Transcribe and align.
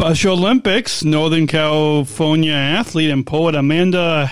Special 0.00 0.34
Olympics, 0.34 1.02
Northern 1.02 1.48
California 1.48 2.52
athlete 2.52 3.10
and 3.10 3.26
poet 3.26 3.56
Amanda 3.56 4.30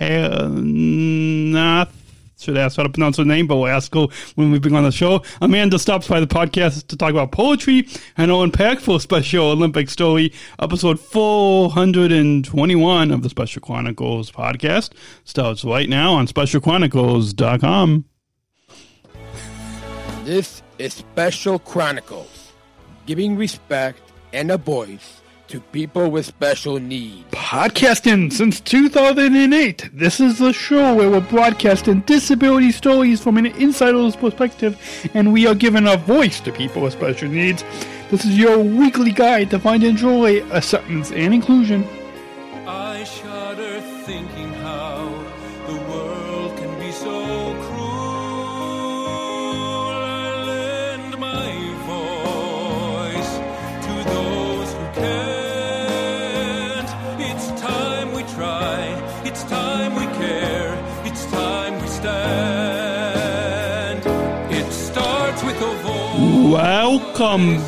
Nath. 0.00 1.94
Should 2.40 2.56
ask 2.56 2.78
how 2.78 2.84
to 2.84 2.88
pronounce 2.88 3.18
her 3.18 3.24
name, 3.26 3.46
but 3.46 3.56
we'll 3.56 3.66
ask 3.66 3.94
her 3.94 4.06
when 4.36 4.50
we 4.50 4.58
bring 4.58 4.74
on 4.74 4.84
the 4.84 4.90
show. 4.90 5.22
Amanda 5.42 5.78
stops 5.78 6.08
by 6.08 6.20
the 6.20 6.26
podcast 6.26 6.86
to 6.86 6.96
talk 6.96 7.10
about 7.10 7.32
poetry 7.32 7.86
and 8.16 8.30
her 8.30 8.36
impactful 8.38 9.02
Special 9.02 9.50
Olympic 9.50 9.90
story, 9.90 10.32
episode 10.58 10.98
421 10.98 13.10
of 13.10 13.22
the 13.22 13.28
Special 13.28 13.60
Chronicles 13.60 14.30
podcast. 14.30 14.92
Starts 15.22 15.66
right 15.66 15.90
now 15.90 16.14
on 16.14 16.26
specialchronicles.com. 16.26 18.06
This 20.24 20.62
is 20.78 20.94
Special 20.94 21.58
Chronicles, 21.58 22.52
giving 23.04 23.36
respect 23.36 24.00
and 24.32 24.50
a 24.50 24.58
voice 24.58 25.20
to 25.48 25.60
people 25.60 26.10
with 26.10 26.26
special 26.26 26.78
needs. 26.78 27.24
Podcasting 27.30 28.32
since 28.32 28.60
2008. 28.60 29.90
This 29.94 30.20
is 30.20 30.38
the 30.38 30.52
show 30.52 30.94
where 30.94 31.10
we're 31.10 31.20
broadcasting 31.20 32.00
disability 32.00 32.70
stories 32.70 33.22
from 33.22 33.38
an 33.38 33.46
insider's 33.46 34.14
perspective, 34.14 34.78
and 35.14 35.32
we 35.32 35.46
are 35.46 35.54
giving 35.54 35.88
a 35.88 35.96
voice 35.96 36.40
to 36.40 36.52
people 36.52 36.82
with 36.82 36.92
special 36.92 37.28
needs. 37.28 37.64
This 38.10 38.24
is 38.24 38.38
your 38.38 38.58
weekly 38.58 39.10
guide 39.10 39.50
to 39.50 39.58
find 39.58 39.82
and 39.82 39.96
joy, 39.96 40.42
acceptance, 40.50 41.12
and 41.12 41.32
inclusion. 41.32 41.86
I 42.66 43.04
shudder 43.04 43.80
thinking 44.04 44.37
Welcome 66.48 67.58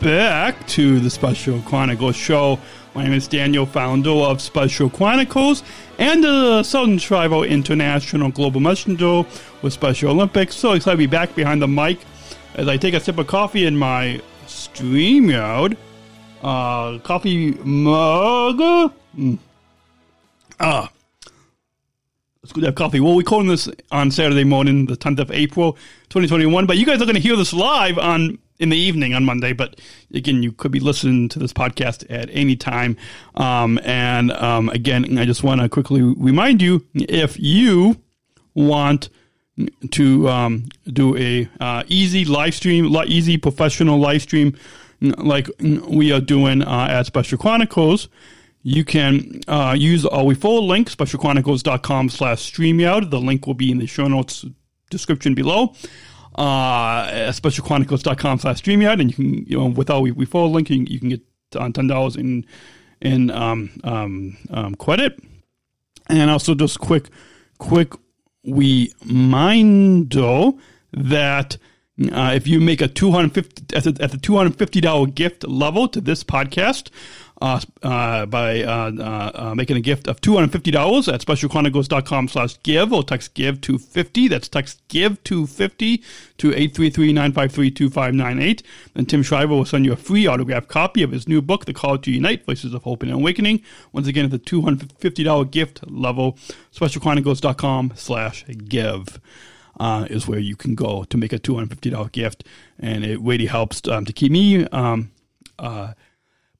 back 0.00 0.66
to 0.68 1.00
the 1.00 1.10
Special 1.10 1.60
Chronicles 1.60 2.16
show. 2.16 2.58
My 2.94 3.04
name 3.04 3.12
is 3.12 3.28
Daniel, 3.28 3.66
founder 3.66 4.08
of 4.08 4.40
Special 4.40 4.88
Chronicles 4.88 5.62
and 5.98 6.24
the 6.24 6.62
Southern 6.62 6.96
Tribal 6.96 7.44
International 7.44 8.30
Global 8.30 8.58
Messenger 8.58 9.24
with 9.60 9.74
Special 9.74 10.12
Olympics. 10.12 10.56
So 10.56 10.72
excited 10.72 10.92
to 10.92 10.96
be 10.96 11.06
back 11.06 11.34
behind 11.34 11.60
the 11.60 11.68
mic 11.68 11.98
as 12.54 12.68
I 12.68 12.78
take 12.78 12.94
a 12.94 13.00
sip 13.00 13.18
of 13.18 13.26
coffee 13.26 13.66
in 13.66 13.76
my 13.76 14.22
StreamYard 14.46 15.76
uh, 16.42 17.00
coffee 17.00 17.50
mug. 17.50 18.94
Mm. 19.14 19.38
Ah, 20.58 20.90
Let's 22.42 22.50
go 22.50 22.60
have 22.62 22.74
coffee. 22.74 22.98
Well, 22.98 23.12
we're 23.12 23.20
recording 23.20 23.48
this 23.48 23.68
on 23.92 24.10
Saturday 24.10 24.42
morning, 24.42 24.86
the 24.86 24.96
10th 24.96 25.20
of 25.20 25.30
April, 25.30 25.74
2021. 26.08 26.66
But 26.66 26.76
you 26.76 26.84
guys 26.84 27.00
are 27.00 27.04
going 27.04 27.14
to 27.14 27.20
hear 27.20 27.36
this 27.36 27.52
live 27.52 27.98
on 27.98 28.36
in 28.58 28.68
the 28.68 28.76
evening 28.76 29.14
on 29.14 29.24
Monday. 29.24 29.52
But 29.52 29.80
again, 30.12 30.42
you 30.42 30.50
could 30.50 30.72
be 30.72 30.80
listening 30.80 31.28
to 31.28 31.38
this 31.38 31.52
podcast 31.52 32.04
at 32.10 32.28
any 32.32 32.56
time. 32.56 32.96
Um, 33.36 33.78
and 33.84 34.32
um, 34.32 34.70
again, 34.70 35.18
I 35.18 35.24
just 35.24 35.44
want 35.44 35.60
to 35.60 35.68
quickly 35.68 36.02
remind 36.02 36.60
you 36.60 36.84
if 36.94 37.38
you 37.38 38.00
want 38.54 39.08
to 39.92 40.28
um, 40.28 40.64
do 40.88 41.16
a 41.16 41.48
uh, 41.60 41.84
easy 41.86 42.24
live 42.24 42.56
stream, 42.56 42.92
easy 43.06 43.38
professional 43.38 44.00
live 44.00 44.22
stream 44.22 44.56
like 45.00 45.48
we 45.60 46.10
are 46.10 46.20
doing 46.20 46.62
uh, 46.62 46.88
at 46.90 47.06
Special 47.06 47.38
Chronicles, 47.38 48.08
you 48.62 48.84
can 48.84 49.40
uh, 49.48 49.74
use 49.76 50.06
our 50.06 50.22
referral 50.22 50.66
link, 50.66 50.88
specialchronicles.com 50.88 52.08
slash 52.08 52.52
StreamYard. 52.52 53.10
The 53.10 53.20
link 53.20 53.46
will 53.46 53.54
be 53.54 53.70
in 53.70 53.78
the 53.78 53.86
show 53.86 54.06
notes 54.06 54.44
description 54.88 55.34
below. 55.34 55.74
Uh, 56.36 57.06
specialchronicles.com 57.32 58.38
slash 58.38 58.62
StreamYard. 58.62 59.00
And 59.00 59.10
you 59.10 59.16
can, 59.16 59.46
you 59.46 59.58
know, 59.58 59.66
with 59.66 59.90
our 59.90 60.02
referral 60.02 60.52
link, 60.52 60.70
you, 60.70 60.84
you 60.88 61.00
can 61.00 61.08
get 61.08 61.22
on 61.56 61.72
$10 61.72 62.16
in, 62.16 62.46
in 63.00 63.30
um, 63.32 63.70
um, 63.82 64.36
um, 64.50 64.74
credit. 64.76 65.18
And 66.08 66.30
also 66.30 66.54
just 66.54 66.78
quick, 66.78 67.08
quick 67.58 67.94
reminder 68.44 68.92
that 70.92 71.56
uh, 72.12 72.32
if 72.34 72.46
you 72.46 72.60
make 72.60 72.80
a 72.80 72.88
250 72.88 73.76
at 73.76 73.84
the, 73.84 74.02
at 74.02 74.10
the 74.12 74.16
$250 74.18 75.14
gift 75.14 75.46
level 75.46 75.88
to 75.88 76.00
this 76.00 76.24
podcast 76.24 76.90
uh, 77.42 77.60
by 78.26 78.62
uh, 78.62 78.92
uh, 78.98 79.30
uh, 79.34 79.54
making 79.54 79.76
a 79.76 79.80
gift 79.80 80.06
of 80.06 80.20
$250 80.20 81.12
at 81.12 81.20
specialchronicles.com 81.20 82.28
slash 82.28 82.62
give 82.62 82.92
or 82.92 83.02
text 83.02 83.34
give 83.34 83.60
250 83.60 84.28
that's 84.28 84.48
text 84.48 84.80
give 84.88 85.22
250 85.24 86.04
to 86.38 86.50
833-953-2598 86.50 88.62
then 88.94 89.06
tim 89.06 89.22
shriver 89.22 89.54
will 89.54 89.64
send 89.64 89.84
you 89.84 89.92
a 89.92 89.96
free 89.96 90.28
autographed 90.28 90.68
copy 90.68 91.02
of 91.02 91.10
his 91.10 91.26
new 91.26 91.42
book 91.42 91.64
the 91.64 91.72
call 91.72 91.98
to 91.98 92.10
unite 92.10 92.46
voices 92.46 92.74
of 92.74 92.82
hope 92.82 93.02
and 93.02 93.12
awakening. 93.12 93.62
Once 93.92 94.06
again 94.06 94.24
at 94.24 94.30
the 94.30 94.38
$250 94.38 95.50
gift 95.50 95.90
level. 95.90 96.38
Specialchronicles.com 96.74 97.92
slash 97.96 98.44
give 98.68 99.20
uh, 99.80 100.06
is 100.10 100.28
where 100.28 100.38
you 100.38 100.56
can 100.56 100.74
go 100.74 101.04
to 101.04 101.16
make 101.16 101.32
a 101.32 101.38
$250 101.38 102.12
gift. 102.12 102.44
And 102.78 103.04
it 103.04 103.20
really 103.20 103.46
helps 103.46 103.86
um, 103.88 104.04
to 104.04 104.12
keep 104.12 104.32
me 104.32 104.66
um, 104.66 105.10
uh, 105.58 105.94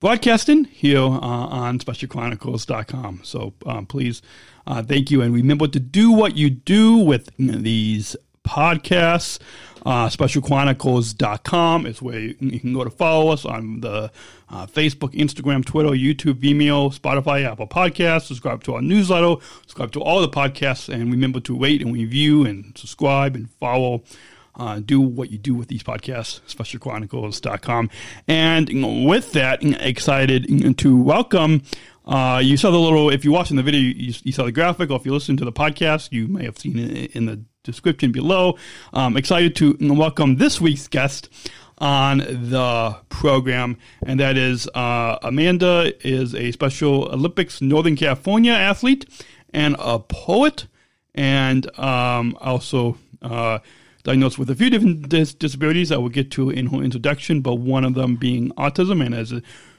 broadcasting 0.02 0.64
here 0.64 0.98
uh, 0.98 1.20
on 1.20 1.78
specialchronicles.com. 1.78 3.20
So 3.22 3.54
um, 3.64 3.86
please, 3.86 4.20
uh, 4.66 4.82
thank 4.82 5.12
you. 5.12 5.22
And 5.22 5.32
remember 5.32 5.68
to 5.68 5.78
do 5.78 6.10
what 6.10 6.36
you 6.36 6.50
do 6.50 6.96
with 6.96 7.30
these 7.38 8.16
podcasts. 8.44 9.38
Uh, 9.86 10.08
specialchronicles.com 10.08 11.86
is 11.86 12.02
where 12.02 12.18
you, 12.18 12.34
can 12.34 12.72
go 12.72 12.82
to 12.82 12.90
follow 12.90 13.32
us 13.32 13.44
on 13.44 13.80
the 13.80 14.10
uh, 14.50 14.66
Facebook, 14.66 15.14
Instagram, 15.14 15.64
Twitter, 15.64 15.90
YouTube, 15.90 16.34
Vimeo, 16.34 16.92
Spotify, 16.92 17.48
Apple 17.48 17.68
Podcasts. 17.68 18.22
Subscribe 18.22 18.64
to 18.64 18.74
our 18.74 18.82
newsletter. 18.82 19.40
Subscribe 19.60 19.92
to 19.92 20.00
all 20.00 20.20
the 20.20 20.28
podcasts. 20.28 20.92
And 20.92 21.12
remember 21.12 21.38
to 21.38 21.56
rate 21.56 21.80
and 21.80 21.94
review 21.94 22.44
and 22.44 22.76
subscribe 22.76 23.36
and 23.36 23.48
follow. 23.52 24.02
Uh, 24.54 24.80
do 24.80 25.00
what 25.00 25.30
you 25.30 25.38
do 25.38 25.54
with 25.54 25.68
these 25.68 25.82
podcasts, 25.82 26.40
specialchronicles.com. 26.46 27.90
And 28.28 29.06
with 29.06 29.32
that, 29.32 29.60
excited 29.62 30.78
to 30.78 30.96
welcome. 30.96 31.62
Uh, 32.04 32.40
you 32.42 32.56
saw 32.56 32.70
the 32.70 32.78
little, 32.78 33.10
if 33.10 33.24
you're 33.24 33.32
watching 33.32 33.56
the 33.56 33.62
video, 33.62 33.80
you, 33.80 34.12
you, 34.22 34.32
saw 34.32 34.44
the 34.44 34.52
graphic, 34.52 34.90
or 34.90 34.96
if 34.96 35.06
you 35.06 35.12
listen 35.12 35.36
to 35.36 35.44
the 35.44 35.52
podcast, 35.52 36.12
you 36.12 36.28
may 36.28 36.44
have 36.44 36.58
seen 36.58 36.78
it 36.78 37.14
in 37.16 37.26
the 37.26 37.42
description 37.62 38.12
below. 38.12 38.58
Um, 38.92 39.16
excited 39.16 39.56
to 39.56 39.76
welcome 39.80 40.36
this 40.36 40.60
week's 40.60 40.88
guest 40.88 41.28
on 41.78 42.18
the 42.18 42.96
program, 43.08 43.78
and 44.04 44.20
that 44.20 44.36
is 44.36 44.68
uh, 44.74 45.18
Amanda 45.22 45.92
is 46.06 46.34
a 46.34 46.52
Special 46.52 47.08
Olympics 47.12 47.60
Northern 47.60 47.96
California 47.96 48.52
athlete 48.52 49.06
and 49.52 49.76
a 49.78 49.98
poet, 49.98 50.66
and 51.14 51.78
um, 51.78 52.36
also 52.40 52.98
uh, 53.20 53.58
diagnosed 54.04 54.38
with 54.38 54.50
a 54.50 54.54
few 54.54 54.70
different 54.70 55.08
dis- 55.08 55.34
disabilities 55.34 55.92
I 55.92 55.96
will 55.96 56.08
get 56.08 56.30
to 56.32 56.50
in 56.50 56.66
her 56.66 56.82
introduction, 56.82 57.40
but 57.40 57.56
one 57.56 57.84
of 57.84 57.94
them 57.94 58.16
being 58.16 58.50
autism, 58.52 59.04
and 59.04 59.14
as 59.14 59.32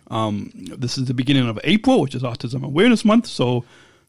um, 0.08 0.52
this 0.56 0.98
is 0.98 1.06
the 1.06 1.14
beginning 1.14 1.48
of 1.48 1.60
April, 1.64 2.02
which 2.02 2.16
is 2.16 2.24
Autism 2.24 2.64
Awareness 2.64 3.04
Month, 3.04 3.28
so 3.28 3.66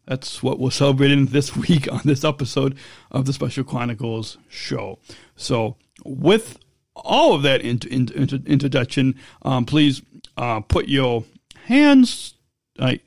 that's 0.07 0.43
what 0.43 0.59
we're 0.59 0.71
celebrating 0.71 1.27
this 1.27 1.57
week 1.69 1.91
on 1.91 2.01
this 2.05 2.25
episode 2.25 2.77
of 3.11 3.25
the 3.25 3.33
Special 3.33 3.65
Chronicles 3.65 4.39
show. 4.49 4.99
So, 5.37 5.77
with 6.05 6.59
all 6.95 7.35
of 7.35 7.43
that 7.43 7.61
in, 7.63 7.81
in, 7.91 8.09
in, 8.13 8.45
introduction, 8.47 9.15
um, 9.43 9.65
please 9.65 10.03
uh, 10.37 10.61
put 10.61 10.89
your 10.89 11.25
hands. 11.65 12.35
I 12.79 13.01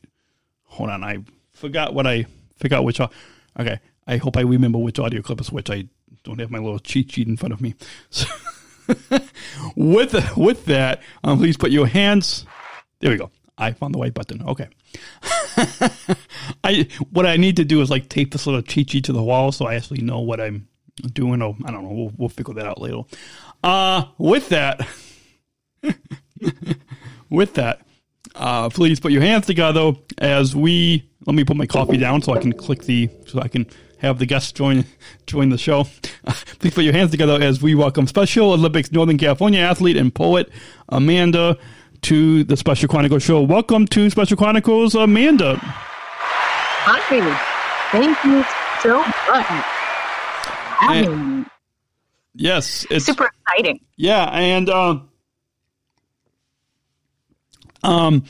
hold 0.63 0.89
on. 0.89 1.03
I 1.03 1.19
forgot 1.53 1.93
what 1.93 2.07
I 2.07 2.25
forgot 2.57 2.83
which. 2.83 2.99
Okay, 2.99 3.79
I 4.05 4.17
hope 4.17 4.37
I 4.37 4.41
remember 4.41 4.77
which 4.77 4.99
audio 4.99 5.21
clip 5.21 5.41
is 5.41 5.51
which. 5.51 5.69
I 5.69 5.87
don't 6.27 6.39
have 6.39 6.51
my 6.51 6.59
little 6.59 6.79
cheat 6.79 7.11
sheet 7.11 7.27
in 7.27 7.37
front 7.37 7.53
of 7.53 7.61
me. 7.61 7.75
So 8.09 8.27
with 9.75 10.37
with 10.37 10.65
that, 10.65 11.01
um, 11.23 11.39
please 11.39 11.57
put 11.57 11.71
your 11.71 11.87
hands. 11.87 12.45
There 12.99 13.11
we 13.11 13.17
go. 13.17 13.31
I 13.57 13.71
found 13.71 13.93
the 13.93 13.99
white 13.99 14.13
button. 14.13 14.43
Okay. 14.43 14.67
I 16.63 16.87
what 17.11 17.25
I 17.25 17.37
need 17.37 17.55
to 17.57 17.65
do 17.65 17.81
is 17.81 17.89
like 17.89 18.09
tape 18.09 18.31
this 18.31 18.45
little 18.45 18.61
cheat 18.61 18.91
sheet 18.91 19.05
to 19.05 19.13
the 19.13 19.23
wall 19.23 19.51
so 19.51 19.65
I 19.65 19.75
actually 19.75 20.01
know 20.01 20.19
what 20.19 20.39
I'm 20.39 20.67
doing. 21.13 21.41
Oh, 21.41 21.55
I 21.65 21.71
don't 21.71 21.83
know. 21.83 21.91
We'll, 21.91 22.13
we'll 22.17 22.29
figure 22.29 22.53
that 22.55 22.65
out 22.65 22.81
later. 22.81 23.01
Uh, 23.63 24.05
with 24.17 24.49
that, 24.49 24.87
with 27.29 27.53
that, 27.55 27.81
uh, 28.35 28.69
please 28.69 28.99
put 28.99 29.11
your 29.11 29.21
hands 29.21 29.45
together 29.45 29.93
as 30.17 30.55
we. 30.55 31.09
Let 31.25 31.35
me 31.35 31.43
put 31.43 31.57
my 31.57 31.65
coffee 31.65 31.97
down 31.97 32.21
so 32.21 32.33
I 32.33 32.39
can 32.39 32.53
click 32.53 32.83
the 32.83 33.09
so 33.25 33.41
I 33.41 33.47
can 33.47 33.65
have 33.99 34.19
the 34.19 34.25
guests 34.25 34.51
join 34.51 34.85
join 35.25 35.49
the 35.49 35.57
show. 35.57 35.83
Please 36.59 36.73
put 36.73 36.83
your 36.83 36.93
hands 36.93 37.11
together 37.11 37.41
as 37.41 37.61
we 37.61 37.75
welcome 37.75 38.07
Special 38.07 38.51
Olympics 38.53 38.91
Northern 38.91 39.17
California 39.17 39.59
athlete 39.59 39.97
and 39.97 40.13
poet 40.13 40.49
Amanda 40.89 41.57
to 42.03 42.43
the 42.43 42.55
Special 42.57 42.87
Chronicles 42.87 43.23
show. 43.23 43.41
Welcome 43.41 43.87
to 43.87 44.09
Special 44.09 44.37
Chronicles, 44.37 44.95
Amanda. 44.95 45.57
Hi. 45.59 46.99
Thank 47.91 48.23
you 48.23 48.45
so 48.81 48.99
much. 49.31 49.77
Me. 51.05 51.45
Yes, 52.35 52.85
it's 52.91 53.05
Super 53.05 53.31
exciting. 53.47 53.79
Yeah, 53.95 54.25
and 54.25 54.69
uh, 54.69 54.99
um, 57.83 58.23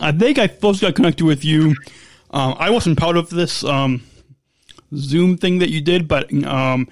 I 0.00 0.12
think 0.12 0.38
I 0.38 0.48
first 0.48 0.80
got 0.80 0.94
connected 0.94 1.24
with 1.24 1.44
you. 1.44 1.76
Um, 2.30 2.56
I 2.58 2.70
wasn't 2.70 2.98
part 2.98 3.18
of 3.18 3.28
this 3.28 3.62
um, 3.64 4.02
Zoom 4.96 5.36
thing 5.36 5.58
that 5.58 5.70
you 5.70 5.80
did, 5.80 6.08
but 6.08 6.32
um, 6.44 6.88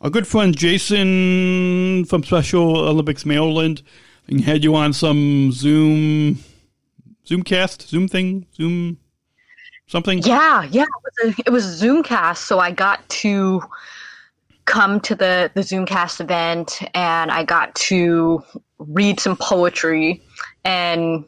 a 0.00 0.10
good 0.10 0.26
friend 0.26 0.56
Jason 0.56 2.04
from 2.04 2.24
Special 2.24 2.78
Olympics 2.78 3.24
Maryland 3.24 3.82
had 4.44 4.64
you 4.64 4.74
on 4.74 4.92
some 4.92 5.52
Zoom 5.52 6.38
Zoomcast, 7.26 7.82
Zoom 7.82 8.08
thing, 8.08 8.46
Zoom 8.54 8.98
something. 9.86 10.18
Yeah, 10.20 10.64
yeah. 10.64 10.82
It 10.82 11.26
was, 11.26 11.38
a, 11.38 11.42
it 11.46 11.50
was 11.50 11.82
Zoomcast, 11.82 12.38
so 12.38 12.58
I 12.58 12.70
got 12.70 13.06
to 13.08 13.62
come 14.64 15.00
to 15.00 15.14
the 15.14 15.50
the 15.54 15.60
Zoomcast 15.60 16.20
event, 16.20 16.80
and 16.94 17.30
I 17.30 17.44
got 17.44 17.74
to 17.76 18.42
read 18.78 19.20
some 19.20 19.36
poetry, 19.36 20.22
and 20.64 21.24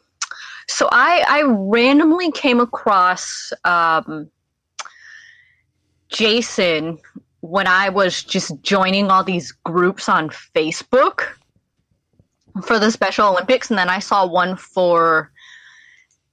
so 0.67 0.89
I 0.91 1.23
I 1.27 1.43
randomly 1.45 2.31
came 2.31 2.59
across 2.59 3.51
um, 3.63 4.29
Jason 6.09 6.99
when 7.41 7.67
I 7.67 7.89
was 7.89 8.23
just 8.23 8.61
joining 8.61 9.09
all 9.09 9.23
these 9.23 9.51
groups 9.51 10.09
on 10.09 10.29
Facebook 10.29 11.27
for 12.63 12.79
the 12.79 12.91
Special 12.91 13.29
Olympics, 13.29 13.69
and 13.69 13.77
then 13.77 13.89
I 13.89 13.99
saw 13.99 14.25
one 14.25 14.55
for 14.55 15.31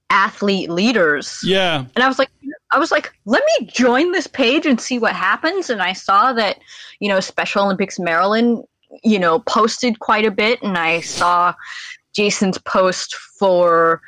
athlete 0.09 0.69
leaders. 0.69 1.39
Yeah, 1.43 1.85
And 1.95 2.03
I 2.03 2.07
was 2.07 2.19
like, 2.19 2.29
I 2.71 2.79
was 2.79 2.91
like, 2.91 3.13
let 3.25 3.43
me 3.59 3.67
join 3.67 4.11
this 4.11 4.27
page 4.27 4.65
and 4.65 4.79
see 4.79 4.99
what 4.99 5.13
happens. 5.13 5.69
And 5.69 5.81
I 5.81 5.93
saw 5.93 6.33
that, 6.33 6.59
you 6.99 7.09
know, 7.09 7.19
Special 7.19 7.63
Olympics 7.63 7.99
Maryland, 7.99 8.63
you 9.03 9.19
know, 9.19 9.39
posted 9.39 9.99
quite 9.99 10.25
a 10.25 10.31
bit. 10.31 10.61
And 10.61 10.77
I 10.77 11.01
saw 11.01 11.53
Jason's 12.13 12.57
post 12.57 13.15
for, 13.15 14.01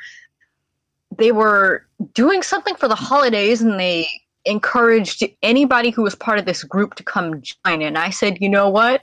they 1.16 1.32
were 1.32 1.86
doing 2.14 2.42
something 2.42 2.74
for 2.74 2.88
the 2.88 2.94
holidays 2.94 3.62
and 3.62 3.78
they 3.78 4.08
encouraged 4.44 5.24
anybody 5.42 5.90
who 5.90 6.02
was 6.02 6.14
part 6.14 6.38
of 6.38 6.44
this 6.44 6.64
group 6.64 6.94
to 6.94 7.02
come 7.02 7.42
join. 7.42 7.82
And 7.82 7.98
I 7.98 8.10
said, 8.10 8.38
you 8.40 8.48
know 8.48 8.68
what? 8.68 9.02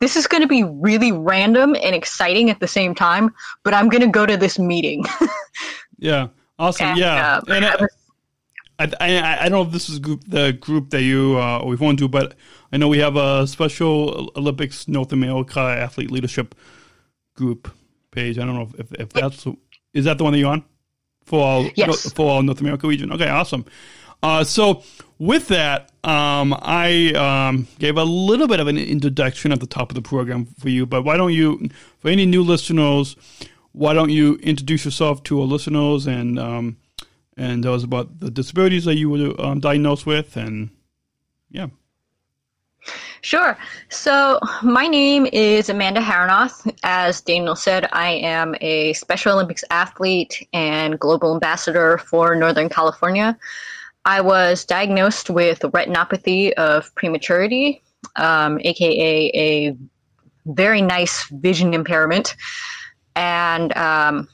This 0.00 0.16
is 0.16 0.26
going 0.26 0.42
to 0.42 0.48
be 0.48 0.62
really 0.62 1.10
random 1.10 1.74
and 1.74 1.94
exciting 1.94 2.50
at 2.50 2.60
the 2.60 2.68
same 2.68 2.94
time, 2.94 3.34
but 3.64 3.74
I'm 3.74 3.88
going 3.88 4.02
to 4.02 4.08
go 4.08 4.26
to 4.26 4.36
this 4.36 4.58
meeting. 4.58 5.04
yeah, 5.98 6.28
awesome. 6.58 6.86
And, 6.86 6.98
yeah, 6.98 7.36
uh, 7.38 7.52
and 7.52 7.64
I 7.66 7.86
I, 8.78 8.92
I, 9.00 9.44
I, 9.44 9.48
don't 9.48 9.58
know 9.58 9.62
if 9.62 9.72
this 9.72 9.88
is 9.88 9.98
group, 9.98 10.22
the 10.28 10.52
group 10.52 10.90
that 10.90 11.02
you 11.02 11.36
uh, 11.36 11.64
we've 11.64 11.80
gone 11.80 11.96
to, 11.96 12.08
but 12.08 12.34
I 12.72 12.76
know 12.76 12.86
we 12.86 12.98
have 12.98 13.16
a 13.16 13.46
Special 13.46 14.30
Olympics 14.36 14.86
North 14.86 15.12
America 15.12 15.58
Athlete 15.58 16.12
Leadership 16.12 16.54
Group 17.34 17.72
page. 18.12 18.38
I 18.38 18.44
don't 18.44 18.54
know 18.54 18.70
if, 18.78 18.92
if 18.92 19.08
that's 19.08 19.46
is 19.94 20.04
that 20.04 20.18
the 20.18 20.24
one 20.24 20.32
that 20.32 20.38
you're 20.38 20.52
on 20.52 20.64
for 21.24 21.44
all 21.44 21.70
Yes. 21.74 22.12
for 22.12 22.30
all 22.30 22.42
North 22.42 22.60
America 22.60 22.86
region. 22.86 23.12
Okay, 23.12 23.28
awesome. 23.28 23.64
Uh, 24.22 24.44
so 24.44 24.82
with 25.18 25.48
that, 25.48 25.90
um, 26.04 26.54
I 26.60 27.12
um, 27.12 27.66
gave 27.78 27.96
a 27.96 28.04
little 28.04 28.48
bit 28.48 28.60
of 28.60 28.66
an 28.66 28.78
introduction 28.78 29.52
at 29.52 29.60
the 29.60 29.66
top 29.66 29.90
of 29.90 29.94
the 29.94 30.02
program 30.02 30.46
for 30.58 30.68
you, 30.68 30.86
but 30.86 31.02
why 31.02 31.16
don't 31.16 31.32
you, 31.32 31.68
for 31.98 32.08
any 32.08 32.26
new 32.26 32.42
listeners, 32.42 33.16
why 33.72 33.92
don't 33.92 34.10
you 34.10 34.36
introduce 34.36 34.84
yourself 34.84 35.22
to 35.24 35.40
our 35.40 35.46
listeners 35.46 36.06
and 36.06 36.38
um, 36.38 36.76
and 37.36 37.62
tell 37.62 37.74
us 37.74 37.84
about 37.84 38.18
the 38.18 38.30
disabilities 38.30 38.84
that 38.84 38.96
you 38.96 39.08
were 39.10 39.40
um, 39.40 39.60
diagnosed 39.60 40.06
with, 40.06 40.36
and 40.36 40.70
yeah, 41.50 41.68
Sure. 43.20 43.58
So 43.88 44.38
my 44.62 44.86
name 44.86 45.26
is 45.32 45.68
Amanda 45.68 46.00
Harrinauth. 46.00 46.72
As 46.84 47.20
Daniel 47.20 47.56
said, 47.56 47.88
I 47.92 48.10
am 48.10 48.54
a 48.60 48.92
Special 48.92 49.32
Olympics 49.32 49.64
athlete 49.70 50.48
and 50.52 50.98
global 50.98 51.34
ambassador 51.34 51.98
for 51.98 52.36
Northern 52.36 52.68
California. 52.68 53.36
I 54.08 54.22
was 54.22 54.64
diagnosed 54.64 55.28
with 55.28 55.60
retinopathy 55.60 56.52
of 56.52 56.94
prematurity, 56.94 57.82
um, 58.16 58.58
aka 58.62 59.30
a 59.34 59.76
very 60.46 60.80
nice 60.80 61.28
vision 61.28 61.74
impairment. 61.74 62.34
And 63.16 63.76
um, 63.76 64.26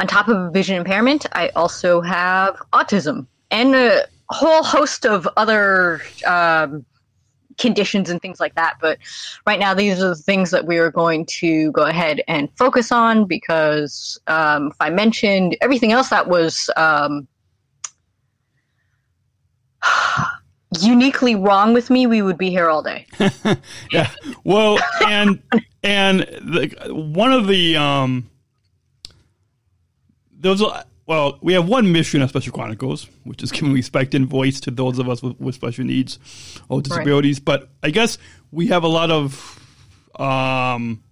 on 0.00 0.06
top 0.06 0.28
of 0.28 0.54
vision 0.54 0.76
impairment, 0.76 1.26
I 1.32 1.50
also 1.50 2.00
have 2.00 2.56
autism 2.72 3.26
and 3.50 3.74
a 3.74 4.06
whole 4.30 4.62
host 4.62 5.04
of 5.04 5.28
other 5.36 6.00
um, 6.26 6.86
conditions 7.58 8.08
and 8.08 8.22
things 8.22 8.40
like 8.40 8.54
that. 8.54 8.78
But 8.80 9.00
right 9.46 9.60
now, 9.60 9.74
these 9.74 10.02
are 10.02 10.08
the 10.08 10.14
things 10.14 10.50
that 10.52 10.64
we 10.64 10.78
are 10.78 10.90
going 10.90 11.26
to 11.40 11.70
go 11.72 11.82
ahead 11.82 12.22
and 12.26 12.48
focus 12.56 12.90
on 12.90 13.26
because 13.26 14.18
um, 14.28 14.68
if 14.68 14.76
I 14.80 14.88
mentioned 14.88 15.58
everything 15.60 15.92
else 15.92 16.08
that 16.08 16.28
was 16.28 16.70
um, 16.78 17.28
uniquely 20.80 21.34
wrong 21.34 21.74
with 21.74 21.90
me, 21.90 22.06
we 22.06 22.22
would 22.22 22.38
be 22.38 22.50
here 22.50 22.68
all 22.68 22.82
day. 22.82 23.06
yeah. 23.92 24.10
Well, 24.44 24.78
and 25.06 25.42
and 25.82 26.20
the, 26.20 26.74
one 26.90 27.32
of 27.32 27.46
the 27.46 27.76
um, 27.76 28.30
those 30.32 30.62
well, 31.08 31.38
we 31.40 31.54
have 31.54 31.66
one 31.66 31.90
mission 31.90 32.20
at 32.20 32.28
Special 32.28 32.52
Chronicles, 32.52 33.08
which 33.24 33.42
is 33.42 33.50
giving 33.50 33.72
respect 33.72 34.14
and 34.14 34.26
voice 34.26 34.60
to 34.60 34.70
those 34.70 34.98
of 34.98 35.08
us 35.08 35.22
with, 35.22 35.40
with 35.40 35.54
special 35.54 35.86
needs 35.86 36.18
or 36.68 36.82
disabilities. 36.82 37.40
But 37.40 37.70
I 37.82 37.88
guess 37.88 38.18
we 38.50 38.66
have 38.66 38.84
a 38.84 38.88
lot 38.88 39.10
of 39.10 39.58
um, 40.20 41.02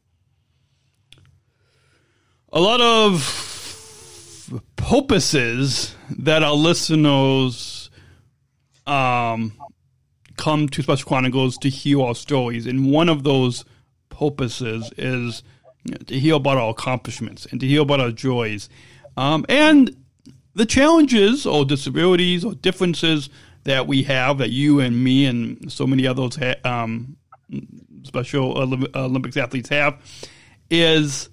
a 2.53 2.61
lot 2.61 2.83
of 2.83 4.53
purposes 4.77 5.95
that 6.11 6.43
our 6.43 6.55
listeners 6.55 7.76
um, 8.87 9.53
come 10.37 10.69
to 10.69 10.83
Special 10.83 11.09
Chronicles 11.09 11.57
to 11.59 11.69
hear 11.69 12.01
our 12.03 12.15
stories, 12.15 12.67
and 12.67 12.91
one 12.91 13.09
of 13.09 13.25
those 13.25 13.65
purposes 14.09 14.93
is 14.97 15.43
to 16.07 16.19
hear 16.19 16.35
about 16.35 16.57
our 16.57 16.71
accomplishments 16.71 17.47
and 17.47 17.61
to 17.61 17.67
hear 17.67 17.83
about 17.83 18.01
our 18.01 18.11
joys, 18.11 18.69
um, 19.17 19.45
and 19.49 19.97
the 20.55 20.67
challenges 20.67 21.47
or 21.47 21.65
disabilities 21.65 22.45
or 22.45 22.55
differences 22.55 23.29
that 23.65 23.87
we 23.87 24.03
have 24.05 24.39
that 24.39 24.51
you 24.51 24.81
and 24.81 25.03
me 25.03 25.27
and 25.27 25.71
so 25.71 25.87
many 25.87 26.07
others 26.07 26.37
ha- 26.37 26.55
um, 26.65 27.17
Special 28.05 28.57
Olympics 28.95 29.37
athletes 29.37 29.69
have 29.69 30.01
is 30.71 31.29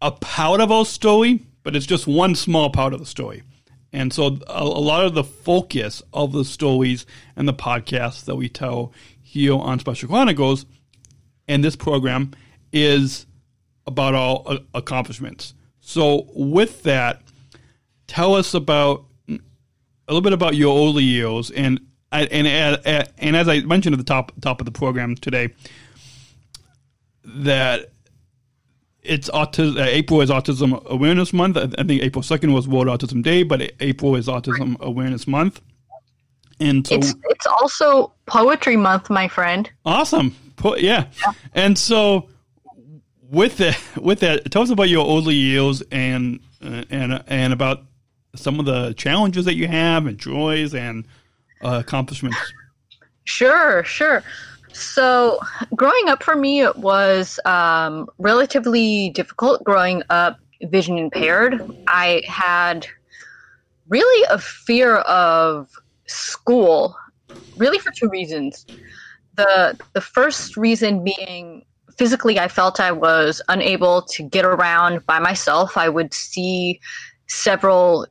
a 0.00 0.10
part 0.10 0.60
of 0.60 0.70
our 0.70 0.84
story, 0.84 1.46
but 1.62 1.74
it's 1.74 1.86
just 1.86 2.06
one 2.06 2.34
small 2.34 2.70
part 2.70 2.92
of 2.92 3.00
the 3.00 3.06
story. 3.06 3.42
And 3.92 4.12
so 4.12 4.38
a, 4.46 4.62
a 4.62 4.64
lot 4.64 5.04
of 5.04 5.14
the 5.14 5.24
focus 5.24 6.02
of 6.12 6.32
the 6.32 6.44
stories 6.44 7.04
and 7.36 7.46
the 7.46 7.54
podcasts 7.54 8.24
that 8.24 8.36
we 8.36 8.48
tell 8.48 8.92
here 9.22 9.54
on 9.54 9.78
Special 9.78 10.08
Chronicles 10.08 10.66
and 11.48 11.62
this 11.62 11.76
program 11.76 12.32
is 12.72 13.26
about 13.86 14.14
all 14.14 14.42
uh, 14.46 14.58
accomplishments. 14.74 15.54
So 15.80 16.28
with 16.34 16.82
that, 16.84 17.22
tell 18.06 18.34
us 18.34 18.54
about 18.54 19.04
a 19.28 19.38
little 20.08 20.20
bit 20.20 20.32
about 20.32 20.54
your 20.54 20.88
early 20.88 21.04
years 21.04 21.50
and 21.50 21.80
and 22.10 22.46
and, 22.46 23.08
and 23.18 23.36
as 23.36 23.48
I 23.48 23.60
mentioned 23.60 23.94
at 23.94 23.98
the 23.98 24.04
top 24.04 24.32
top 24.40 24.60
of 24.60 24.64
the 24.64 24.72
program 24.72 25.16
today 25.16 25.54
that 27.24 27.90
it's 29.02 29.28
autism. 29.30 29.78
Uh, 29.78 29.82
April 29.84 30.20
is 30.20 30.30
Autism 30.30 30.84
Awareness 30.86 31.32
Month. 31.32 31.56
I, 31.56 31.62
I 31.78 31.84
think 31.84 32.02
April 32.02 32.22
second 32.22 32.52
was 32.52 32.66
World 32.68 32.86
Autism 32.86 33.22
Day, 33.22 33.42
but 33.42 33.72
April 33.80 34.16
is 34.16 34.26
Autism 34.28 34.78
Awareness 34.80 35.26
Month. 35.26 35.60
And 36.60 36.86
so, 36.86 36.94
It's 36.94 37.14
it's 37.30 37.46
also 37.46 38.12
poetry 38.26 38.76
month, 38.76 39.10
my 39.10 39.26
friend. 39.26 39.68
awesome, 39.84 40.34
Po- 40.56 40.76
yeah. 40.76 41.06
And 41.54 41.76
so, 41.76 42.28
with 43.30 43.56
that, 43.56 43.78
with 43.96 44.20
that, 44.20 44.50
tell 44.52 44.62
us 44.62 44.70
about 44.70 44.88
your 44.88 45.04
early 45.06 45.34
years 45.34 45.82
and 45.90 46.38
uh, 46.64 46.84
and 46.90 47.24
and 47.26 47.52
about 47.52 47.82
some 48.36 48.60
of 48.60 48.66
the 48.66 48.92
challenges 48.94 49.44
that 49.46 49.54
you 49.56 49.66
have 49.66 50.06
and 50.06 50.18
joys 50.18 50.74
and 50.74 51.04
uh, 51.62 51.78
accomplishments. 51.84 52.38
Sure, 53.24 53.82
sure. 53.84 54.22
So, 54.72 55.38
growing 55.76 56.08
up 56.08 56.22
for 56.22 56.36
me, 56.36 56.62
it 56.62 56.76
was 56.76 57.38
um, 57.44 58.08
relatively 58.18 59.10
difficult 59.10 59.62
growing 59.64 60.02
up 60.10 60.38
vision 60.62 60.98
impaired. 60.98 61.60
I 61.88 62.22
had 62.26 62.86
really 63.88 64.26
a 64.30 64.38
fear 64.38 64.96
of 64.98 65.68
school, 66.06 66.96
really 67.56 67.78
for 67.78 67.90
two 67.90 68.08
reasons. 68.08 68.66
The, 69.36 69.78
the 69.92 70.00
first 70.00 70.56
reason 70.56 71.04
being 71.04 71.64
physically 71.96 72.38
I 72.38 72.48
felt 72.48 72.80
I 72.80 72.92
was 72.92 73.42
unable 73.48 74.02
to 74.02 74.22
get 74.22 74.44
around 74.44 75.04
by 75.06 75.18
myself. 75.18 75.76
I 75.76 75.88
would 75.88 76.14
see 76.14 76.80
several 77.28 78.06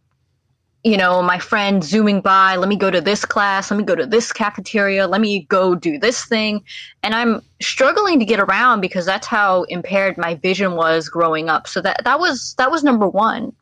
you 0.84 0.98
know, 0.98 1.22
my 1.22 1.38
friend 1.38 1.84
zooming 1.84 2.22
by, 2.22 2.56
let 2.56 2.68
me 2.68 2.76
go 2.76 2.90
to 2.90 3.02
this 3.02 3.24
class, 3.24 3.70
let 3.70 3.78
me 3.78 3.84
go 3.84 3.94
to 3.94 4.06
this 4.06 4.32
cafeteria, 4.32 5.08
let 5.08 5.22
me 5.22 5.44
go 5.44 5.76
do 5.76 6.00
this 6.00 6.26
thing. 6.26 6.64
And 7.04 7.14
I'm 7.14 7.42
struggling 7.62 8.18
to 8.20 8.26
get 8.26 8.40
around 8.40 8.82
because 8.82 9.06
that's 9.06 9.28
how 9.28 9.64
impaired 9.64 10.18
my 10.18 10.36
vision 10.36 10.76
was 10.76 11.08
growing 11.08 11.50
up. 11.50 11.68
So 11.68 11.82
that 11.82 12.04
that 12.04 12.20
was 12.20 12.56
that 12.58 12.72
was 12.72 12.84
number 12.84 13.08
one. 13.08 13.54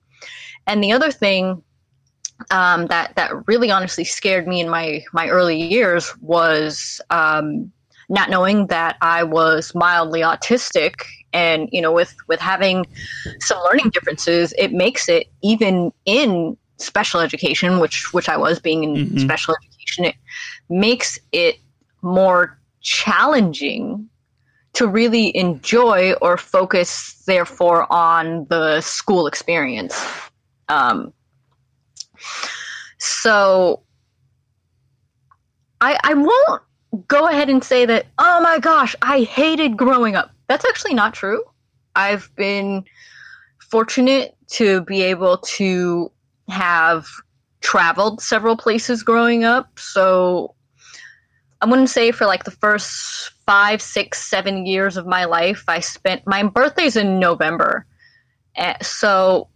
And 0.65 0.83
the 0.83 0.93
other 0.93 1.11
thing 1.11 1.61
um, 2.51 2.87
that 2.87 3.15
that 3.15 3.47
really 3.47 3.69
honestly 3.69 4.05
scared 4.05 4.47
me 4.47 4.61
in 4.61 4.69
my 4.69 5.03
my 5.11 5.27
early 5.27 5.61
years 5.61 6.15
was 6.21 7.01
um, 7.09 7.71
not 8.07 8.29
knowing 8.29 8.67
that 8.67 8.97
I 9.01 9.23
was 9.23 9.75
mildly 9.75 10.21
autistic 10.21 11.01
and 11.33 11.67
you 11.71 11.81
know 11.81 11.91
with 11.91 12.15
with 12.27 12.39
having 12.39 12.85
some 13.39 13.61
learning 13.63 13.89
differences 13.91 14.53
it 14.57 14.71
makes 14.71 15.09
it 15.09 15.27
even 15.43 15.91
in 16.05 16.57
special 16.79 17.19
education, 17.19 17.79
which 17.79 18.13
which 18.13 18.29
I 18.29 18.37
was 18.37 18.59
being 18.59 18.83
in 18.83 18.95
mm-hmm. 18.95 19.17
special 19.19 19.55
education, 19.63 20.05
it 20.05 20.15
makes 20.69 21.19
it 21.31 21.57
more 22.01 22.59
challenging 22.81 24.09
to 24.73 24.87
really 24.87 25.35
enjoy 25.35 26.13
or 26.21 26.37
focus 26.37 27.23
therefore 27.25 27.91
on 27.91 28.45
the 28.49 28.81
school 28.81 29.27
experience. 29.27 30.01
Um, 30.69 31.13
so 32.97 33.81
I 35.81 35.97
I 36.03 36.13
won't 36.13 36.61
go 37.07 37.27
ahead 37.27 37.49
and 37.49 37.63
say 37.63 37.85
that 37.85 38.07
oh 38.17 38.41
my 38.41 38.59
gosh 38.59 38.95
I 39.01 39.21
hated 39.21 39.77
growing 39.77 40.15
up. 40.15 40.31
That's 40.47 40.65
actually 40.65 40.93
not 40.93 41.13
true. 41.13 41.43
I've 41.95 42.29
been 42.35 42.85
fortunate 43.59 44.35
to 44.51 44.81
be 44.81 45.01
able 45.03 45.37
to 45.37 46.11
have 46.49 47.07
traveled 47.61 48.21
several 48.21 48.57
places 48.57 49.03
growing 49.03 49.43
up. 49.43 49.77
So 49.77 50.55
I 51.61 51.65
wouldn't 51.65 51.89
say 51.89 52.11
for 52.11 52.25
like 52.25 52.45
the 52.45 52.51
first 52.51 53.31
five, 53.45 53.81
six, 53.81 54.27
seven 54.27 54.65
years 54.65 54.97
of 54.97 55.05
my 55.05 55.25
life, 55.25 55.63
I 55.67 55.79
spent 55.79 56.25
my 56.25 56.43
birthday's 56.43 56.95
in 56.95 57.19
November. 57.19 57.85
Eh, 58.55 58.75
so 58.81 59.49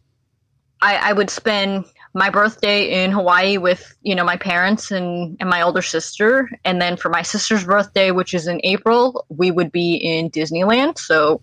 I, 0.82 0.98
I 0.98 1.14
would 1.14 1.30
spend 1.30 1.86
my 2.14 2.30
birthday 2.30 3.04
in 3.04 3.12
Hawaii 3.12 3.58
with, 3.58 3.96
you 4.02 4.14
know, 4.16 4.24
my 4.24 4.38
parents 4.38 4.92
and, 4.92 5.38
and 5.40 5.50
my 5.50 5.62
older 5.62 5.82
sister. 5.82 6.50
And 6.66 6.82
then 6.82 6.98
for 6.98 7.10
my 7.10 7.22
sister's 7.22 7.64
birthday, 7.64 8.12
which 8.12 8.34
is 8.34 8.48
in 8.48 8.60
April, 8.64 9.26
we 9.30 9.50
would 9.50 9.72
be 9.72 9.96
in 9.96 10.30
Disneyland. 10.30 11.00
So 11.00 11.42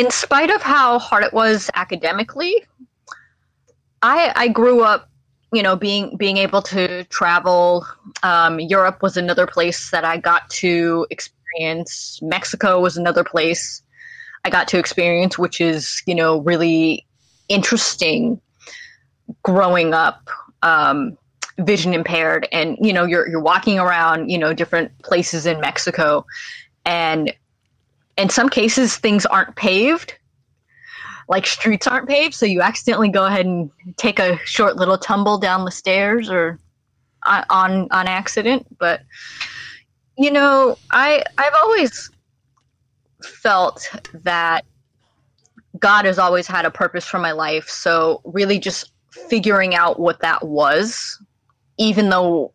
in 0.00 0.10
spite 0.10 0.50
of 0.50 0.62
how 0.62 0.98
hard 0.98 1.24
it 1.24 1.34
was 1.34 1.70
academically, 1.74 2.64
I 4.00 4.32
I 4.34 4.48
grew 4.48 4.82
up, 4.82 5.10
you 5.52 5.62
know, 5.62 5.76
being 5.76 6.16
being 6.16 6.38
able 6.38 6.62
to 6.62 7.04
travel. 7.04 7.86
Um, 8.22 8.58
Europe 8.60 9.02
was 9.02 9.18
another 9.18 9.46
place 9.46 9.90
that 9.90 10.04
I 10.04 10.16
got 10.16 10.48
to 10.62 11.06
experience. 11.10 12.18
Mexico 12.22 12.80
was 12.80 12.96
another 12.96 13.22
place 13.22 13.82
I 14.46 14.48
got 14.48 14.68
to 14.68 14.78
experience, 14.78 15.38
which 15.38 15.60
is 15.60 16.02
you 16.06 16.14
know 16.14 16.40
really 16.40 17.06
interesting. 17.48 18.40
Growing 19.44 19.94
up, 19.94 20.28
um, 20.62 21.16
vision 21.58 21.92
impaired, 21.92 22.48
and 22.52 22.78
you 22.80 22.92
know 22.94 23.04
you're 23.04 23.28
you're 23.28 23.42
walking 23.42 23.78
around, 23.78 24.30
you 24.30 24.38
know, 24.38 24.54
different 24.54 24.90
places 25.02 25.44
in 25.44 25.60
Mexico, 25.60 26.24
and 26.86 27.32
in 28.16 28.28
some 28.28 28.48
cases 28.48 28.96
things 28.96 29.26
aren't 29.26 29.56
paved. 29.56 30.14
Like 31.28 31.46
streets 31.46 31.86
aren't 31.86 32.08
paved 32.08 32.34
so 32.34 32.44
you 32.46 32.60
accidentally 32.60 33.08
go 33.08 33.26
ahead 33.26 33.46
and 33.46 33.70
take 33.96 34.18
a 34.18 34.38
short 34.44 34.76
little 34.76 34.98
tumble 34.98 35.38
down 35.38 35.64
the 35.64 35.70
stairs 35.70 36.28
or 36.28 36.58
uh, 37.24 37.44
on 37.50 37.88
on 37.90 38.08
accident. 38.08 38.66
But 38.78 39.02
you 40.20 40.30
know 40.30 40.76
i 40.90 41.22
i've 41.38 41.54
always 41.62 42.10
felt 43.22 43.90
that 44.12 44.66
god 45.78 46.04
has 46.04 46.18
always 46.18 46.46
had 46.46 46.66
a 46.66 46.70
purpose 46.70 47.06
for 47.06 47.18
my 47.18 47.32
life. 47.32 47.68
So 47.68 48.20
really 48.24 48.58
just 48.58 48.92
figuring 49.10 49.74
out 49.74 49.98
what 49.98 50.20
that 50.20 50.46
was 50.46 51.18
even 51.78 52.10
though 52.10 52.52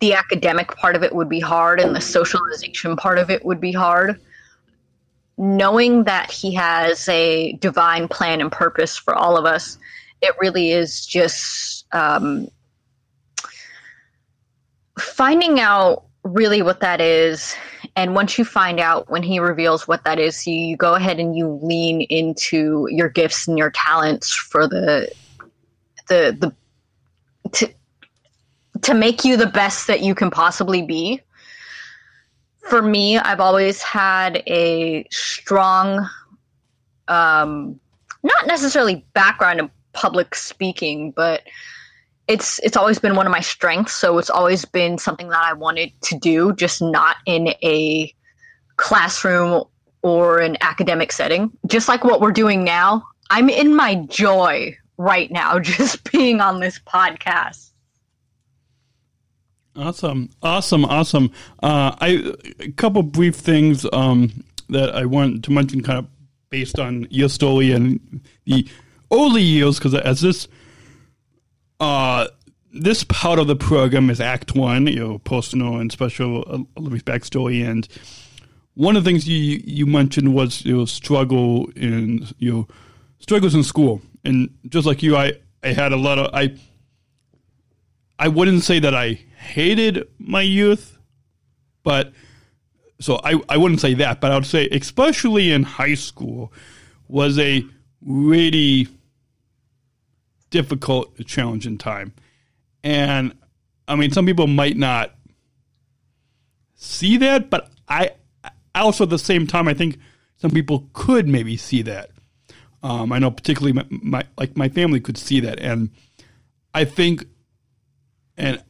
the 0.00 0.12
academic 0.12 0.68
part 0.76 0.96
of 0.96 1.02
it 1.02 1.14
would 1.14 1.28
be 1.28 1.40
hard 1.40 1.80
and 1.80 1.94
the 1.94 2.00
socialization 2.00 2.96
part 2.96 3.18
of 3.18 3.30
it 3.30 3.44
would 3.44 3.60
be 3.60 3.72
hard 3.72 4.20
knowing 5.38 6.04
that 6.04 6.30
he 6.30 6.52
has 6.54 7.08
a 7.08 7.52
divine 7.54 8.08
plan 8.08 8.40
and 8.40 8.50
purpose 8.50 8.96
for 8.96 9.14
all 9.14 9.36
of 9.36 9.44
us, 9.44 9.78
it 10.20 10.34
really 10.40 10.72
is 10.72 11.06
just 11.06 11.86
um, 11.92 12.48
finding 14.98 15.60
out 15.60 16.04
really 16.24 16.60
what 16.60 16.80
that 16.80 17.00
is. 17.00 17.54
And 17.94 18.14
once 18.14 18.36
you 18.36 18.44
find 18.44 18.80
out 18.80 19.08
when 19.08 19.22
he 19.22 19.38
reveals 19.38 19.86
what 19.86 20.04
that 20.04 20.18
is, 20.18 20.46
you 20.46 20.76
go 20.76 20.94
ahead 20.94 21.20
and 21.20 21.36
you 21.36 21.58
lean 21.62 22.02
into 22.02 22.88
your 22.90 23.08
gifts 23.08 23.46
and 23.46 23.56
your 23.56 23.70
talents 23.70 24.34
for 24.34 24.66
the 24.66 25.10
the 26.08 26.36
the 26.40 27.50
to 27.52 27.72
to 28.82 28.94
make 28.94 29.24
you 29.24 29.36
the 29.36 29.46
best 29.46 29.86
that 29.86 30.00
you 30.00 30.14
can 30.14 30.30
possibly 30.30 30.82
be 30.82 31.20
for 32.68 32.82
me, 32.82 33.18
I've 33.18 33.40
always 33.40 33.82
had 33.82 34.42
a 34.46 35.06
strong, 35.10 36.08
um, 37.08 37.80
not 38.22 38.46
necessarily 38.46 39.04
background 39.14 39.60
in 39.60 39.70
public 39.92 40.34
speaking, 40.34 41.10
but 41.12 41.42
it's 42.28 42.58
it's 42.60 42.76
always 42.76 42.98
been 42.98 43.16
one 43.16 43.26
of 43.26 43.32
my 43.32 43.40
strengths. 43.40 43.94
So 43.94 44.18
it's 44.18 44.30
always 44.30 44.64
been 44.64 44.98
something 44.98 45.28
that 45.28 45.42
I 45.42 45.54
wanted 45.54 45.92
to 46.02 46.18
do, 46.18 46.52
just 46.54 46.82
not 46.82 47.16
in 47.26 47.48
a 47.62 48.14
classroom 48.76 49.64
or 50.02 50.38
an 50.38 50.56
academic 50.60 51.10
setting. 51.10 51.50
Just 51.66 51.88
like 51.88 52.04
what 52.04 52.20
we're 52.20 52.32
doing 52.32 52.64
now, 52.64 53.02
I'm 53.30 53.48
in 53.48 53.74
my 53.74 53.96
joy 54.06 54.76
right 54.98 55.30
now, 55.30 55.58
just 55.60 56.10
being 56.12 56.40
on 56.40 56.60
this 56.60 56.78
podcast. 56.78 57.67
Awesome, 59.78 60.28
awesome, 60.42 60.84
awesome. 60.84 61.30
Uh, 61.62 61.94
I 62.00 62.34
a 62.58 62.72
couple 62.72 63.00
brief 63.04 63.36
things 63.36 63.86
um, 63.92 64.42
that 64.70 64.92
I 64.92 65.04
want 65.04 65.44
to 65.44 65.52
mention, 65.52 65.84
kind 65.84 66.00
of 66.00 66.08
based 66.50 66.80
on 66.80 67.06
your 67.10 67.28
story 67.28 67.70
and 67.70 68.20
the 68.44 68.66
early 69.12 69.42
years, 69.42 69.78
because 69.78 69.94
as 69.94 70.20
this 70.20 70.48
uh, 71.78 72.26
this 72.72 73.04
part 73.04 73.38
of 73.38 73.46
the 73.46 73.54
program 73.54 74.10
is 74.10 74.20
Act 74.20 74.56
One, 74.56 74.88
you 74.88 74.96
know, 74.96 75.18
personal 75.18 75.76
and 75.76 75.92
special 75.92 76.66
Olympics 76.76 77.04
backstory, 77.04 77.64
and 77.64 77.86
one 78.74 78.96
of 78.96 79.04
the 79.04 79.08
things 79.08 79.28
you 79.28 79.62
you 79.64 79.86
mentioned 79.86 80.34
was 80.34 80.64
your 80.64 80.88
struggle 80.88 81.70
in 81.76 82.26
you 82.38 82.52
know 82.52 82.68
struggles 83.20 83.54
in 83.54 83.62
school, 83.62 84.02
and 84.24 84.52
just 84.68 84.88
like 84.88 85.04
you, 85.04 85.14
I 85.14 85.34
I 85.62 85.68
had 85.68 85.92
a 85.92 85.96
lot 85.96 86.18
of 86.18 86.34
I 86.34 86.56
I 88.18 88.26
wouldn't 88.26 88.64
say 88.64 88.80
that 88.80 88.92
I 88.92 89.20
hated 89.38 90.08
my 90.18 90.42
youth, 90.42 90.98
but 91.82 92.12
so 93.00 93.20
I, 93.22 93.40
I 93.48 93.56
wouldn't 93.56 93.80
say 93.80 93.94
that, 93.94 94.20
but 94.20 94.32
I 94.32 94.34
would 94.34 94.46
say, 94.46 94.68
especially 94.70 95.52
in 95.52 95.62
high 95.62 95.94
school, 95.94 96.52
was 97.06 97.38
a 97.38 97.64
really 98.02 98.88
difficult, 100.50 101.16
challenging 101.26 101.78
time. 101.78 102.12
And 102.82 103.36
I 103.86 103.96
mean, 103.96 104.10
some 104.10 104.26
people 104.26 104.46
might 104.46 104.76
not 104.76 105.14
see 106.74 107.16
that, 107.18 107.50
but 107.50 107.70
I, 107.88 108.10
also 108.74 109.04
at 109.04 109.10
the 109.10 109.18
same 109.18 109.46
time, 109.46 109.68
I 109.68 109.74
think 109.74 109.98
some 110.36 110.50
people 110.50 110.88
could 110.92 111.28
maybe 111.28 111.56
see 111.56 111.82
that. 111.82 112.10
Um, 112.82 113.12
I 113.12 113.18
know 113.18 113.30
particularly 113.30 113.72
my, 113.72 113.86
my, 113.90 114.24
like 114.36 114.56
my 114.56 114.68
family 114.68 115.00
could 115.00 115.18
see 115.18 115.40
that, 115.40 115.58
and 115.60 115.90
I 116.74 116.84
think, 116.84 117.26
and 118.36 118.62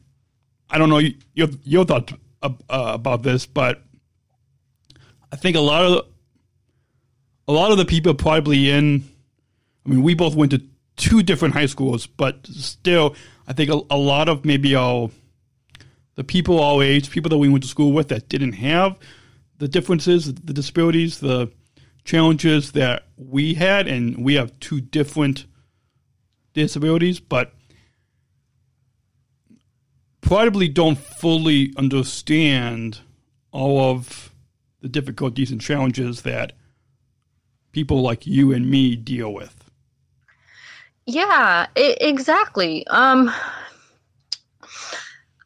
I 0.69 0.77
don't 0.77 0.89
know 0.89 1.01
your 1.33 1.47
your 1.63 1.85
thought 1.85 2.13
uh, 2.41 2.51
about 2.69 3.23
this, 3.23 3.45
but 3.45 3.81
I 5.31 5.35
think 5.35 5.55
a 5.55 5.61
lot 5.61 5.83
of 5.83 6.05
a 7.47 7.51
lot 7.51 7.71
of 7.71 7.77
the 7.77 7.85
people 7.85 8.13
probably 8.13 8.69
in. 8.69 9.03
I 9.85 9.89
mean, 9.89 10.03
we 10.03 10.13
both 10.13 10.35
went 10.35 10.51
to 10.51 10.61
two 10.97 11.23
different 11.23 11.53
high 11.53 11.65
schools, 11.65 12.05
but 12.05 12.45
still, 12.47 13.15
I 13.47 13.53
think 13.53 13.69
a, 13.69 13.81
a 13.89 13.97
lot 13.97 14.29
of 14.29 14.45
maybe 14.45 14.75
all 14.75 15.11
the 16.15 16.23
people 16.23 16.61
our 16.61 16.83
age, 16.83 17.09
people 17.09 17.29
that 17.29 17.37
we 17.37 17.49
went 17.49 17.63
to 17.63 17.69
school 17.69 17.93
with 17.93 18.09
that 18.09 18.29
didn't 18.29 18.53
have 18.53 18.97
the 19.57 19.67
differences, 19.67 20.33
the 20.33 20.53
disabilities, 20.53 21.19
the 21.19 21.51
challenges 22.03 22.71
that 22.73 23.03
we 23.17 23.53
had, 23.53 23.87
and 23.87 24.23
we 24.23 24.35
have 24.35 24.57
two 24.59 24.81
different 24.81 25.45
disabilities, 26.53 27.19
but 27.19 27.53
probably 30.29 30.67
don't 30.67 30.99
fully 30.99 31.73
understand 31.75 32.99
all 33.51 33.79
of 33.79 34.31
the 34.79 34.87
difficulties 34.87 35.49
and 35.49 35.59
challenges 35.59 36.21
that 36.21 36.53
people 37.71 38.03
like 38.03 38.27
you 38.27 38.51
and 38.53 38.69
me 38.69 38.95
deal 38.95 39.33
with. 39.33 39.55
Yeah, 41.07 41.65
I- 41.75 41.97
exactly. 41.99 42.85
Um, 42.87 43.33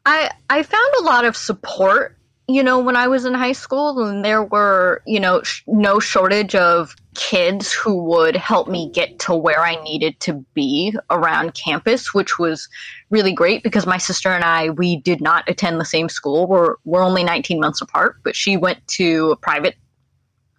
I 0.04 0.30
I 0.50 0.62
found 0.62 0.94
a 1.00 1.04
lot 1.04 1.24
of 1.24 1.34
support, 1.34 2.18
you 2.46 2.62
know, 2.62 2.78
when 2.78 2.94
I 2.94 3.08
was 3.08 3.24
in 3.24 3.32
high 3.32 3.52
school, 3.52 4.04
and 4.04 4.22
there 4.22 4.42
were, 4.42 5.00
you 5.06 5.18
know, 5.18 5.42
sh- 5.42 5.62
no 5.66 5.98
shortage 5.98 6.54
of 6.54 6.94
kids 7.14 7.72
who 7.72 8.02
would 8.04 8.36
help 8.36 8.68
me 8.68 8.90
get 8.90 9.18
to 9.20 9.34
where 9.34 9.60
I 9.60 9.82
needed 9.82 10.18
to 10.20 10.34
be 10.54 10.94
around 11.10 11.54
campus, 11.54 12.12
which 12.12 12.38
was 12.38 12.68
really 13.10 13.32
great 13.32 13.62
because 13.62 13.86
my 13.86 13.98
sister 13.98 14.30
and 14.30 14.44
I 14.44 14.70
we 14.70 14.96
did 14.96 15.20
not 15.20 15.48
attend 15.48 15.80
the 15.80 15.84
same 15.84 16.08
school. 16.08 16.46
We're 16.46 16.76
we're 16.84 17.02
only 17.02 17.24
19 17.24 17.60
months 17.60 17.80
apart, 17.80 18.16
but 18.24 18.36
she 18.36 18.56
went 18.56 18.86
to 18.88 19.32
a 19.32 19.36
private 19.36 19.76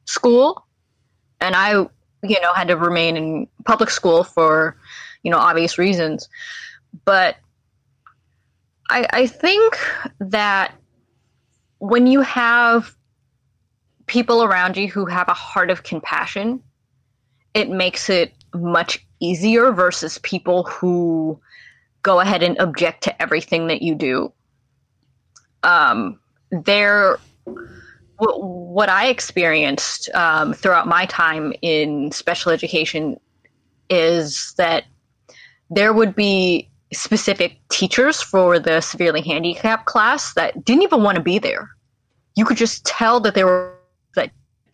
school, 0.05 0.65
and 1.41 1.55
I, 1.55 1.71
you 1.71 2.41
know, 2.41 2.53
had 2.53 2.69
to 2.69 2.77
remain 2.77 3.17
in 3.17 3.47
public 3.65 3.89
school 3.89 4.23
for, 4.23 4.77
you 5.23 5.31
know, 5.31 5.37
obvious 5.37 5.77
reasons. 5.77 6.29
But 7.03 7.37
I, 8.89 9.07
I 9.11 9.27
think 9.27 9.77
that 10.19 10.73
when 11.79 12.07
you 12.07 12.21
have 12.21 12.94
people 14.07 14.43
around 14.43 14.77
you 14.77 14.89
who 14.89 15.05
have 15.05 15.27
a 15.29 15.33
heart 15.33 15.69
of 15.69 15.83
compassion, 15.83 16.61
it 17.53 17.69
makes 17.69 18.09
it 18.09 18.33
much 18.53 19.05
easier 19.19 19.71
versus 19.71 20.17
people 20.19 20.63
who 20.63 21.39
go 22.03 22.19
ahead 22.19 22.43
and 22.43 22.57
object 22.59 23.03
to 23.03 23.21
everything 23.21 23.67
that 23.67 23.81
you 23.81 23.95
do. 23.95 24.31
Um, 25.63 26.19
there, 26.51 27.17
wh- 27.45 28.39
what 28.39 28.89
I 28.89 29.07
experienced 29.07 30.09
um, 30.13 30.53
throughout 30.53 30.87
my 30.87 31.07
time 31.07 31.53
in 31.61 32.11
special 32.11 32.51
education 32.51 33.19
is 33.89 34.53
that 34.57 34.85
there 35.69 35.93
would 35.93 36.15
be 36.15 36.69
specific 36.93 37.59
teachers 37.69 38.21
for 38.21 38.59
the 38.59 38.81
severely 38.81 39.21
handicapped 39.21 39.85
class 39.85 40.33
that 40.35 40.63
didn't 40.63 40.83
even 40.83 41.01
want 41.01 41.15
to 41.15 41.23
be 41.23 41.39
there. 41.39 41.69
You 42.35 42.45
could 42.45 42.57
just 42.57 42.85
tell 42.85 43.19
that 43.21 43.33
they 43.33 43.43
were 43.43 43.74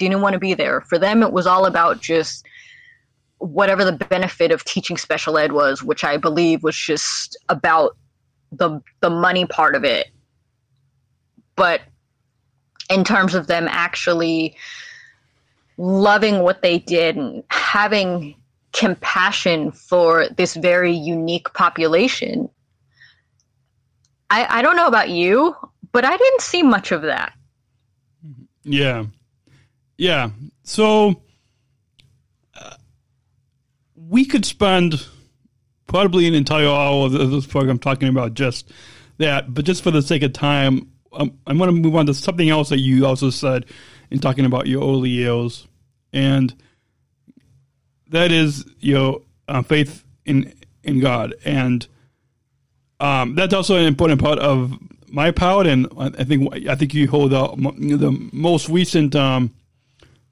didn't 0.10 0.22
want 0.22 0.34
to 0.34 0.39
be 0.39 0.53
there. 0.53 0.81
For 0.81 0.98
them, 0.98 1.24
it 1.24 1.31
was 1.31 1.48
all 1.48 1.65
about 1.65 2.01
just 2.01 2.46
whatever 3.39 3.84
the 3.84 3.91
benefit 3.91 4.51
of 4.51 4.63
teaching 4.63 4.98
special 4.98 5.38
ed 5.38 5.51
was, 5.51 5.84
which 5.84 6.03
I 6.03 6.17
believe 6.17 6.63
was 6.63 6.75
just 6.75 7.38
about 7.50 7.98
the 8.51 8.81
the 9.00 9.10
money 9.10 9.46
part 9.46 9.75
of 9.75 9.84
it. 9.84 10.08
But 11.55 11.81
in 12.89 13.03
terms 13.03 13.36
of 13.36 13.48
them 13.48 13.67
actually 13.70 14.55
loving 15.77 16.39
what 16.39 16.62
they 16.62 16.77
did 16.79 17.15
and 17.15 17.43
having 17.50 18.36
compassion 18.74 19.72
for 19.72 20.27
this 20.29 20.55
very 20.55 20.93
unique 20.93 21.51
population. 21.53 22.50
I, 24.29 24.60
I 24.60 24.62
don't 24.62 24.75
know 24.75 24.88
about 24.88 25.10
you, 25.10 25.55
but 25.91 26.05
I 26.05 26.15
didn't 26.15 26.41
see 26.41 26.63
much 26.63 26.91
of 26.91 27.01
that. 27.03 27.34
Yeah. 28.63 29.05
Yeah. 30.01 30.31
So 30.63 31.22
uh, 32.60 32.74
we 33.96 34.25
could 34.25 34.46
spend 34.46 35.05
probably 35.86 36.25
an 36.27 36.34
entire 36.34 36.65
hour 36.65 37.05
of 37.05 37.12
this 37.12 37.46
program 37.46 37.77
talking 37.77 38.08
about 38.08 38.34
just 38.34 38.72
that, 39.20 39.53
but 39.53 39.63
just 39.63 39.84
for 39.84 39.91
the 39.91 40.01
sake 40.01 40.24
of 40.24 40.34
time, 40.34 40.91
um, 41.13 41.38
I'm 41.46 41.60
going 41.60 41.70
to 41.70 41.79
move 41.79 41.96
on 41.96 42.08
to 42.08 42.15
something 42.15 42.50
else 42.50 42.70
that 42.70 42.79
you 42.79 43.05
also 43.05 43.29
said 43.29 43.67
in 44.10 44.17
talking 44.17 44.46
about 44.46 44.65
your 44.65 45.05
years. 45.05 45.67
And 46.12 46.51
that 48.08 48.31
is 48.31 48.65
you 48.79 48.96
know 48.96 49.22
uh, 49.47 49.62
faith 49.62 50.04
in 50.25 50.52
in 50.82 50.99
God, 50.99 51.36
and 51.45 51.88
um, 52.99 53.36
that's 53.36 53.54
also 53.54 53.75
an 53.75 53.86
important 53.86 54.19
part 54.19 54.39
of 54.39 54.73
my 55.10 55.30
part. 55.30 55.67
And 55.67 55.88
I 55.95 56.23
think 56.23 56.52
I 56.67 56.73
think 56.73 56.95
you 56.95 57.08
hold 57.08 57.34
the 57.34 57.45
the 57.97 58.30
most 58.34 58.67
recent, 58.67 59.15
um, 59.15 59.54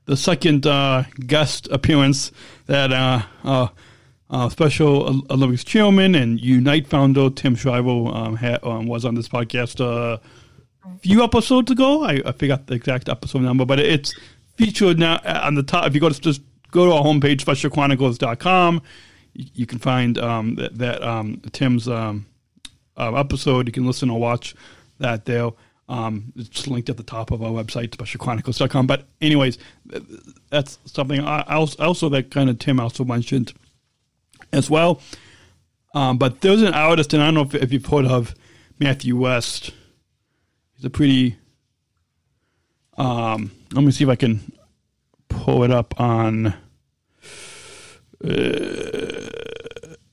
the 0.10 0.18
second 0.18 0.66
uh, 0.66 1.04
guest 1.28 1.68
appearance 1.68 2.32
that 2.66 2.92
uh, 2.92 3.22
uh, 3.44 3.68
uh, 4.32 4.50
Special 4.50 5.24
Olympics 5.30 5.64
chairman 5.64 6.16
and 6.16 6.42
Unite 6.42 6.88
founder 6.88 7.30
Tim 7.30 7.54
Shriver 7.56 8.08
um, 8.12 8.36
had, 8.36 8.64
um, 8.64 8.88
was 8.88 9.06
on 9.06 9.14
this 9.14 9.30
podcast 9.30 9.80
a 9.80 10.20
few 11.02 11.24
episodes 11.24 11.70
ago. 11.70 12.04
I, 12.04 12.24
I 12.26 12.32
forgot 12.32 12.66
the 12.66 12.74
exact 12.74 13.08
episode 13.08 13.44
number, 13.44 13.66
but 13.66 13.80
it's 13.80 14.16
featured 14.58 14.98
now 14.98 15.20
on 15.24 15.54
the 15.54 15.62
top. 15.62 15.86
If 15.86 15.94
you 15.94 16.02
go 16.02 16.10
to 16.10 16.20
just 16.20 16.42
go 16.72 16.88
to 16.88 16.92
our 16.92 17.04
homepage, 17.04 17.44
specialchronicles.com. 17.44 18.82
You, 19.34 19.46
you 19.54 19.66
can 19.68 19.78
find 19.78 20.18
um, 20.18 20.56
that, 20.56 20.76
that 20.80 21.04
um, 21.04 21.40
Tim's 21.52 21.88
um, 21.88 22.26
uh, 22.98 23.14
episode. 23.14 23.68
You 23.68 23.74
can 23.74 23.86
listen 23.86 24.10
or 24.10 24.20
watch 24.20 24.56
that 24.98 25.26
there. 25.26 25.52
Um, 25.90 26.32
it's 26.36 26.68
linked 26.68 26.90
at 26.90 26.98
the 26.98 27.04
top 27.04 27.32
of 27.32 27.42
our 27.42 27.50
website, 27.50 27.90
specialchronicles.com. 27.90 28.86
But 28.86 29.06
anyways, 29.20 29.58
that's 30.50 30.78
something 30.86 31.20
I 31.20 31.42
also, 31.42 32.10
that 32.10 32.30
kind 32.30 32.50
of 32.50 32.60
Tim 32.60 32.80
also 32.80 33.04
mentioned 33.04 33.54
as 34.54 34.70
well. 34.70 35.02
Um, 35.96 36.20
but 36.20 36.42
there's 36.42 36.62
an 36.62 36.76
artist, 36.76 37.14
and 37.14 37.24
I 37.24 37.26
don't 37.28 37.34
know 37.34 37.42
if, 37.42 37.56
if 37.56 37.74
you've 37.74 37.86
heard 37.86 38.06
of 38.06 38.36
Matthew 38.80 39.18
West. 39.18 39.72
He's 40.76 40.86
a 40.86 40.90
pretty. 40.92 41.38
Um, 42.96 43.52
let 43.74 43.84
me 43.84 43.92
see 43.92 44.04
if 44.04 44.10
I 44.10 44.16
can 44.16 44.52
pull 45.28 45.64
it 45.64 45.72
up 45.72 46.00
on. 46.00 46.54
Uh, 48.24 49.30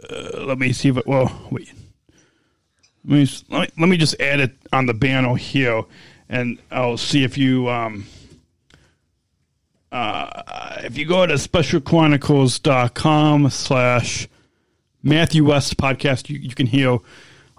uh, 0.09 0.45
let 0.45 0.59
me 0.59 0.73
see 0.73 0.89
if 0.89 0.97
it. 0.97 1.07
Well, 1.07 1.49
wait. 1.51 1.71
Let 3.07 3.19
me, 3.19 3.29
let 3.51 3.61
me 3.61 3.69
let 3.79 3.89
me 3.89 3.97
just 3.97 4.21
add 4.21 4.41
it 4.41 4.57
on 4.73 4.87
the 4.87 4.95
banner 4.95 5.37
here, 5.37 5.85
and 6.29 6.59
I'll 6.71 6.97
see 6.97 7.25
if 7.25 7.37
you 7.39 7.69
um. 7.69 8.07
Uh, 9.93 10.81
if 10.83 10.99
you 10.99 11.07
go 11.07 11.25
to 11.25 11.35
specialchronicles.com 11.35 13.51
slash 13.51 14.29
Matthew 15.03 15.45
West 15.45 15.77
podcast, 15.77 16.29
you, 16.29 16.39
you 16.39 16.55
can 16.55 16.67
hear 16.67 16.99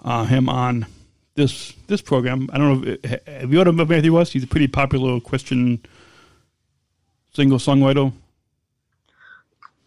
uh, 0.04 0.24
him 0.24 0.48
on 0.48 0.86
this 1.34 1.72
this 1.86 2.02
program. 2.02 2.50
I 2.52 2.58
don't 2.58 2.84
know. 2.84 2.96
If, 3.02 3.26
have 3.26 3.50
you 3.50 3.58
heard 3.58 3.68
of 3.68 3.76
Matthew 3.76 4.12
West? 4.12 4.34
He's 4.34 4.44
a 4.44 4.46
pretty 4.46 4.68
popular 4.68 5.18
Christian 5.20 5.80
single 7.32 7.58
songwriter. 7.58 8.12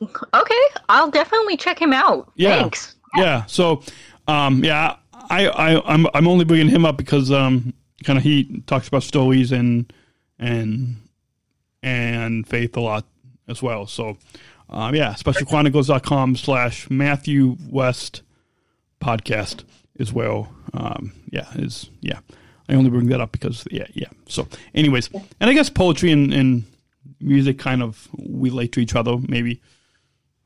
Okay, 0.01 0.63
I'll 0.89 1.11
definitely 1.11 1.57
check 1.57 1.79
him 1.79 1.93
out. 1.93 2.31
Yeah. 2.35 2.61
Thanks. 2.61 2.95
Yeah. 3.15 3.45
So, 3.45 3.83
um, 4.27 4.63
yeah, 4.63 4.95
I, 5.31 5.47
I, 5.47 5.93
I'm, 5.93 6.05
I'm 6.13 6.27
only 6.27 6.45
bringing 6.45 6.67
him 6.67 6.85
up 6.85 6.97
because, 6.97 7.31
um, 7.31 7.73
kind 8.03 8.17
of 8.17 8.23
he 8.23 8.61
talks 8.67 8.87
about 8.87 9.03
stories 9.03 9.51
and, 9.51 9.91
and, 10.37 10.97
and 11.81 12.47
faith 12.47 12.75
a 12.75 12.81
lot 12.81 13.05
as 13.47 13.63
well. 13.63 13.87
So, 13.87 14.17
um, 14.69 14.93
yeah, 14.93 15.13
specialchronicles.com 15.13 16.35
slash 16.35 16.89
Matthew 16.89 17.57
West 17.69 18.23
podcast 18.99 19.63
as 19.99 20.11
well. 20.13 20.53
Um, 20.73 21.13
yeah, 21.31 21.47
is, 21.55 21.89
yeah, 22.01 22.19
I 22.67 22.75
only 22.75 22.89
bring 22.89 23.07
that 23.07 23.21
up 23.21 23.31
because, 23.31 23.65
yeah, 23.71 23.87
yeah. 23.93 24.09
So 24.27 24.47
anyways, 24.75 25.09
and 25.13 25.49
I 25.49 25.53
guess 25.53 25.69
poetry 25.69 26.11
and, 26.11 26.33
and 26.33 26.63
music 27.19 27.57
kind 27.57 27.81
of 27.81 28.09
relate 28.17 28.73
to 28.73 28.79
each 28.79 28.95
other, 28.95 29.17
maybe 29.27 29.61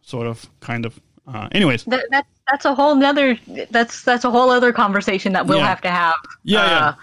sort 0.01 0.27
of, 0.27 0.47
kind 0.59 0.85
of. 0.85 0.99
Uh, 1.27 1.47
anyways, 1.53 1.83
That, 1.85 2.05
that 2.11 2.25
that's 2.51 2.65
a 2.65 2.75
whole 2.75 2.93
nother 2.95 3.37
that's 3.71 4.03
that's 4.03 4.23
a 4.25 4.29
whole 4.31 4.49
other 4.51 4.71
conversation 4.71 5.33
that 5.33 5.47
we'll 5.47 5.57
Yeah. 5.59 5.67
have 5.67 5.81
to 5.81 5.89
have. 5.89 6.15
Yeah, 6.43 6.59
Uh, 6.61 6.93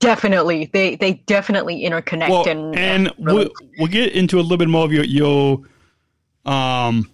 Definitely, 0.00 0.68
they 0.72 0.96
they 0.96 1.12
definitely 1.26 1.82
interconnect 1.84 2.30
well, 2.30 2.48
and 2.48 2.76
and 2.76 3.12
we'll, 3.16 3.48
we'll 3.78 3.86
get 3.86 4.12
into 4.12 4.40
a 4.40 4.42
little 4.42 4.56
bit 4.56 4.68
more 4.68 4.84
of 4.84 4.90
your 4.92 5.04
your 5.04 5.60
um 6.44 7.08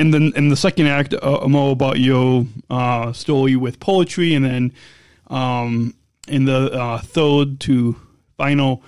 in 0.00 0.10
the 0.10 0.32
in 0.34 0.48
the 0.48 0.56
second 0.56 0.88
act 0.88 1.14
uh, 1.14 1.46
more 1.46 1.70
about 1.70 2.00
your 2.00 2.44
uh, 2.70 3.12
story 3.12 3.54
with 3.54 3.78
poetry, 3.78 4.34
and 4.34 4.44
then 4.44 4.72
um 5.28 5.94
in 6.26 6.44
the 6.46 6.72
uh, 6.72 6.98
third 6.98 7.60
to 7.60 7.94
final 8.36 8.82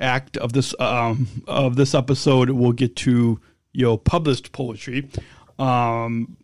act 0.00 0.36
of 0.36 0.52
this 0.52 0.74
um 0.80 1.26
of 1.48 1.76
this 1.76 1.94
episode, 1.94 2.50
we'll 2.50 2.72
get 2.72 2.94
to 2.96 3.40
your 3.72 3.98
published 3.98 4.52
poetry. 4.52 5.08
Um, 5.58 6.36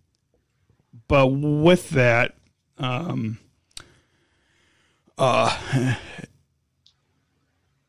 but 1.09 1.27
with 1.29 1.91
that, 1.91 2.37
um, 2.79 3.39
uh, 5.19 5.95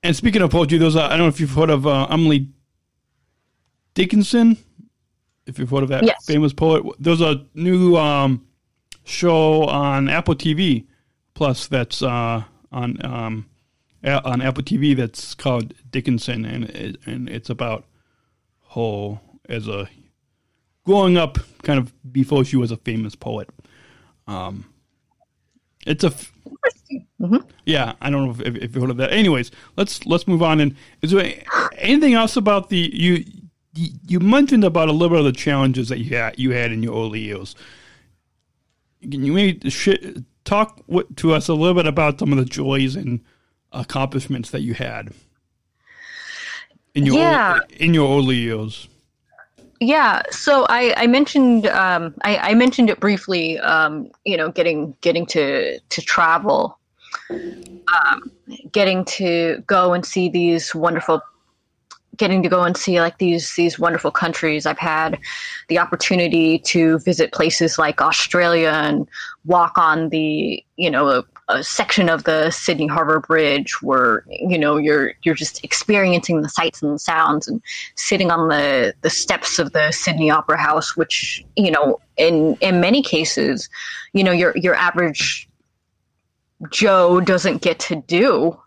and 0.04 0.16
speaking 0.16 0.42
of 0.42 0.52
poetry, 0.52 0.78
those 0.78 0.96
I 0.96 1.10
don't 1.10 1.20
know 1.20 1.28
if 1.28 1.40
you've 1.40 1.52
heard 1.52 1.70
of 1.70 1.86
uh, 1.88 2.08
Emily 2.10 2.50
Dickinson. 3.94 4.58
If 5.46 5.60
you've 5.60 5.70
heard 5.70 5.84
of 5.84 5.90
that 5.90 6.04
Yes. 6.04 6.26
famous 6.26 6.54
poet, 6.54 6.84
there's 7.00 7.22
a 7.22 7.46
new 7.54 7.96
um, 7.96 8.46
show 9.06 9.64
on 9.66 10.10
Apple 10.10 10.36
TV 10.36 10.86
Plus 11.34 11.68
that's 11.68 12.02
uh, 12.02 12.44
on 12.72 13.06
um, 13.06 13.46
a- 14.04 14.24
on 14.28 14.42
Apple 14.42 14.64
TV 14.64 14.96
that's 14.96 15.36
called 15.36 15.74
Dickinson, 15.92 16.46
and 16.46 16.66
it, 16.72 16.98
and 17.06 17.30
it's 17.30 17.50
about 17.50 17.86
her 18.76 19.20
as 19.50 19.68
a 19.68 19.90
growing 20.86 21.18
up, 21.18 21.38
kind 21.64 21.80
of 21.80 21.94
before 22.14 22.46
she 22.46 22.58
was 22.58 22.72
a 22.72 22.78
famous 22.78 23.16
poet. 23.16 23.50
Um, 24.28 24.66
it's 25.86 26.04
a 26.04 26.08
f- 26.08 26.34
yeah. 27.66 27.94
I 28.02 28.10
don't 28.10 28.26
know 28.26 28.32
if, 28.32 28.42
if, 28.42 28.56
if 28.56 28.76
you 28.76 28.82
heard 28.82 28.90
of 28.90 28.98
that. 28.98 29.12
Anyways, 29.12 29.52
let's 29.76 30.06
let's 30.06 30.28
move 30.28 30.44
on. 30.44 30.60
And 30.60 30.76
is 31.02 31.12
there 31.12 31.34
anything 31.78 32.14
else 32.14 32.36
about 32.36 32.70
the 32.70 32.90
you? 32.94 33.24
You 33.74 34.20
mentioned 34.20 34.64
about 34.64 34.90
a 34.90 34.92
little 34.92 35.10
bit 35.10 35.20
of 35.20 35.26
the 35.26 35.32
challenges 35.40 35.90
that 35.90 36.00
you 36.00 36.16
had 36.16 36.40
you 36.40 36.52
had 36.52 36.72
in 36.72 36.82
your 36.84 36.96
early 36.96 37.20
years. 37.20 37.56
Can 39.02 39.24
you 39.24 39.34
maybe 39.34 39.70
sh- 39.70 39.90
talk 40.46 40.82
what, 40.88 41.16
to 41.18 41.34
us 41.34 41.48
a 41.48 41.54
little 41.54 41.76
bit 41.76 41.86
about 41.86 42.18
some 42.20 42.32
of 42.32 42.40
the 42.40 42.46
joys 42.46 42.96
and 42.96 43.24
accomplishments 43.72 44.50
that 44.50 44.62
you 44.62 44.74
had 44.74 45.14
in 46.96 47.06
your 47.06 47.16
Yeah. 47.16 47.60
in 47.80 47.94
your 47.94 48.18
early 48.18 48.38
years? 48.38 48.88
Yeah, 49.80 50.24
so 50.32 50.66
I, 50.70 50.94
I 50.98 51.08
mentioned 51.08 51.68
um, 51.68 52.16
I, 52.24 52.38
I 52.38 52.54
mentioned 52.56 52.90
it 52.90 53.00
briefly. 53.00 53.60
Um, 53.60 54.10
you 54.26 54.36
know, 54.36 54.52
getting 54.52 54.96
getting 55.02 55.26
to 55.28 55.80
to 55.80 56.02
travel, 56.02 56.80
um, 57.30 58.32
getting 58.72 59.06
to 59.06 59.64
go 59.68 59.94
and 59.94 60.04
see 60.04 60.30
these 60.30 60.74
wonderful, 60.74 61.22
getting 62.18 62.42
to 62.42 62.50
go 62.50 62.64
and 62.64 62.76
see 62.76 63.00
like 63.00 63.20
these 63.20 63.54
these 63.56 63.78
wonderful 63.78 64.10
countries. 64.10 64.66
I've 64.66 64.80
had 64.80 65.20
the 65.68 65.78
opportunity 65.78 66.58
to 66.60 66.98
visit 67.00 67.32
places 67.32 67.78
like 67.78 68.02
Australia 68.02 68.70
and 68.70 69.08
walk 69.46 69.78
on 69.78 70.10
the 70.10 70.64
you 70.78 70.90
know 70.90 71.24
a, 71.50 71.64
section 71.64 72.10
of 72.10 72.24
the 72.24 72.52
Sydney 72.52 72.88
Harbour 72.88 73.20
Bridge 73.20 73.82
where 73.82 74.24
you 74.28 74.58
know 74.58 74.78
you're 74.78 75.14
you're 75.24 75.36
just 75.36 75.64
experiencing 75.64 76.42
the 76.42 76.50
sights 76.50 76.82
and 76.82 76.94
the 76.94 77.00
sounds 77.00 77.48
and 77.48 77.62
sitting 77.96 78.32
on 78.32 78.50
the 78.50 78.94
the 79.02 79.10
steps 79.10 79.60
of 79.60 79.74
the 79.74 79.92
Sydney 79.92 80.30
Opera 80.30 80.58
House, 80.58 80.96
which 80.96 81.44
you 81.56 81.72
know 81.72 82.00
in 82.18 82.58
in 82.62 82.82
many 82.82 83.02
cases, 83.02 83.70
you 84.14 84.24
know 84.24 84.32
your 84.32 84.56
your 84.58 84.76
average 84.76 85.48
Joe 86.70 87.22
doesn't 87.22 87.62
get 87.62 87.80
to 87.80 87.96
do. 87.96 88.58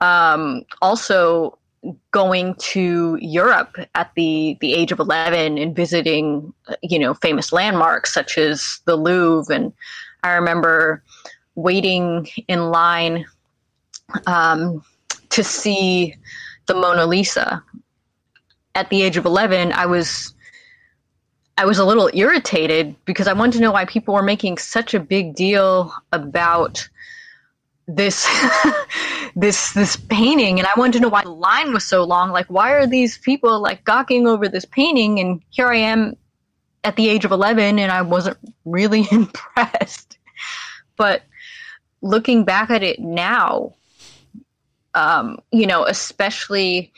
Um, 0.00 0.62
also, 0.82 1.58
going 2.10 2.54
to 2.56 3.18
Europe 3.20 3.76
at 3.94 4.10
the 4.16 4.56
the 4.60 4.74
age 4.74 4.92
of 4.92 5.00
eleven 5.00 5.58
and 5.58 5.76
visiting, 5.76 6.52
you 6.82 6.98
know, 6.98 7.14
famous 7.14 7.52
landmarks 7.52 8.12
such 8.12 8.38
as 8.38 8.80
the 8.86 8.96
Louvre, 8.96 9.54
and 9.54 9.72
I 10.22 10.32
remember 10.32 11.02
waiting 11.54 12.28
in 12.48 12.70
line 12.70 13.26
um, 14.26 14.82
to 15.30 15.44
see 15.44 16.14
the 16.66 16.74
Mona 16.74 17.06
Lisa. 17.06 17.62
At 18.74 18.90
the 18.90 19.02
age 19.02 19.16
of 19.16 19.24
11, 19.24 19.72
I 19.72 19.86
was 19.86 20.34
I 21.56 21.66
was 21.66 21.78
a 21.78 21.84
little 21.84 22.10
irritated 22.12 22.96
because 23.04 23.28
I 23.28 23.32
wanted 23.32 23.58
to 23.58 23.60
know 23.60 23.70
why 23.70 23.84
people 23.84 24.14
were 24.14 24.22
making 24.22 24.58
such 24.58 24.92
a 24.92 24.98
big 24.98 25.36
deal 25.36 25.94
about 26.10 26.88
this 27.86 28.28
this 29.36 29.72
this 29.72 29.96
painting. 29.96 30.58
And 30.58 30.66
I 30.66 30.72
wanted 30.76 30.94
to 30.94 31.00
know 31.00 31.08
why 31.08 31.22
the 31.22 31.30
line 31.30 31.72
was 31.72 31.84
so 31.84 32.02
long. 32.02 32.30
Like 32.30 32.46
why 32.46 32.72
are 32.72 32.86
these 32.86 33.18
people 33.18 33.60
like 33.60 33.84
gawking 33.84 34.26
over 34.26 34.48
this 34.48 34.64
painting? 34.64 35.20
And 35.20 35.42
here 35.50 35.68
I 35.68 35.76
am 35.76 36.16
at 36.82 36.96
the 36.96 37.08
age 37.08 37.24
of 37.24 37.30
11 37.30 37.78
and 37.78 37.92
I 37.92 38.02
wasn't 38.02 38.38
really 38.64 39.06
impressed. 39.12 40.18
But 40.96 41.22
looking 42.04 42.44
back 42.44 42.70
at 42.70 42.82
it 42.82 42.98
now 42.98 43.72
um, 44.94 45.38
you 45.50 45.66
know 45.66 45.84
especially 45.86 46.92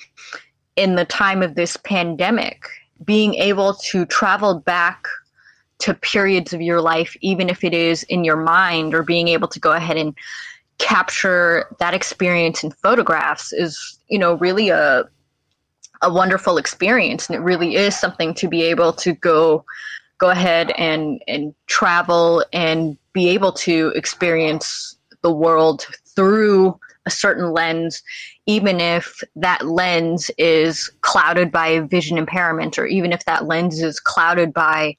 in 0.76 0.94
the 0.96 1.04
time 1.04 1.42
of 1.42 1.54
this 1.54 1.76
pandemic 1.78 2.64
being 3.04 3.34
able 3.34 3.74
to 3.74 4.04
travel 4.06 4.60
back 4.60 5.06
to 5.78 5.94
periods 5.94 6.52
of 6.52 6.60
your 6.60 6.80
life 6.80 7.16
even 7.20 7.48
if 7.48 7.62
it 7.64 7.74
is 7.74 8.02
in 8.04 8.24
your 8.24 8.36
mind 8.36 8.94
or 8.94 9.02
being 9.02 9.28
able 9.28 9.48
to 9.48 9.60
go 9.60 9.72
ahead 9.72 9.96
and 9.96 10.14
capture 10.78 11.64
that 11.78 11.94
experience 11.94 12.62
in 12.62 12.70
photographs 12.70 13.52
is 13.52 13.98
you 14.08 14.18
know 14.18 14.34
really 14.34 14.68
a 14.68 15.04
a 16.02 16.12
wonderful 16.12 16.58
experience. 16.58 17.28
And 17.28 17.36
it 17.36 17.40
really 17.40 17.74
is 17.76 17.98
something 17.98 18.34
to 18.34 18.48
be 18.48 18.62
able 18.62 18.92
to 18.94 19.12
go 19.12 19.64
go 20.18 20.30
ahead 20.30 20.72
and 20.78 21.22
and 21.28 21.54
travel 21.66 22.44
and 22.52 22.96
be 23.12 23.28
able 23.30 23.52
to 23.52 23.92
experience 23.94 24.95
the 25.26 25.32
world 25.32 25.84
through 26.14 26.78
a 27.04 27.10
certain 27.10 27.50
lens 27.52 28.00
even 28.46 28.80
if 28.80 29.24
that 29.34 29.66
lens 29.66 30.30
is 30.38 30.88
clouded 31.00 31.50
by 31.50 31.80
vision 31.80 32.16
impairment 32.16 32.78
or 32.78 32.86
even 32.86 33.12
if 33.12 33.24
that 33.24 33.46
lens 33.46 33.82
is 33.82 33.98
clouded 33.98 34.54
by 34.54 34.96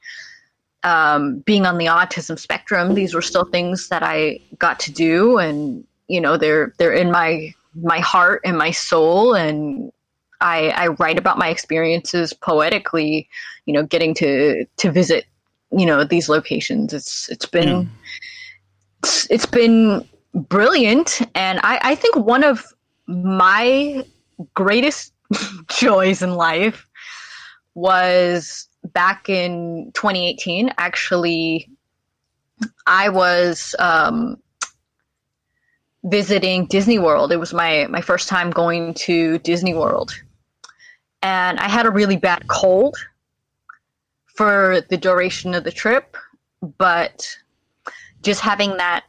um, 0.84 1.40
being 1.40 1.66
on 1.66 1.78
the 1.78 1.86
autism 1.86 2.38
spectrum 2.38 2.94
these 2.94 3.14
were 3.14 3.22
still 3.22 3.46
things 3.46 3.88
that 3.88 4.04
i 4.04 4.38
got 4.60 4.82
to 4.82 4.92
do 4.92 5.38
and 5.38 5.86
you 6.10 6.20
know 6.20 6.36
they're 6.36 6.74
they're 6.78 6.94
in 6.94 7.10
my 7.10 7.54
my 7.82 8.00
heart 8.00 8.42
and 8.44 8.58
my 8.58 8.72
soul 8.72 9.34
and 9.34 9.94
I, 10.40 10.70
I 10.70 10.88
write 10.88 11.18
about 11.18 11.40
my 11.40 11.50
experiences 11.50 12.32
poetically, 12.32 13.28
you 13.66 13.74
know, 13.74 13.84
getting 13.84 14.14
to 14.16 14.66
to 14.78 14.92
visit, 14.92 15.26
you 15.72 15.86
know, 15.86 16.04
these 16.04 16.30
locations. 16.30 16.94
It's 16.94 17.28
it's 17.30 17.48
been 17.48 17.68
Yeah. 17.68 17.84
it's, 19.00 19.28
it's 19.32 19.46
been 19.48 20.08
brilliant, 20.34 21.22
and 21.36 21.60
I, 21.64 21.80
I 21.82 21.96
think 21.96 22.16
one 22.16 22.44
of 22.44 22.66
my 23.08 24.06
greatest 24.54 25.14
joys 25.70 26.22
in 26.22 26.36
life 26.36 26.88
was 27.76 28.68
back 28.94 29.30
in 29.30 29.92
2018. 29.94 30.74
Actually, 30.78 31.70
I 32.86 33.10
was 33.10 33.76
um, 33.80 34.38
visiting 36.04 36.66
Disney 36.66 37.00
World. 37.00 37.32
It 37.32 37.38
was 37.38 37.54
my 37.54 37.88
my 37.88 38.02
first 38.02 38.28
time 38.28 38.52
going 38.52 38.94
to 38.96 39.40
Disney 39.40 39.74
World, 39.74 40.14
and 41.22 41.60
I 41.60 41.68
had 41.68 41.86
a 41.86 41.92
really 41.92 42.18
bad 42.18 42.48
cold 42.48 42.96
for 44.36 44.82
the 44.90 44.98
duration 44.98 45.56
of 45.56 45.64
the 45.64 45.72
trip, 45.72 46.16
but 46.78 47.36
just 48.22 48.42
having 48.42 48.78
that 48.78 49.04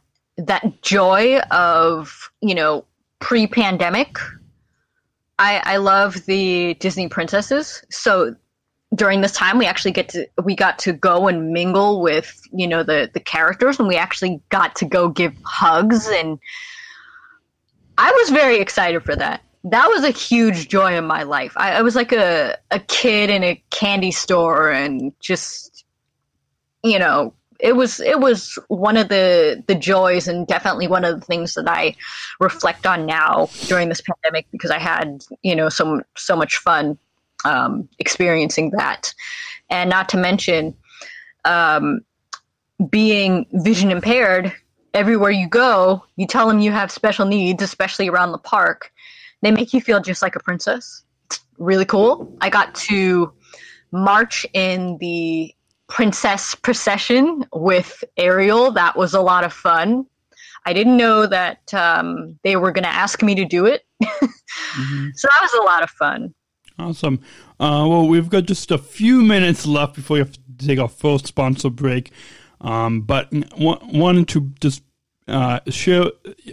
that 0.47 0.81
joy 0.81 1.39
of 1.51 2.31
you 2.41 2.55
know 2.55 2.85
pre-pandemic. 3.19 4.17
I 5.37 5.61
I 5.63 5.77
love 5.77 6.25
the 6.25 6.73
Disney 6.75 7.07
princesses, 7.07 7.83
so 7.89 8.35
during 8.95 9.21
this 9.21 9.33
time 9.33 9.57
we 9.57 9.65
actually 9.65 9.91
get 9.91 10.09
to 10.09 10.27
we 10.43 10.55
got 10.55 10.79
to 10.79 10.93
go 10.93 11.27
and 11.27 11.51
mingle 11.51 12.01
with 12.01 12.41
you 12.51 12.67
know 12.67 12.83
the 12.83 13.09
the 13.13 13.19
characters 13.19 13.79
and 13.79 13.87
we 13.87 13.95
actually 13.95 14.41
got 14.49 14.75
to 14.75 14.85
go 14.85 15.09
give 15.09 15.33
hugs 15.43 16.07
and 16.07 16.39
I 17.99 18.11
was 18.13 18.29
very 18.29 18.59
excited 18.59 19.03
for 19.03 19.13
that. 19.17 19.43
That 19.65 19.89
was 19.89 20.05
a 20.05 20.09
huge 20.09 20.69
joy 20.69 20.95
in 20.95 21.05
my 21.05 21.23
life. 21.23 21.51
I, 21.57 21.73
I 21.73 21.81
was 21.81 21.93
like 21.93 22.13
a, 22.13 22.57
a 22.71 22.79
kid 22.79 23.29
in 23.29 23.43
a 23.43 23.61
candy 23.71 24.11
store 24.11 24.71
and 24.71 25.11
just, 25.19 25.83
you 26.81 26.97
know, 26.97 27.33
it 27.59 27.75
was 27.75 27.99
it 27.99 28.19
was 28.19 28.57
one 28.67 28.95
of 28.95 29.09
the 29.09 29.63
the 29.67 29.75
joys 29.75 30.27
and 30.27 30.47
definitely 30.47 30.87
one 30.87 31.03
of 31.03 31.19
the 31.19 31.25
things 31.25 31.53
that 31.55 31.67
I 31.67 31.95
reflect 32.39 32.87
on 32.87 33.05
now 33.05 33.49
during 33.67 33.89
this 33.89 34.01
pandemic 34.01 34.47
because 34.51 34.71
I 34.71 34.79
had 34.79 35.23
you 35.41 35.55
know 35.55 35.69
so 35.69 36.01
so 36.15 36.35
much 36.35 36.57
fun 36.57 36.97
um, 37.45 37.87
experiencing 37.99 38.71
that, 38.71 39.13
and 39.69 39.89
not 39.89 40.09
to 40.09 40.17
mention 40.17 40.75
um, 41.45 42.01
being 42.89 43.45
vision 43.51 43.91
impaired 43.91 44.53
everywhere 44.93 45.31
you 45.31 45.47
go, 45.47 46.03
you 46.15 46.25
tell 46.25 46.47
them 46.47 46.59
you 46.59 46.71
have 46.71 46.91
special 46.91 47.25
needs, 47.25 47.61
especially 47.61 48.09
around 48.09 48.31
the 48.31 48.37
park. 48.37 48.91
They 49.41 49.51
make 49.51 49.73
you 49.73 49.81
feel 49.81 50.01
just 50.01 50.21
like 50.21 50.35
a 50.35 50.39
princess. 50.39 51.03
It's 51.25 51.39
really 51.57 51.85
cool. 51.85 52.35
I 52.41 52.49
got 52.49 52.73
to 52.75 53.31
march 53.91 54.45
in 54.53 54.97
the 54.99 55.53
princess 55.89 56.55
procession 56.55 57.45
with 57.53 58.03
Ariel. 58.15 58.71
That 58.71 58.95
was 58.95 59.13
a 59.13 59.21
lot 59.21 59.43
of 59.43 59.51
fun. 59.51 60.05
I 60.65 60.73
didn't 60.73 60.97
know 60.97 61.25
that 61.25 61.73
um, 61.73 62.39
they 62.43 62.55
were 62.55 62.71
going 62.71 62.83
to 62.83 62.89
ask 62.89 63.21
me 63.23 63.35
to 63.35 63.45
do 63.45 63.65
it. 63.65 63.85
So 65.15 65.27
that 65.27 65.39
was 65.41 65.53
a 65.53 65.63
lot 65.63 65.83
of 65.83 65.89
fun. 65.91 66.33
Awesome. 66.77 67.19
Uh, 67.59 67.85
well, 67.87 68.07
we've 68.07 68.29
got 68.29 68.45
just 68.45 68.71
a 68.71 68.77
few 68.77 69.21
minutes 69.21 69.65
left 69.65 69.95
before 69.95 70.15
we 70.15 70.19
have 70.19 70.31
to 70.31 70.39
take 70.57 70.79
our 70.79 70.87
first 70.87 71.27
sponsor 71.27 71.69
break. 71.69 72.11
Um, 72.61 73.01
but 73.01 73.29
w- 73.31 73.79
wanted 73.93 74.27
to 74.29 74.51
just 74.59 74.81
uh, 75.27 75.59
share. 75.67 76.05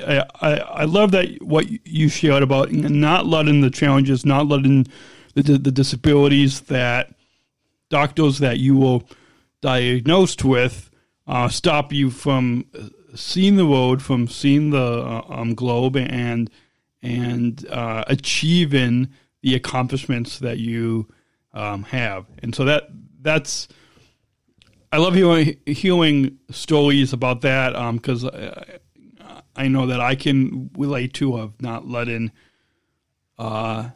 I, 0.06 0.24
I, 0.40 0.52
I 0.56 0.84
love 0.84 1.12
that 1.12 1.40
what 1.40 1.66
you 1.86 2.08
shared 2.08 2.42
about 2.42 2.72
not 2.72 3.26
letting 3.26 3.60
the 3.60 3.70
challenges, 3.70 4.26
not 4.26 4.46
letting 4.46 4.86
the, 5.34 5.42
the, 5.42 5.58
the 5.58 5.72
disabilities 5.72 6.60
that 6.62 7.14
doctors 7.88 8.38
that 8.40 8.58
you 8.58 8.76
were 8.76 9.00
diagnosed 9.66 10.44
with 10.44 10.92
uh, 11.26 11.48
stop 11.48 11.92
you 11.92 12.08
from 12.08 12.64
seeing 13.16 13.56
the 13.56 13.66
world, 13.66 14.00
from 14.00 14.28
seeing 14.28 14.70
the 14.70 14.78
uh, 14.78 15.24
um, 15.28 15.54
globe, 15.54 15.96
and 15.96 16.48
and 17.02 17.66
uh, 17.68 18.04
achieving 18.06 19.08
the 19.42 19.56
accomplishments 19.56 20.38
that 20.38 20.58
you 20.58 21.08
um, 21.52 21.82
have. 21.82 22.26
And 22.44 22.54
so 22.54 22.64
that 22.64 22.84
that's 23.20 23.66
I 24.92 24.98
love 24.98 25.14
hearing 25.14 25.56
hearing 25.66 26.38
stories 26.50 27.12
about 27.12 27.40
that 27.40 27.72
because 27.94 28.22
um, 28.22 28.32
I 29.56 29.66
know 29.66 29.86
that 29.86 30.00
I 30.00 30.14
can 30.14 30.70
relate 30.78 31.12
to 31.14 31.38
of 31.38 31.60
not 31.60 31.88
letting 31.88 32.30
uh, 33.36 33.90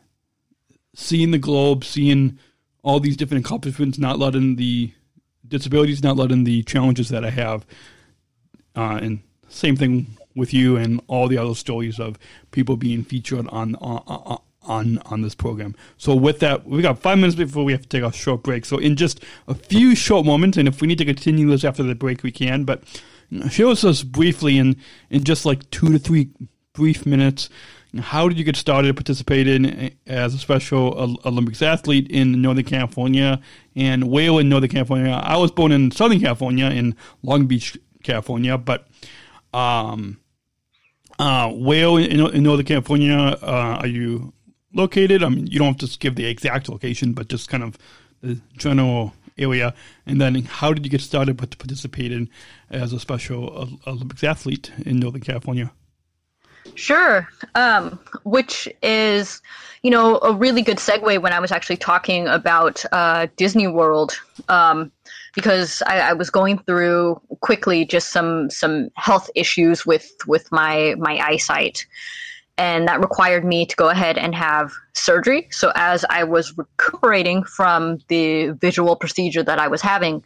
seeing 0.96 1.30
the 1.30 1.38
globe, 1.38 1.84
seeing 1.84 2.40
all 2.82 2.98
these 2.98 3.16
different 3.16 3.46
accomplishments, 3.46 3.98
not 3.98 4.18
letting 4.18 4.56
the 4.56 4.94
disabilities, 5.50 6.02
not 6.02 6.16
letting 6.16 6.44
the 6.44 6.62
challenges 6.62 7.10
that 7.10 7.24
I 7.24 7.30
have, 7.30 7.66
uh, 8.74 8.98
and 9.02 9.20
same 9.48 9.76
thing 9.76 10.06
with 10.34 10.54
you 10.54 10.76
and 10.76 11.00
all 11.08 11.28
the 11.28 11.36
other 11.36 11.54
stories 11.54 11.98
of 11.98 12.18
people 12.52 12.76
being 12.76 13.02
featured 13.04 13.46
on 13.48 13.74
on 13.76 14.38
on 14.62 14.98
on 15.06 15.22
this 15.22 15.34
program. 15.34 15.74
So 15.96 16.14
with 16.14 16.38
that, 16.40 16.66
we 16.66 16.82
got 16.82 16.98
five 16.98 17.18
minutes 17.18 17.34
before 17.34 17.64
we 17.64 17.72
have 17.72 17.82
to 17.82 17.88
take 17.88 18.02
a 18.02 18.12
short 18.12 18.42
break. 18.42 18.64
So 18.64 18.78
in 18.78 18.96
just 18.96 19.22
a 19.48 19.54
few 19.54 19.94
short 19.94 20.24
moments, 20.24 20.56
and 20.56 20.68
if 20.68 20.80
we 20.80 20.88
need 20.88 20.98
to 20.98 21.04
continue 21.04 21.48
this 21.48 21.64
after 21.64 21.82
the 21.82 21.94
break, 21.94 22.22
we 22.22 22.30
can. 22.30 22.64
But 22.64 22.82
show 23.50 23.70
us 23.70 23.84
us 23.84 24.02
briefly 24.02 24.58
in 24.58 24.76
in 25.10 25.24
just 25.24 25.44
like 25.44 25.68
two 25.70 25.92
to 25.92 25.98
three 25.98 26.30
brief 26.72 27.06
minutes. 27.06 27.50
How 27.98 28.28
did 28.28 28.38
you 28.38 28.44
get 28.44 28.56
started 28.56 28.94
participating 28.94 29.96
as 30.06 30.32
a 30.32 30.38
Special 30.38 31.18
Olympics 31.24 31.60
athlete 31.60 32.08
in 32.08 32.40
Northern 32.40 32.64
California 32.64 33.40
and 33.74 34.10
where 34.10 34.38
in 34.40 34.48
Northern 34.48 34.70
California? 34.70 35.10
I 35.10 35.36
was 35.36 35.50
born 35.50 35.72
in 35.72 35.90
Southern 35.90 36.20
California 36.20 36.66
in 36.66 36.94
Long 37.22 37.46
Beach, 37.46 37.76
California, 38.04 38.56
but 38.56 38.86
um, 39.52 40.20
uh, 41.18 41.50
in, 41.52 42.20
in 42.34 42.42
Northern 42.44 42.66
California 42.66 43.16
uh, 43.16 43.78
are 43.80 43.86
you 43.86 44.32
located? 44.72 45.24
I 45.24 45.28
mean, 45.28 45.48
you 45.48 45.58
don't 45.58 45.80
have 45.80 45.90
to 45.90 45.98
give 45.98 46.14
the 46.14 46.26
exact 46.26 46.68
location, 46.68 47.12
but 47.12 47.28
just 47.28 47.48
kind 47.48 47.64
of 47.64 47.76
the 48.20 48.40
general 48.56 49.14
area. 49.36 49.74
And 50.06 50.20
then, 50.20 50.34
how 50.44 50.72
did 50.72 50.84
you 50.84 50.90
get 50.90 51.00
started 51.00 51.38
participating 51.38 52.28
as 52.70 52.92
a 52.92 53.00
Special 53.00 53.78
Olympics 53.86 54.22
athlete 54.22 54.70
in 54.84 55.00
Northern 55.00 55.22
California? 55.22 55.72
Sure. 56.74 57.28
Um, 57.54 57.98
which 58.24 58.68
is, 58.82 59.42
you 59.82 59.90
know, 59.90 60.18
a 60.18 60.32
really 60.32 60.62
good 60.62 60.78
segue 60.78 61.20
when 61.20 61.32
I 61.32 61.40
was 61.40 61.52
actually 61.52 61.76
talking 61.76 62.26
about 62.28 62.84
uh, 62.92 63.26
Disney 63.36 63.66
World, 63.66 64.18
um, 64.48 64.90
because 65.34 65.82
I, 65.86 66.00
I, 66.00 66.12
was 66.12 66.28
going 66.28 66.58
through 66.58 67.20
quickly 67.40 67.84
just 67.84 68.10
some 68.10 68.50
some 68.50 68.90
health 68.96 69.30
issues 69.34 69.86
with 69.86 70.10
with 70.26 70.50
my 70.52 70.94
my 70.98 71.18
eyesight, 71.18 71.86
and 72.58 72.88
that 72.88 73.00
required 73.00 73.44
me 73.44 73.64
to 73.66 73.76
go 73.76 73.88
ahead 73.88 74.18
and 74.18 74.34
have 74.34 74.72
surgery. 74.92 75.48
So 75.50 75.72
as 75.74 76.04
I 76.10 76.24
was 76.24 76.56
recuperating 76.56 77.44
from 77.44 77.98
the 78.08 78.50
visual 78.50 78.96
procedure 78.96 79.42
that 79.42 79.58
I 79.58 79.68
was 79.68 79.80
having 79.80 80.22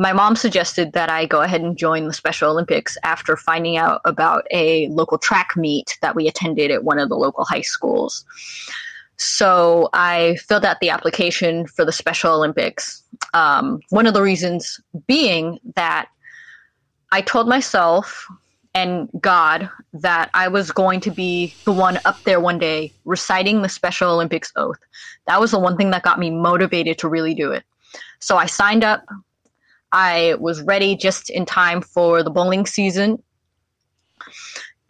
my 0.00 0.14
mom 0.14 0.34
suggested 0.34 0.94
that 0.94 1.10
I 1.10 1.26
go 1.26 1.42
ahead 1.42 1.60
and 1.60 1.76
join 1.76 2.06
the 2.06 2.14
Special 2.14 2.50
Olympics 2.50 2.96
after 3.02 3.36
finding 3.36 3.76
out 3.76 4.00
about 4.06 4.46
a 4.50 4.88
local 4.88 5.18
track 5.18 5.50
meet 5.56 5.98
that 6.00 6.16
we 6.16 6.26
attended 6.26 6.70
at 6.70 6.84
one 6.84 6.98
of 6.98 7.10
the 7.10 7.16
local 7.16 7.44
high 7.44 7.60
schools. 7.60 8.24
So 9.18 9.90
I 9.92 10.36
filled 10.36 10.64
out 10.64 10.80
the 10.80 10.88
application 10.88 11.66
for 11.66 11.84
the 11.84 11.92
Special 11.92 12.32
Olympics. 12.32 13.02
Um, 13.34 13.80
one 13.90 14.06
of 14.06 14.14
the 14.14 14.22
reasons 14.22 14.80
being 15.06 15.60
that 15.76 16.08
I 17.12 17.20
told 17.20 17.46
myself 17.46 18.26
and 18.72 19.06
God 19.20 19.68
that 19.92 20.30
I 20.32 20.48
was 20.48 20.72
going 20.72 21.00
to 21.00 21.10
be 21.10 21.52
the 21.66 21.72
one 21.72 22.00
up 22.06 22.22
there 22.22 22.40
one 22.40 22.58
day 22.58 22.94
reciting 23.04 23.60
the 23.60 23.68
Special 23.68 24.12
Olympics 24.12 24.50
oath. 24.56 24.78
That 25.26 25.40
was 25.40 25.50
the 25.50 25.58
one 25.58 25.76
thing 25.76 25.90
that 25.90 26.04
got 26.04 26.18
me 26.18 26.30
motivated 26.30 26.96
to 27.00 27.08
really 27.08 27.34
do 27.34 27.52
it. 27.52 27.64
So 28.18 28.38
I 28.38 28.46
signed 28.46 28.82
up 28.82 29.04
I 29.92 30.34
was 30.38 30.62
ready 30.62 30.96
just 30.96 31.30
in 31.30 31.46
time 31.46 31.82
for 31.82 32.22
the 32.22 32.30
bowling 32.30 32.66
season 32.66 33.22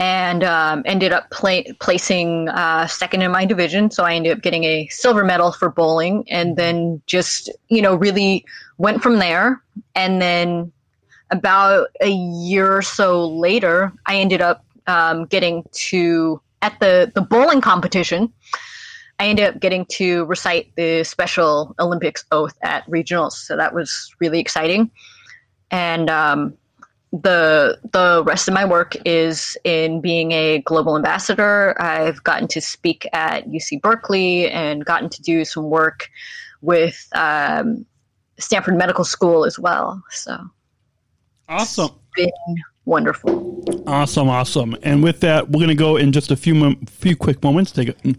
and 0.01 0.43
um, 0.45 0.83
ended 0.87 1.13
up 1.13 1.31
play- 1.31 1.73
placing 1.79 2.49
uh, 2.49 2.87
second 2.87 3.21
in 3.21 3.31
my 3.31 3.45
division. 3.45 3.91
So 3.91 4.05
I 4.05 4.15
ended 4.15 4.33
up 4.33 4.43
getting 4.43 4.65
a 4.65 4.89
silver 4.89 5.25
medal 5.25 5.53
for 5.53 5.71
bowling 5.71 6.25
and 6.31 6.57
then 6.57 7.03
just, 7.07 7.51
you 7.69 7.83
know, 7.83 7.95
really 7.95 8.45
went 8.79 9.03
from 9.03 9.19
there. 9.19 9.63
And 9.95 10.21
then 10.21 10.73
about 11.31 11.89
a 12.01 12.09
year 12.09 12.75
or 12.79 12.83
so 12.83 13.29
later, 13.29 13.93
I 14.07 14.17
ended 14.17 14.41
up 14.41 14.65
um, 14.87 15.27
getting 15.27 15.65
to, 15.73 16.41
at 16.63 16.81
the, 16.81 17.13
the 17.15 17.21
bowling 17.21 17.61
competition, 17.61 18.33
I 19.21 19.27
ended 19.27 19.45
up 19.45 19.61
getting 19.61 19.85
to 19.91 20.25
recite 20.25 20.75
the 20.77 21.05
Special 21.05 21.75
Olympics 21.79 22.25
oath 22.33 22.57
at 22.63 22.87
regionals, 22.87 23.33
so 23.33 23.55
that 23.55 23.75
was 23.75 24.11
really 24.19 24.41
exciting. 24.41 24.91
And 25.71 26.09
um, 26.09 26.55
the 27.13 27.79
the 27.93 28.23
rest 28.25 28.49
of 28.49 28.55
my 28.55 28.65
work 28.65 28.97
is 29.05 29.59
in 29.63 30.01
being 30.01 30.33
a 30.33 30.63
global 30.63 30.97
ambassador. 30.97 31.81
I've 31.81 32.25
gotten 32.25 32.49
to 32.49 32.63
speak 32.63 33.07
at 33.13 33.47
UC 33.47 33.83
Berkeley 33.83 34.49
and 34.49 34.87
gotten 34.87 35.11
to 35.11 35.21
do 35.21 35.45
some 35.45 35.65
work 35.65 36.09
with 36.63 37.07
um, 37.15 37.85
Stanford 38.39 38.79
Medical 38.79 39.05
School 39.05 39.45
as 39.45 39.59
well. 39.59 40.03
So 40.13 40.39
awesome. 41.47 41.91
been 42.17 42.31
wonderful. 42.87 43.85
Awesome, 43.87 44.31
awesome. 44.31 44.75
And 44.83 45.03
with 45.03 45.21
that, 45.21 45.51
we're 45.51 45.59
going 45.59 45.69
to 45.69 45.75
go 45.75 45.99
in 45.99 46.11
just 46.11 46.31
a 46.31 46.37
few 46.37 46.75
few 46.87 47.17
quick 47.17 47.43
moments. 47.43 47.71
Take 47.71 47.91
a 47.91 48.15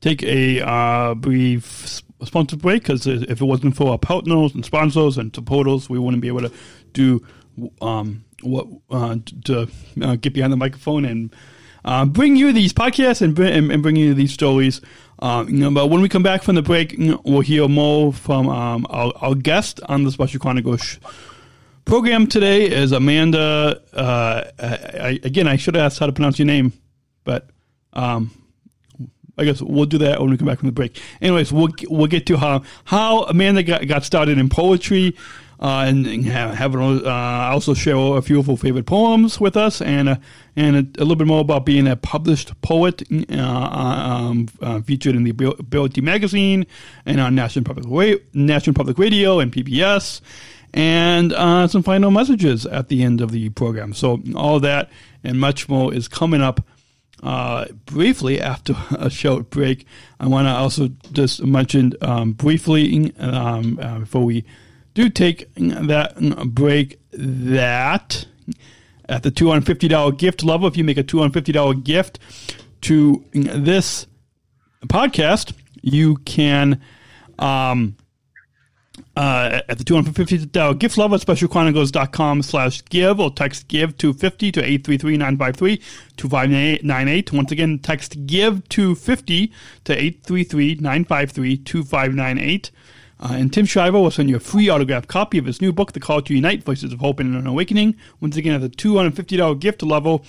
take 0.00 0.22
a 0.22 0.60
uh, 0.60 1.14
brief 1.14 2.02
sponsor 2.24 2.56
break 2.56 2.82
because 2.82 3.06
if 3.06 3.40
it 3.40 3.44
wasn't 3.44 3.76
for 3.76 3.92
our 3.92 3.98
partners 3.98 4.54
and 4.54 4.64
sponsors 4.64 5.18
and 5.18 5.34
supporters, 5.34 5.88
we 5.88 5.98
wouldn't 5.98 6.22
be 6.22 6.28
able 6.28 6.42
to 6.42 6.52
do 6.92 7.24
um, 7.80 8.24
what 8.42 8.66
uh, 8.90 9.16
to 9.44 9.68
uh, 10.02 10.16
get 10.16 10.32
behind 10.32 10.52
the 10.52 10.56
microphone 10.56 11.04
and 11.04 11.34
uh, 11.84 12.04
bring 12.04 12.36
you 12.36 12.52
these 12.52 12.72
podcasts 12.72 13.22
and 13.22 13.34
bring, 13.34 13.70
and 13.70 13.82
bring 13.82 13.96
you 13.96 14.14
these 14.14 14.32
stories. 14.32 14.80
Uh, 15.20 15.44
you 15.48 15.58
know, 15.58 15.70
but 15.70 15.86
when 15.86 16.00
we 16.00 16.08
come 16.08 16.22
back 16.22 16.42
from 16.42 16.54
the 16.54 16.62
break, 16.62 16.92
you 16.92 17.12
know, 17.12 17.20
we'll 17.24 17.40
hear 17.40 17.66
more 17.66 18.12
from 18.12 18.48
um, 18.48 18.86
our, 18.90 19.12
our, 19.16 19.34
guest 19.34 19.80
on 19.88 20.04
the 20.04 20.12
Special 20.12 20.38
Chronicles 20.38 21.00
program 21.84 22.26
today 22.26 22.66
is 22.66 22.92
Amanda. 22.92 23.82
Uh, 23.92 24.44
I, 24.60 25.18
again, 25.24 25.48
I 25.48 25.56
should 25.56 25.74
have 25.74 25.86
asked 25.86 25.98
how 25.98 26.06
to 26.06 26.12
pronounce 26.12 26.38
your 26.38 26.46
name, 26.46 26.72
but 27.24 27.50
um, 27.94 28.30
I 29.38 29.44
guess 29.44 29.62
we'll 29.62 29.86
do 29.86 29.98
that 29.98 30.20
when 30.20 30.30
we 30.30 30.36
come 30.36 30.46
back 30.46 30.58
from 30.58 30.68
the 30.68 30.72
break. 30.72 31.00
Anyways, 31.20 31.52
we'll 31.52 31.70
we'll 31.88 32.06
get 32.06 32.26
to 32.26 32.36
how 32.36 32.62
how 32.84 33.24
Amanda 33.24 33.62
got, 33.62 33.86
got 33.86 34.04
started 34.04 34.38
in 34.38 34.48
poetry, 34.48 35.16
uh, 35.60 35.84
and, 35.88 36.06
and 36.06 36.24
have, 36.24 36.76
uh, 36.76 37.08
also 37.52 37.74
share 37.74 37.96
a 37.96 38.22
few 38.22 38.38
of 38.38 38.46
her 38.46 38.56
favorite 38.56 38.86
poems 38.86 39.40
with 39.40 39.56
us, 39.56 39.82
and 39.82 40.08
uh, 40.08 40.16
and 40.54 40.76
a, 40.76 41.00
a, 41.00 41.02
little 41.02 41.16
bit 41.16 41.26
more 41.26 41.40
about 41.40 41.64
being 41.66 41.86
a 41.86 41.96
published 41.96 42.60
poet, 42.62 43.02
uh, 43.30 43.36
um, 43.36 44.48
uh, 44.60 44.80
featured 44.80 45.16
in 45.16 45.24
the 45.24 45.30
Ability 45.30 46.00
magazine 46.00 46.66
and 47.06 47.20
on 47.20 47.34
National 47.34 47.64
Public 47.64 47.86
Ra- 47.88 48.20
National 48.32 48.74
Public 48.74 48.98
Radio 48.98 49.40
and 49.40 49.52
PBS. 49.52 50.20
And 50.74 51.32
uh, 51.32 51.66
some 51.66 51.82
final 51.82 52.10
messages 52.10 52.66
at 52.66 52.88
the 52.88 53.02
end 53.02 53.22
of 53.22 53.30
the 53.30 53.48
program. 53.48 53.94
So, 53.94 54.20
all 54.36 54.60
that 54.60 54.90
and 55.24 55.40
much 55.40 55.66
more 55.68 55.94
is 55.94 56.08
coming 56.08 56.42
up 56.42 56.60
uh, 57.22 57.66
briefly 57.86 58.40
after 58.40 58.74
a 58.98 59.10
short 59.10 59.50
break, 59.50 59.86
I 60.20 60.26
want 60.26 60.46
to 60.46 60.52
also 60.52 60.88
just 61.12 61.42
mention 61.42 61.94
um, 62.00 62.32
briefly 62.32 63.14
um, 63.18 63.78
uh, 63.80 64.00
before 64.00 64.24
we 64.24 64.44
do 64.94 65.08
take 65.08 65.52
that 65.54 66.16
break 66.52 66.98
that 67.12 68.26
at 69.08 69.22
the 69.22 69.30
$250 69.30 70.18
gift 70.18 70.44
level, 70.44 70.68
if 70.68 70.76
you 70.76 70.84
make 70.84 70.98
a 70.98 71.04
$250 71.04 71.82
gift 71.84 72.18
to 72.82 73.24
this 73.32 74.06
podcast, 74.86 75.52
you 75.82 76.16
can 76.16 76.80
um, 77.38 77.96
uh, 79.18 79.60
at 79.68 79.76
the 79.78 79.84
$250 79.84 80.78
gift 80.78 80.96
level 80.96 81.16
at 81.16 81.20
specialchronicles.com 81.20 82.42
slash 82.42 82.84
give 82.84 83.18
or 83.18 83.32
text 83.32 83.66
give 83.66 83.98
250 83.98 84.52
to 84.52 84.62
833-953-2598. 84.62 87.32
Once 87.32 87.50
again, 87.50 87.80
text 87.80 88.26
give 88.26 88.68
250 88.68 89.52
to 89.82 89.96
833-953-2598. 89.96 92.70
Uh, 93.20 93.30
and 93.32 93.52
Tim 93.52 93.66
Shriver 93.66 93.98
will 93.98 94.12
send 94.12 94.30
you 94.30 94.36
a 94.36 94.40
free 94.40 94.70
autographed 94.70 95.08
copy 95.08 95.38
of 95.38 95.46
his 95.46 95.60
new 95.60 95.72
book, 95.72 95.90
The 95.90 95.98
Call 95.98 96.22
to 96.22 96.32
Unite, 96.32 96.62
Voices 96.62 96.92
of 96.92 97.00
Hope 97.00 97.18
and 97.18 97.34
an 97.34 97.48
Awakening. 97.48 97.96
Once 98.20 98.36
again, 98.36 98.54
at 98.54 98.60
the 98.60 98.68
$250 98.68 99.58
gift 99.58 99.82
level 99.82 100.24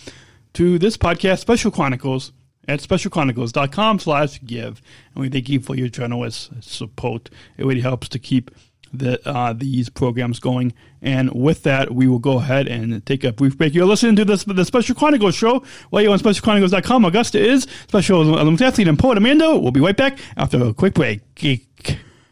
to 0.53 0.79
this 0.79 0.97
podcast, 0.97 1.41
Special 1.41 1.69
Chronicles, 1.69 2.31
at 2.67 2.79
specialchronicles.com 2.79 3.99
slash 3.99 4.43
give. 4.43 4.81
And 5.13 5.21
we 5.21 5.29
thank 5.29 5.47
you 5.47 5.59
for 5.59 5.75
your 5.75 5.89
generous 5.89 6.49
support. 6.61 7.29
It 7.55 7.67
really 7.67 7.81
helps 7.81 8.09
to 8.09 8.17
keep 8.17 8.49
the, 8.93 9.27
uh, 9.27 9.53
these 9.53 9.89
programs 9.89 10.39
going. 10.39 10.73
And 11.01 11.31
with 11.33 11.63
that, 11.63 11.93
we 11.93 12.07
will 12.07 12.19
go 12.19 12.37
ahead 12.37 12.67
and 12.67 13.05
take 13.05 13.23
a 13.23 13.31
brief 13.31 13.57
break. 13.57 13.73
You're 13.73 13.85
listening 13.85 14.15
to 14.17 14.25
this, 14.25 14.43
the 14.43 14.65
Special 14.65 14.95
Chronicles 14.95 15.35
show 15.35 15.63
while 15.89 16.03
you're 16.03 16.11
on 16.11 16.19
SpecialChronicles.com. 16.19 17.05
Augusta 17.05 17.39
is 17.39 17.67
Special 17.87 18.21
Olympic 18.21 18.65
athlete 18.67 18.87
and 18.87 18.99
poet 18.99 19.17
Amanda. 19.17 19.57
We'll 19.57 19.71
be 19.71 19.79
right 19.79 19.95
back 19.97 20.19
after 20.35 20.61
a 20.63 20.73
quick 20.73 20.93
break. 20.93 21.21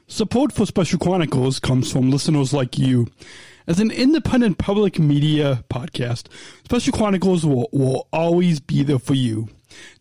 Support 0.07 0.53
for 0.53 0.65
Special 0.65 0.99
Chronicles 0.99 1.59
comes 1.59 1.91
from 1.91 2.11
listeners 2.11 2.53
like 2.53 2.77
you. 2.77 3.07
As 3.67 3.81
an 3.81 3.91
independent 3.91 4.57
public 4.57 4.97
media 4.97 5.63
podcast, 5.69 6.27
Special 6.63 6.93
Chronicles 6.93 7.45
will, 7.45 7.67
will 7.73 8.07
always 8.13 8.61
be 8.61 8.83
there 8.83 8.99
for 8.99 9.13
you. 9.13 9.49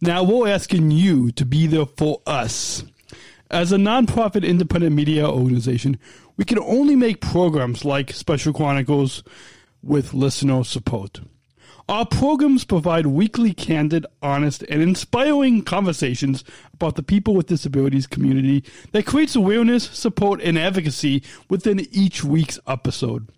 Now 0.00 0.22
we're 0.22 0.48
asking 0.48 0.92
you 0.92 1.32
to 1.32 1.44
be 1.44 1.66
there 1.66 1.86
for 1.86 2.22
us. 2.26 2.84
As 3.50 3.70
a 3.70 3.76
nonprofit 3.76 4.44
independent 4.44 4.96
media 4.96 5.28
organization, 5.28 6.00
we 6.36 6.44
can 6.44 6.58
only 6.58 6.96
make 6.96 7.20
programs 7.20 7.84
like 7.84 8.12
Special 8.12 8.52
Chronicles 8.52 9.22
with 9.82 10.12
listener 10.12 10.64
support. 10.64 11.20
Our 11.88 12.04
programs 12.04 12.64
provide 12.64 13.06
weekly, 13.06 13.54
candid, 13.54 14.04
honest, 14.20 14.64
and 14.64 14.82
inspiring 14.82 15.62
conversations 15.62 16.42
about 16.74 16.96
the 16.96 17.04
people 17.04 17.34
with 17.36 17.46
disabilities 17.46 18.08
community 18.08 18.64
that 18.90 19.06
creates 19.06 19.36
awareness, 19.36 19.84
support, 19.84 20.40
and 20.42 20.58
advocacy 20.58 21.22
within 21.48 21.86
each 21.92 22.24
week's 22.24 22.58
episode. 22.66 23.28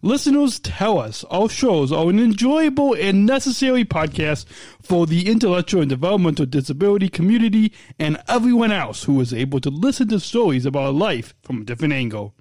Listeners 0.00 0.60
tell 0.60 0.98
us 1.00 1.24
our 1.24 1.48
shows 1.48 1.90
are 1.90 2.08
an 2.08 2.20
enjoyable 2.20 2.94
and 2.94 3.26
necessary 3.26 3.84
podcast 3.84 4.44
for 4.80 5.06
the 5.06 5.28
intellectual 5.28 5.80
and 5.80 5.90
developmental 5.90 6.46
disability 6.46 7.08
community 7.08 7.72
and 7.98 8.22
everyone 8.28 8.70
else 8.70 9.04
who 9.04 9.20
is 9.20 9.34
able 9.34 9.60
to 9.60 9.70
listen 9.70 10.06
to 10.08 10.20
stories 10.20 10.64
about 10.64 10.94
life 10.94 11.34
from 11.42 11.62
a 11.62 11.64
different 11.64 11.94
angle. 11.94 12.32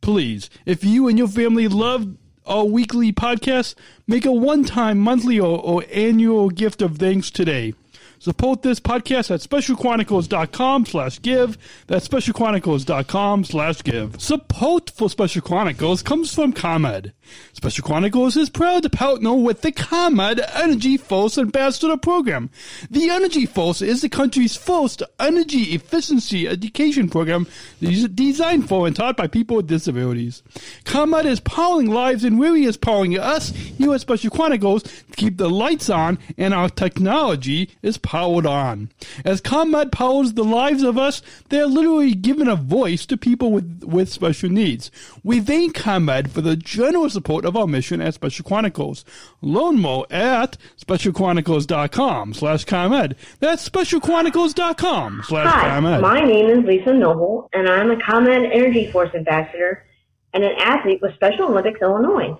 Please, 0.00 0.50
if 0.66 0.82
you 0.82 1.06
and 1.06 1.16
your 1.16 1.28
family 1.28 1.68
love 1.68 2.16
our 2.44 2.64
weekly 2.64 3.12
podcast, 3.12 3.76
make 4.08 4.26
a 4.26 4.32
one 4.32 4.64
time, 4.64 4.98
monthly, 4.98 5.38
or, 5.38 5.60
or 5.60 5.84
annual 5.92 6.50
gift 6.50 6.82
of 6.82 6.98
thanks 6.98 7.30
today. 7.30 7.74
Support 8.20 8.60
this 8.60 8.80
podcast 8.80 9.30
at 9.30 9.40
specialchronicles.com 9.40 10.84
slash 10.84 11.22
give. 11.22 11.56
That's 11.86 12.06
specialchronicles.com 12.06 13.44
slash 13.44 13.82
give. 13.82 14.20
Support 14.20 14.90
for 14.90 15.08
Special 15.08 15.40
Chronicles 15.40 16.02
comes 16.02 16.34
from 16.34 16.52
ComEd. 16.52 17.14
Special 17.54 17.82
Chronicles 17.82 18.36
is 18.36 18.50
proud 18.50 18.82
to 18.82 18.90
partner 18.90 19.32
with 19.32 19.62
the 19.62 19.72
ComEd 19.72 20.40
Energy 20.52 20.98
Force 20.98 21.38
Ambassador 21.38 21.96
Program. 21.96 22.50
The 22.90 23.08
Energy 23.08 23.46
Force 23.46 23.80
is 23.80 24.02
the 24.02 24.10
country's 24.10 24.54
first 24.54 25.02
energy 25.18 25.74
efficiency 25.74 26.46
education 26.46 27.08
program 27.08 27.46
designed 27.80 28.68
for 28.68 28.86
and 28.86 28.94
taught 28.94 29.16
by 29.16 29.28
people 29.28 29.56
with 29.56 29.66
disabilities. 29.66 30.42
ComEd 30.84 31.24
is 31.24 31.40
powering 31.40 31.88
lives 31.88 32.22
and 32.24 32.38
really 32.38 32.64
is 32.64 32.76
powering 32.76 33.18
us 33.18 33.48
here 33.48 33.94
at 33.94 34.02
Special 34.02 34.30
Chronicles 34.30 34.82
to 34.82 35.16
keep 35.16 35.38
the 35.38 35.48
lights 35.48 35.88
on 35.88 36.18
and 36.36 36.52
our 36.52 36.68
technology 36.68 37.70
is 37.80 37.96
powered 38.10 38.44
on. 38.44 38.90
As 39.24 39.40
ComEd 39.40 39.92
powers 39.92 40.32
the 40.32 40.42
lives 40.42 40.82
of 40.82 40.98
us, 40.98 41.22
they're 41.48 41.68
literally 41.68 42.12
giving 42.12 42.48
a 42.48 42.56
voice 42.56 43.06
to 43.06 43.16
people 43.16 43.52
with, 43.52 43.84
with 43.84 44.08
special 44.08 44.50
needs. 44.50 44.90
We 45.22 45.40
thank 45.40 45.76
ComEd 45.76 46.28
for 46.28 46.40
the 46.40 46.56
generous 46.56 47.12
support 47.12 47.44
of 47.44 47.56
our 47.56 47.68
mission 47.68 48.00
at 48.00 48.14
Special 48.14 48.44
Chronicles. 48.44 49.04
Learn 49.40 49.78
more 49.78 50.08
at 50.10 50.56
specialchronicles.com 50.76 52.34
slash 52.34 52.64
ComEd. 52.64 53.14
That's 53.38 53.68
specialchronicles.com 53.68 55.22
slash 55.28 55.46
Hi, 55.46 55.78
my 55.78 56.20
name 56.20 56.50
is 56.50 56.64
Lisa 56.64 56.92
Noble, 56.92 57.48
and 57.52 57.68
I'm 57.68 57.92
a 57.92 58.02
ComEd 58.02 58.50
Energy 58.52 58.90
Force 58.90 59.14
Ambassador 59.14 59.86
and 60.34 60.42
an 60.42 60.56
athlete 60.58 61.00
with 61.00 61.14
Special 61.14 61.44
Olympics 61.44 61.80
Illinois. 61.80 62.36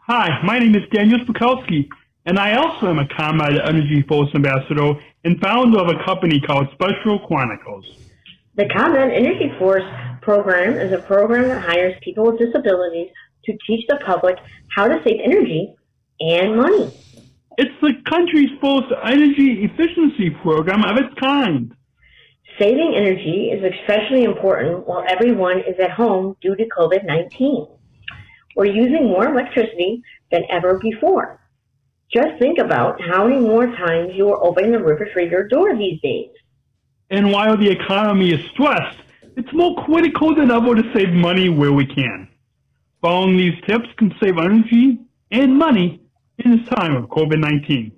Hi, 0.00 0.42
my 0.44 0.58
name 0.58 0.74
is 0.74 0.82
Daniel 0.92 1.20
Smrokowski, 1.20 1.88
and 2.28 2.38
I 2.38 2.56
also 2.56 2.88
am 2.88 2.98
a 2.98 3.08
ComEd 3.08 3.58
Energy 3.66 4.04
Force 4.06 4.28
Ambassador 4.34 4.92
and 5.24 5.40
founder 5.40 5.78
of 5.78 5.88
a 5.88 6.04
company 6.04 6.38
called 6.38 6.68
Special 6.74 7.20
Chronicles. 7.20 7.86
The 8.54 8.66
ComEd 8.68 9.12
Energy 9.12 9.50
Force 9.58 9.82
program 10.20 10.74
is 10.74 10.92
a 10.92 10.98
program 10.98 11.48
that 11.48 11.64
hires 11.64 11.94
people 12.02 12.26
with 12.26 12.38
disabilities 12.38 13.08
to 13.46 13.56
teach 13.66 13.86
the 13.88 13.98
public 14.04 14.36
how 14.76 14.88
to 14.88 15.00
save 15.04 15.20
energy 15.24 15.74
and 16.20 16.54
money. 16.54 16.92
It's 17.56 17.74
the 17.80 17.94
country's 18.04 18.50
first 18.60 18.92
energy 19.04 19.64
efficiency 19.64 20.28
program 20.28 20.84
of 20.84 20.98
its 20.98 21.14
kind. 21.18 21.74
Saving 22.58 22.92
energy 22.94 23.52
is 23.54 23.72
especially 23.72 24.24
important 24.24 24.86
while 24.86 25.02
everyone 25.08 25.60
is 25.60 25.80
at 25.82 25.92
home 25.92 26.36
due 26.42 26.56
to 26.56 26.64
COVID 26.78 27.06
19. 27.06 27.68
We're 28.54 28.66
using 28.66 29.06
more 29.06 29.28
electricity 29.28 30.02
than 30.30 30.42
ever 30.50 30.78
before. 30.78 31.37
Just 32.12 32.38
think 32.38 32.58
about 32.58 33.00
how 33.02 33.26
many 33.26 33.40
more 33.40 33.66
times 33.66 34.12
you 34.14 34.30
are 34.30 34.42
opening 34.42 34.72
the 34.72 34.78
refrigerator 34.78 35.46
door 35.46 35.76
these 35.76 36.00
days. 36.00 36.30
And 37.10 37.30
while 37.32 37.56
the 37.56 37.68
economy 37.68 38.32
is 38.32 38.40
stressed, 38.50 38.98
it's 39.36 39.52
more 39.52 39.84
critical 39.84 40.34
than 40.34 40.50
ever 40.50 40.74
to 40.74 40.92
save 40.94 41.10
money 41.10 41.48
where 41.48 41.72
we 41.72 41.86
can. 41.86 42.28
Following 43.02 43.36
these 43.36 43.60
tips 43.66 43.88
can 43.96 44.14
save 44.20 44.38
energy 44.38 44.98
and 45.30 45.56
money 45.56 46.00
in 46.38 46.56
this 46.56 46.68
time 46.68 46.96
of 46.96 47.04
COVID 47.10 47.38
19. 47.38 47.92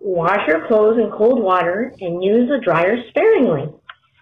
Wash 0.00 0.48
your 0.48 0.66
clothes 0.66 0.98
in 0.98 1.10
cold 1.10 1.40
water 1.40 1.94
and 2.00 2.24
use 2.24 2.48
the 2.48 2.58
dryer 2.58 2.96
sparingly. 3.10 3.68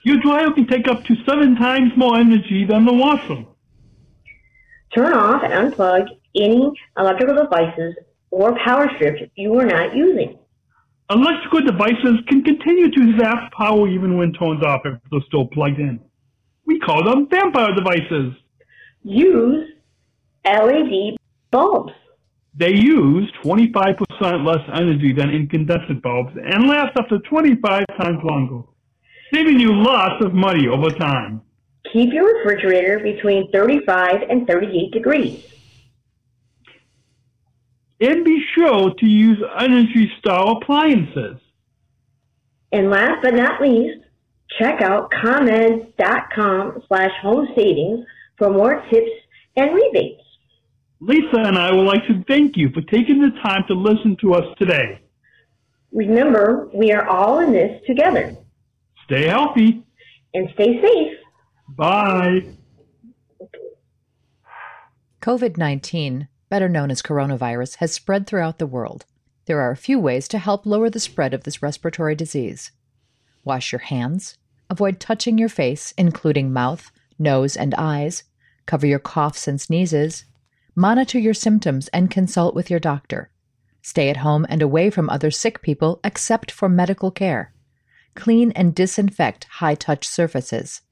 Your 0.03 0.19
dryer 0.19 0.51
can 0.51 0.67
take 0.67 0.89
up 0.89 1.05
to 1.05 1.17
seven 1.25 1.57
times 1.57 1.93
more 1.97 2.17
energy 2.19 2.65
than 2.65 2.85
the 2.85 2.93
washer. 2.93 3.45
Turn 4.95 5.13
off 5.13 5.43
and 5.45 5.53
unplug 5.53 6.09
any 6.35 6.73
electrical 6.99 7.37
devices 7.37 7.95
or 8.31 8.57
power 8.65 8.91
strips 8.97 9.23
you 9.35 9.59
are 9.59 9.67
not 9.67 9.95
using. 9.95 10.39
Electrical 11.11 11.63
devices 11.63 12.21
can 12.29 12.43
continue 12.45 12.91
to 12.91 13.19
zap 13.19 13.53
power 13.53 13.89
even 13.89 14.17
when 14.17 14.33
turned 14.33 14.63
off 14.65 14.83
if 14.85 14.95
they're 15.11 15.21
still 15.27 15.47
plugged 15.47 15.81
in. 15.81 15.99
We 16.67 16.79
call 16.79 17.03
them 17.03 17.27
vampire 17.29 17.75
devices. 17.75 18.35
Use 19.03 19.69
LED 20.45 21.17
bulbs. 21.51 21.93
They 22.55 22.75
use 22.75 23.31
25% 23.43 24.45
less 24.45 24.69
energy 24.75 25.13
than 25.13 25.31
incandescent 25.31 26.03
bulbs 26.03 26.33
and 26.37 26.69
last 26.69 26.97
up 26.97 27.09
to 27.09 27.19
25 27.21 27.85
times 27.99 28.19
longer, 28.23 28.63
saving 29.33 29.59
you 29.59 29.73
lots 29.73 30.25
of 30.25 30.33
money 30.33 30.69
over 30.69 30.91
time. 30.91 31.43
Keep 31.93 32.13
your 32.13 32.39
refrigerator 32.39 33.01
between 33.01 33.51
35 33.51 34.23
and 34.29 34.47
38 34.47 34.93
degrees. 34.93 35.45
And 38.01 38.25
be 38.25 38.43
sure 38.55 38.95
to 38.95 39.07
use 39.07 39.39
Energy 39.59 40.11
Star 40.19 40.57
appliances. 40.57 41.39
And 42.73 42.91
last 42.91 43.23
but 43.23 43.35
not 43.35 43.61
least, 43.61 44.05
check 44.59 44.81
out 44.81 45.11
ComEd.com 45.11 46.83
slash 46.89 47.11
home 47.21 47.49
savings 47.57 48.07
for 48.39 48.51
more 48.51 48.83
tips 48.91 49.11
and 49.57 49.75
rebates. 49.75 50.23
Lisa 51.01 51.39
and 51.39 51.59
I 51.59 51.73
would 51.73 51.87
like 51.87 52.07
to 52.07 52.25
thank 52.29 52.57
you 52.57 52.71
for 52.71 52.83
taking 52.83 53.21
the 53.21 53.31
time 53.43 53.65
to 53.69 53.75
listen 53.75 54.17
to 54.21 54.35
us 54.35 54.45
today. 54.59 55.01
Remember, 55.93 56.69
we 56.73 56.93
are 56.93 57.07
all 57.09 57.41
in 57.41 57.53
this 57.53 57.81
together. 57.87 58.37
Stay 59.07 59.27
healthy. 59.27 59.85
And 60.33 60.49
stay 60.55 60.81
safe. 60.81 61.19
Bye. 61.69 62.55
COVID 65.21 65.57
19, 65.57 66.29
better 66.51 66.69
known 66.69 66.91
as 66.91 67.01
coronavirus, 67.01 67.77
has 67.77 67.93
spread 67.93 68.27
throughout 68.27 68.59
the 68.59 68.67
world. 68.67 69.07
There 69.47 69.61
are 69.61 69.71
a 69.71 69.77
few 69.77 69.99
ways 69.99 70.29
to 70.29 70.39
help 70.39 70.67
lower 70.67 70.91
the 70.91 71.01
spread 71.01 71.33
of 71.33 71.45
this 71.45 71.63
respiratory 71.63 72.15
disease. 72.15 72.73
Wash 73.43 73.73
your 73.73 73.81
hands, 73.81 74.37
avoid 74.69 75.01
touching 75.01 75.39
your 75.39 75.49
face, 75.49 75.95
including 75.97 76.53
mouth, 76.53 76.93
nose, 77.19 77.57
and 77.57 77.75
eyes, 77.77 78.25
cover 78.67 78.87
your 78.87 78.99
coughs 78.99 79.49
and 79.49 79.61
sneezes, 79.61 80.25
monitor 80.75 81.19
your 81.19 81.35
symptoms 81.35 81.89
and 81.89 82.11
consult 82.11 82.55
with 82.55 82.71
your 82.71 82.81
doctor. 82.81 83.31
Stay 83.83 84.11
at 84.11 84.19
home 84.19 84.47
and 84.49 84.61
away 84.61 84.91
from 84.91 85.09
other 85.09 85.31
sick 85.31 85.63
people 85.63 86.01
except 86.05 86.51
for 86.51 86.69
medical 86.69 87.11
care. 87.11 87.55
Clean 88.15 88.53
and 88.53 88.75
disinfect 88.75 89.45
high 89.45 89.75
touch 89.75 90.07
surfaces. 90.07 90.83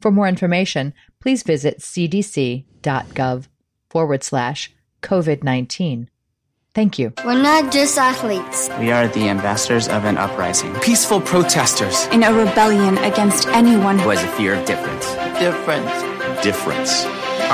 For 0.00 0.10
more 0.10 0.28
information, 0.28 0.92
please 1.20 1.42
visit 1.42 1.78
cdc.gov 1.78 3.48
forward 3.88 4.22
slash 4.22 4.75
COVID 5.06 5.44
19. 5.44 6.10
Thank 6.74 6.98
you. 6.98 7.12
We're 7.24 7.40
not 7.40 7.72
just 7.72 7.96
athletes. 7.96 8.68
We 8.80 8.90
are 8.90 9.06
the 9.08 9.28
ambassadors 9.28 9.86
of 9.88 10.04
an 10.04 10.18
uprising. 10.18 10.74
Peaceful 10.80 11.20
protesters. 11.20 12.06
In 12.08 12.24
a 12.24 12.32
rebellion 12.34 12.98
against 12.98 13.46
anyone 13.48 13.98
who 13.98 14.10
has 14.10 14.22
a 14.22 14.28
fear 14.36 14.54
of 14.54 14.66
difference. 14.66 15.06
Difference. 15.38 16.42
Difference. 16.42 17.04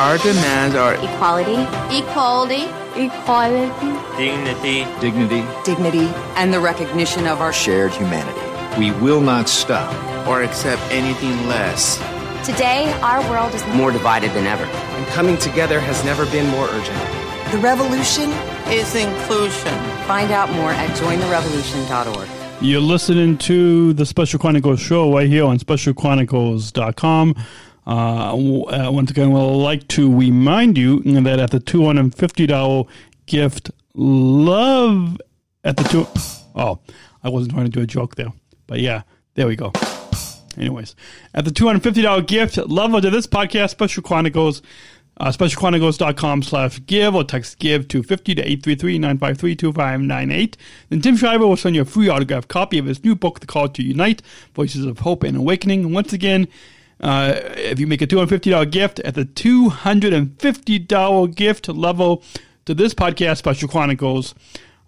Our 0.01 0.17
demands 0.19 0.75
are 0.75 0.95
equality, 0.95 1.61
equality, 1.95 2.65
equality, 2.97 3.69
dignity, 4.17 4.85
dignity, 5.01 5.45
dignity, 5.65 6.09
and 6.37 6.53
the 6.53 6.59
recognition 6.59 7.27
of 7.27 7.41
our 7.43 7.53
shared 7.53 7.93
humanity. 7.93 8.41
We 8.81 8.91
will 9.05 9.21
not 9.21 9.49
stop 9.49 9.93
or 10.27 10.43
accept 10.43 10.81
anything 10.91 11.47
less 11.47 12.01
Today, 12.45 12.93
our 13.03 13.21
world 13.31 13.55
is 13.55 13.65
More 13.77 13.93
divided 13.93 14.33
than 14.33 14.49
ever. 14.49 14.65
And 14.65 15.07
coming 15.15 15.37
together 15.37 15.79
has 15.79 16.05
never 16.05 16.27
been 16.27 16.49
more 16.49 16.67
urgent. 16.67 17.22
The 17.53 17.59
revolution 17.59 18.31
is 18.73 18.95
inclusion. 18.95 19.75
Find 20.07 20.31
out 20.33 20.51
more 20.53 20.71
at 20.71 20.91
jointherevolution.org. 20.97 22.29
You're 22.63 22.81
listening 22.81 23.37
to 23.39 23.93
the 23.93 24.07
Special 24.07 24.39
Chronicles 24.39 24.81
show 24.81 25.15
right 25.15 25.29
here 25.29 25.45
on 25.45 25.59
specialchronicles.com. 25.59 27.35
Uh, 27.87 28.31
w- 28.31 28.65
uh, 28.65 28.91
once 28.91 29.11
again, 29.11 29.33
we'd 29.33 29.41
like 29.41 29.87
to 29.89 30.17
remind 30.17 30.79
you 30.79 31.01
that 31.03 31.41
at 31.41 31.51
the 31.51 31.61
$250 31.61 32.89
gift 33.27 33.71
love 33.95 35.21
at 35.65 35.77
the 35.77 35.83
two 35.85 36.07
oh 36.55 36.79
i 37.23 37.29
wasn't 37.29 37.53
trying 37.53 37.65
to 37.67 37.71
do 37.71 37.81
a 37.83 37.87
joke 37.87 38.17
there 38.17 38.33
but 38.67 38.81
yeah 38.81 39.03
there 39.35 39.47
we 39.47 39.55
go 39.57 39.71
anyways 40.57 40.95
at 41.35 41.45
the 41.45 41.51
$250 41.51 42.27
gift 42.27 42.57
love 42.57 43.01
to 43.03 43.11
this 43.11 43.27
podcast 43.27 43.71
special 43.71 44.03
chronicles 44.03 44.63
uh, 45.19 45.31
specialchronicles.com 45.31 46.43
slash 46.43 46.81
give 46.87 47.15
or 47.15 47.25
text 47.25 47.59
give 47.59 47.87
to 47.89 48.03
50 48.03 48.35
to 48.37 48.57
833-953-2598 48.57 50.55
then 50.89 51.01
tim 51.01 51.17
shriver 51.17 51.47
will 51.47 51.57
send 51.57 51.77
you 51.77 51.83
a 51.83 51.85
free 51.85 52.09
autographed 52.09 52.49
copy 52.49 52.79
of 52.79 52.87
his 52.87 53.05
new 53.05 53.15
book 53.15 53.41
the 53.41 53.47
call 53.47 53.69
to 53.69 53.83
unite 53.83 54.23
voices 54.55 54.85
of 54.85 55.01
hope 55.01 55.23
and 55.23 55.37
awakening 55.37 55.85
And 55.85 55.95
once 55.95 56.13
again 56.13 56.49
uh, 57.03 57.41
if 57.57 57.81
you 57.81 57.87
make 57.87 58.01
a 58.01 58.07
$250 58.07 58.71
gift 58.71 59.01
at 59.01 59.15
the 59.15 59.25
$250 59.25 61.35
gift 61.35 61.69
level 61.69 62.23
to 62.65 62.75
this 62.75 62.95
podcast, 62.95 63.39
Special 63.39 63.69
Chronicles, 63.69 64.37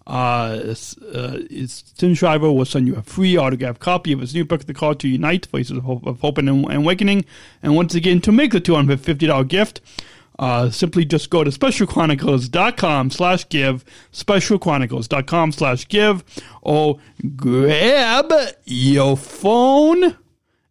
uh, 0.07 0.59
it's, 0.63 0.97
uh, 0.99 1.39
it's 1.49 1.81
Tim 1.81 2.13
Shriver 2.13 2.51
will 2.51 2.65
send 2.65 2.87
you 2.87 2.95
a 2.95 3.01
free 3.01 3.37
autographed 3.37 3.81
copy 3.81 4.13
of 4.13 4.21
his 4.21 4.33
new 4.33 4.45
book, 4.45 4.65
The 4.65 4.73
Call 4.73 4.95
to 4.95 5.09
Unite, 5.09 5.47
Voices 5.47 5.77
of 5.77 5.83
Hope, 5.83 6.05
of 6.05 6.21
Hope 6.21 6.37
and, 6.37 6.47
and 6.47 6.71
Awakening. 6.71 7.25
And 7.61 7.75
once 7.75 7.95
again, 7.95 8.21
to 8.21 8.31
make 8.31 8.51
the 8.51 8.61
$250 8.61 9.47
gift, 9.47 9.81
uh, 10.37 10.69
simply 10.69 11.05
just 11.05 11.29
go 11.29 11.43
to 11.43 11.51
specialchronicles.com 11.51 13.11
slash 13.11 13.47
give, 13.49 13.85
specialchronicles.com 14.11 15.51
slash 15.51 15.87
give, 15.87 16.23
or 16.61 16.99
grab 17.35 18.33
your 18.65 19.17
phone 19.17 20.17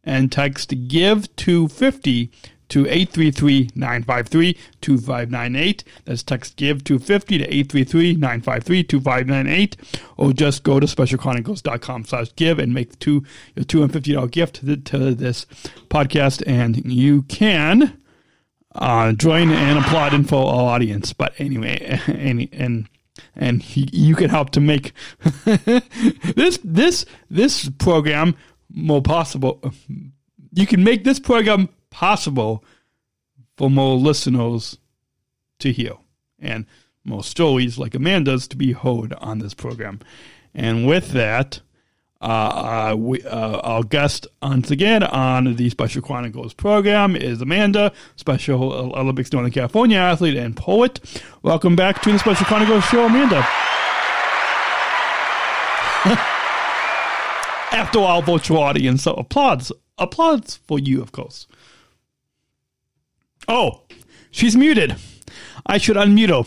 and 0.04 0.30
text 0.30 0.72
give 0.88 1.34
to 1.36 1.68
250 1.68 2.30
to 2.68 2.84
833-953-2598. 2.84 5.82
That's 6.04 6.22
text 6.22 6.56
give 6.56 6.84
250 6.84 7.38
to 7.38 7.48
833-953-2598 7.48 9.76
or 10.16 10.32
just 10.32 10.62
go 10.64 10.80
to 10.80 10.86
specialchronicles.com 10.86 12.06
slash 12.06 12.34
give 12.36 12.58
and 12.58 12.72
make 12.74 12.98
two, 12.98 13.22
your 13.54 13.64
$250 13.64 14.30
gift 14.30 14.66
to, 14.66 14.76
to 14.76 15.14
this 15.14 15.44
podcast 15.88 16.42
and 16.46 16.90
you 16.90 17.22
can 17.22 17.98
uh, 18.74 19.12
join 19.12 19.50
and 19.50 19.78
applaud 19.78 20.14
in 20.14 20.24
for 20.24 20.52
our 20.52 20.74
audience. 20.74 21.12
But 21.12 21.34
anyway, 21.38 22.00
and, 22.06 22.48
and 22.52 22.88
and 23.36 23.62
he, 23.62 23.88
you 23.92 24.14
can 24.16 24.30
help 24.30 24.50
to 24.50 24.60
make 24.60 24.92
this 26.34 26.58
this 26.64 27.04
this 27.30 27.68
program 27.78 28.36
more 28.70 29.02
possible. 29.02 29.60
You 30.52 30.66
can 30.66 30.84
make 30.84 31.04
this 31.04 31.20
program 31.20 31.68
possible 31.90 32.64
for 33.56 33.70
more 33.70 33.96
listeners 33.96 34.78
to 35.60 35.72
hear 35.72 35.92
and 36.40 36.66
more 37.04 37.22
stories 37.22 37.78
like 37.78 37.94
Amanda's 37.94 38.48
to 38.48 38.56
be 38.56 38.72
heard 38.72 39.12
on 39.14 39.38
this 39.38 39.54
program. 39.54 40.00
And 40.54 40.86
with 40.86 41.08
that, 41.12 41.60
uh, 42.24 42.26
uh, 42.26 42.96
we, 42.96 43.22
uh, 43.22 43.58
our 43.58 43.82
guest 43.82 44.26
once 44.40 44.70
again 44.70 45.02
on 45.02 45.56
the 45.56 45.68
Special 45.68 46.00
Chronicles 46.00 46.54
program 46.54 47.16
is 47.16 47.42
Amanda, 47.42 47.92
Special 48.16 48.72
Olympics 48.96 49.30
Northern 49.30 49.52
California 49.52 49.98
athlete 49.98 50.38
and 50.38 50.56
poet. 50.56 51.00
Welcome 51.42 51.76
back 51.76 52.00
to 52.00 52.10
the 52.12 52.18
Special 52.18 52.46
Chronicles 52.46 52.82
show, 52.84 53.04
Amanda. 53.04 53.36
After 57.72 57.98
our 57.98 58.22
virtual 58.22 58.58
audience, 58.58 59.02
so 59.02 59.12
applause, 59.12 59.70
applause 59.98 60.60
for 60.66 60.78
you, 60.78 61.02
of 61.02 61.12
course. 61.12 61.46
Oh, 63.48 63.82
she's 64.30 64.56
muted. 64.56 64.96
I 65.66 65.76
should 65.76 65.96
unmute 65.96 66.30
her. 66.30 66.44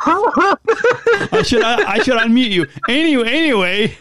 I 1.36 1.42
should 1.42 1.62
I, 1.62 1.92
I 1.92 1.98
should 2.02 2.16
unmute 2.16 2.50
you. 2.50 2.66
Anyway, 2.88 3.28
anyway, 3.28 3.98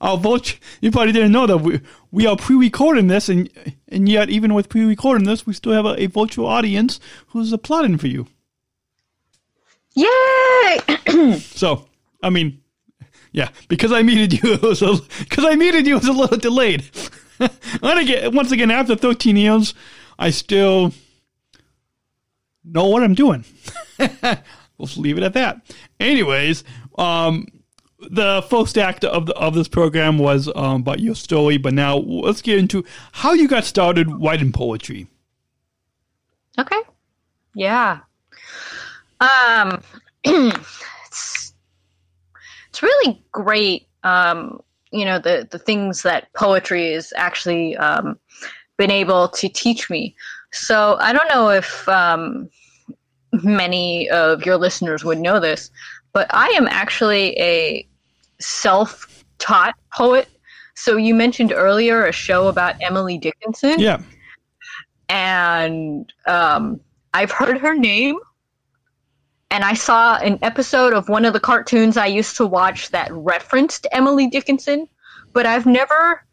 vote. 0.00 0.58
You 0.80 0.90
probably 0.90 1.12
didn't 1.12 1.32
know 1.32 1.46
that 1.46 1.58
we 1.58 1.80
we 2.10 2.26
are 2.26 2.36
pre-recording 2.36 3.06
this, 3.06 3.28
and 3.28 3.50
and 3.88 4.08
yet 4.08 4.30
even 4.30 4.54
with 4.54 4.68
pre-recording 4.68 5.26
this, 5.26 5.46
we 5.46 5.52
still 5.52 5.72
have 5.72 5.86
a, 5.86 6.00
a 6.02 6.06
virtual 6.06 6.46
audience 6.46 7.00
who's 7.28 7.52
applauding 7.52 7.98
for 7.98 8.06
you. 8.06 8.26
Yay! 9.94 11.38
so, 11.38 11.86
I 12.22 12.30
mean, 12.30 12.60
yeah, 13.32 13.48
because 13.68 13.92
I 13.92 14.02
muted 14.02 14.42
you, 14.42 14.56
because 14.58 15.44
I 15.44 15.54
muted 15.56 15.86
you, 15.86 15.96
it 15.96 16.00
was 16.00 16.08
a 16.08 16.12
little 16.12 16.38
delayed. 16.38 16.84
and 17.38 17.98
again, 17.98 18.34
once 18.34 18.52
again, 18.52 18.70
after 18.70 18.94
13 18.94 19.36
years, 19.36 19.74
I 20.18 20.30
still 20.30 20.92
know 22.64 22.88
what 22.88 23.02
I'm 23.02 23.14
doing. 23.14 23.44
we'll 23.98 24.88
leave 24.96 25.18
it 25.18 25.24
at 25.24 25.34
that. 25.34 25.60
Anyways, 26.00 26.64
um, 26.98 27.46
the 27.98 28.42
first 28.48 28.76
act 28.76 29.04
of 29.04 29.26
the, 29.26 29.34
of 29.34 29.54
this 29.54 29.68
program 29.68 30.18
was 30.18 30.48
um, 30.54 30.82
about 30.82 31.00
your 31.00 31.14
story, 31.14 31.56
but 31.56 31.72
now 31.72 31.96
let's 31.96 32.42
get 32.42 32.58
into 32.58 32.84
how 33.12 33.32
you 33.32 33.48
got 33.48 33.64
started 33.64 34.10
writing 34.20 34.52
poetry. 34.52 35.06
Okay. 36.58 36.80
Yeah. 37.54 38.00
Um, 39.20 39.82
it's 40.24 41.54
it's 42.68 42.82
really 42.82 43.22
great. 43.32 43.88
Um, 44.04 44.60
you 44.92 45.04
know 45.04 45.18
the 45.18 45.48
the 45.50 45.58
things 45.58 46.02
that 46.02 46.32
poetry 46.34 46.92
is 46.92 47.12
actually 47.16 47.76
um, 47.76 48.18
been 48.76 48.90
able 48.90 49.28
to 49.28 49.48
teach 49.48 49.90
me. 49.90 50.14
So 50.52 50.96
I 51.00 51.12
don't 51.12 51.28
know 51.28 51.50
if 51.50 51.88
um, 51.88 52.48
many 53.42 54.08
of 54.10 54.44
your 54.46 54.56
listeners 54.56 55.04
would 55.04 55.18
know 55.18 55.40
this, 55.40 55.70
but 56.16 56.26
I 56.30 56.46
am 56.56 56.66
actually 56.66 57.38
a 57.38 57.86
self 58.38 59.22
taught 59.36 59.74
poet. 59.92 60.26
So 60.74 60.96
you 60.96 61.14
mentioned 61.14 61.52
earlier 61.52 62.06
a 62.06 62.12
show 62.12 62.48
about 62.48 62.76
Emily 62.80 63.18
Dickinson. 63.18 63.78
Yeah. 63.78 64.00
And 65.10 66.10
um, 66.26 66.80
I've 67.12 67.30
heard 67.30 67.58
her 67.58 67.74
name. 67.74 68.16
And 69.50 69.62
I 69.62 69.74
saw 69.74 70.16
an 70.16 70.38
episode 70.40 70.94
of 70.94 71.10
one 71.10 71.26
of 71.26 71.34
the 71.34 71.40
cartoons 71.40 71.98
I 71.98 72.06
used 72.06 72.38
to 72.38 72.46
watch 72.46 72.88
that 72.92 73.12
referenced 73.12 73.86
Emily 73.92 74.26
Dickinson, 74.26 74.88
but 75.34 75.44
I've 75.44 75.66
never 75.66 76.24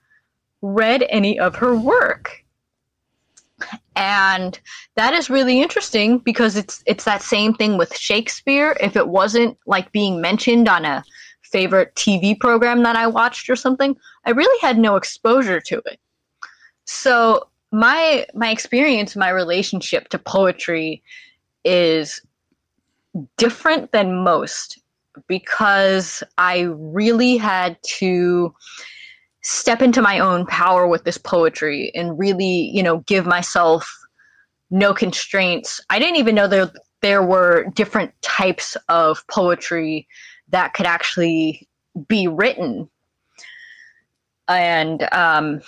read 0.62 1.06
any 1.10 1.38
of 1.38 1.56
her 1.58 1.76
work. 1.76 2.43
And 3.96 4.60
that 4.96 5.14
is 5.14 5.30
really 5.30 5.62
interesting 5.62 6.18
because 6.20 6.56
it's 6.56 6.84
it's 6.86 7.04
that 7.04 7.22
same 7.22 7.54
thing 7.54 7.78
with 7.78 7.96
Shakespeare. 7.96 8.76
If 8.80 8.96
it 8.96 9.08
wasn't 9.08 9.58
like 9.66 9.91
being 9.91 10.22
mentioned 10.22 10.68
on 10.68 10.86
a 10.86 11.04
favorite 11.41 11.94
TV 11.96 12.39
program 12.39 12.84
that 12.84 12.96
I 12.96 13.08
watched 13.08 13.50
or 13.50 13.56
something, 13.56 13.96
I 14.26 14.32
really 14.32 14.60
had 14.62 14.78
no 14.78 14.96
exposure 14.96 15.60
to 15.62 15.82
it. 15.86 16.00
So 16.86 17.48
my 17.72 18.26
my 18.34 18.50
experience, 18.50 19.16
my 19.16 19.30
relationship 19.30 20.10
to 20.10 20.20
poetry 20.20 21.04
is 21.64 22.22
different 23.38 23.91
than 23.91 24.24
most 24.24 24.80
because 25.28 26.24
I 26.38 26.62
really 26.72 27.38
had 27.38 27.78
to 28.00 28.54
step 29.44 29.82
into 29.82 30.02
my 30.02 30.20
own 30.20 30.46
power 30.46 30.88
with 30.88 31.04
this 31.04 31.18
poetry 31.18 31.91
and 31.94 32.18
really, 32.18 32.72
you 32.74 32.82
know, 32.82 33.00
give 33.00 33.26
myself 33.26 33.94
no 34.72 34.94
constraints. 34.94 35.80
I 35.89 36.00
didn't 36.00 36.16
even 36.16 36.36
know 36.36 36.48
there 36.48 36.72
there 37.02 37.22
were 37.22 37.66
different 37.76 38.14
types 38.22 38.78
of 38.88 39.26
poetry 39.28 40.08
that 40.50 40.74
could 40.74 40.86
actually 40.86 41.68
be 42.08 42.28
written. 42.28 42.89
And 44.48 45.08
um 45.12 45.62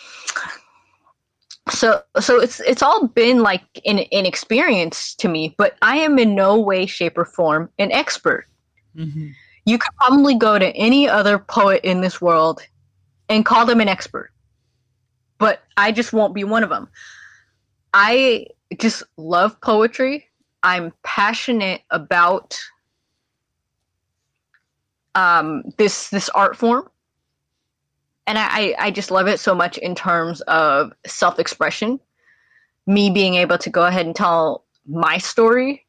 so 1.69 2.01
so 2.19 2.39
it's 2.39 2.61
it's 2.61 2.81
all 2.81 3.07
been 3.07 3.41
like 3.41 3.63
an, 3.85 3.99
an 3.99 4.25
experience 4.25 5.15
to 5.15 5.27
me, 5.27 5.53
but 5.57 5.75
I 5.81 5.97
am 5.97 6.17
in 6.17 6.33
no 6.33 6.59
way, 6.59 6.85
shape, 6.85 7.17
or 7.17 7.25
form 7.25 7.69
an 7.77 7.91
expert. 7.91 8.47
Mm-hmm. 8.95 9.29
You 9.65 9.77
could 9.79 9.95
probably 9.97 10.35
go 10.35 10.59
to 10.59 10.67
any 10.75 11.09
other 11.09 11.39
poet 11.39 11.81
in 11.83 12.01
this 12.01 12.21
world 12.21 12.61
and 13.29 13.45
call 13.45 13.65
them 13.65 13.81
an 13.81 13.89
expert. 13.89 14.31
But 15.39 15.63
I 15.77 15.91
just 15.91 16.13
won't 16.13 16.35
be 16.35 16.43
one 16.43 16.63
of 16.63 16.69
them. 16.69 16.89
I 17.93 18.47
just 18.79 19.03
love 19.17 19.59
poetry. 19.61 20.27
I'm 20.63 20.93
passionate 21.03 21.81
about 21.91 22.57
um, 25.15 25.63
this 25.77 26.09
this 26.09 26.29
art 26.29 26.57
form, 26.57 26.89
and 28.27 28.37
I, 28.39 28.75
I 28.79 28.91
just 28.91 29.11
love 29.11 29.27
it 29.27 29.39
so 29.39 29.55
much 29.55 29.77
in 29.77 29.95
terms 29.95 30.41
of 30.41 30.93
self 31.05 31.39
expression. 31.39 31.99
me 32.87 33.09
being 33.09 33.35
able 33.35 33.57
to 33.59 33.69
go 33.69 33.85
ahead 33.85 34.05
and 34.05 34.15
tell 34.15 34.65
my 34.87 35.17
story 35.17 35.85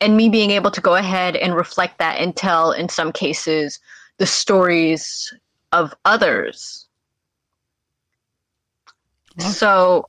and 0.00 0.16
me 0.16 0.28
being 0.28 0.50
able 0.50 0.70
to 0.70 0.80
go 0.80 0.96
ahead 0.96 1.36
and 1.36 1.54
reflect 1.54 1.98
that 1.98 2.20
and 2.20 2.36
tell 2.36 2.72
in 2.72 2.88
some 2.88 3.12
cases 3.12 3.80
the 4.18 4.26
stories 4.26 5.32
of 5.74 5.94
others 6.04 6.86
so 9.38 10.08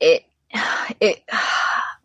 it 0.00 0.24
it 1.00 1.22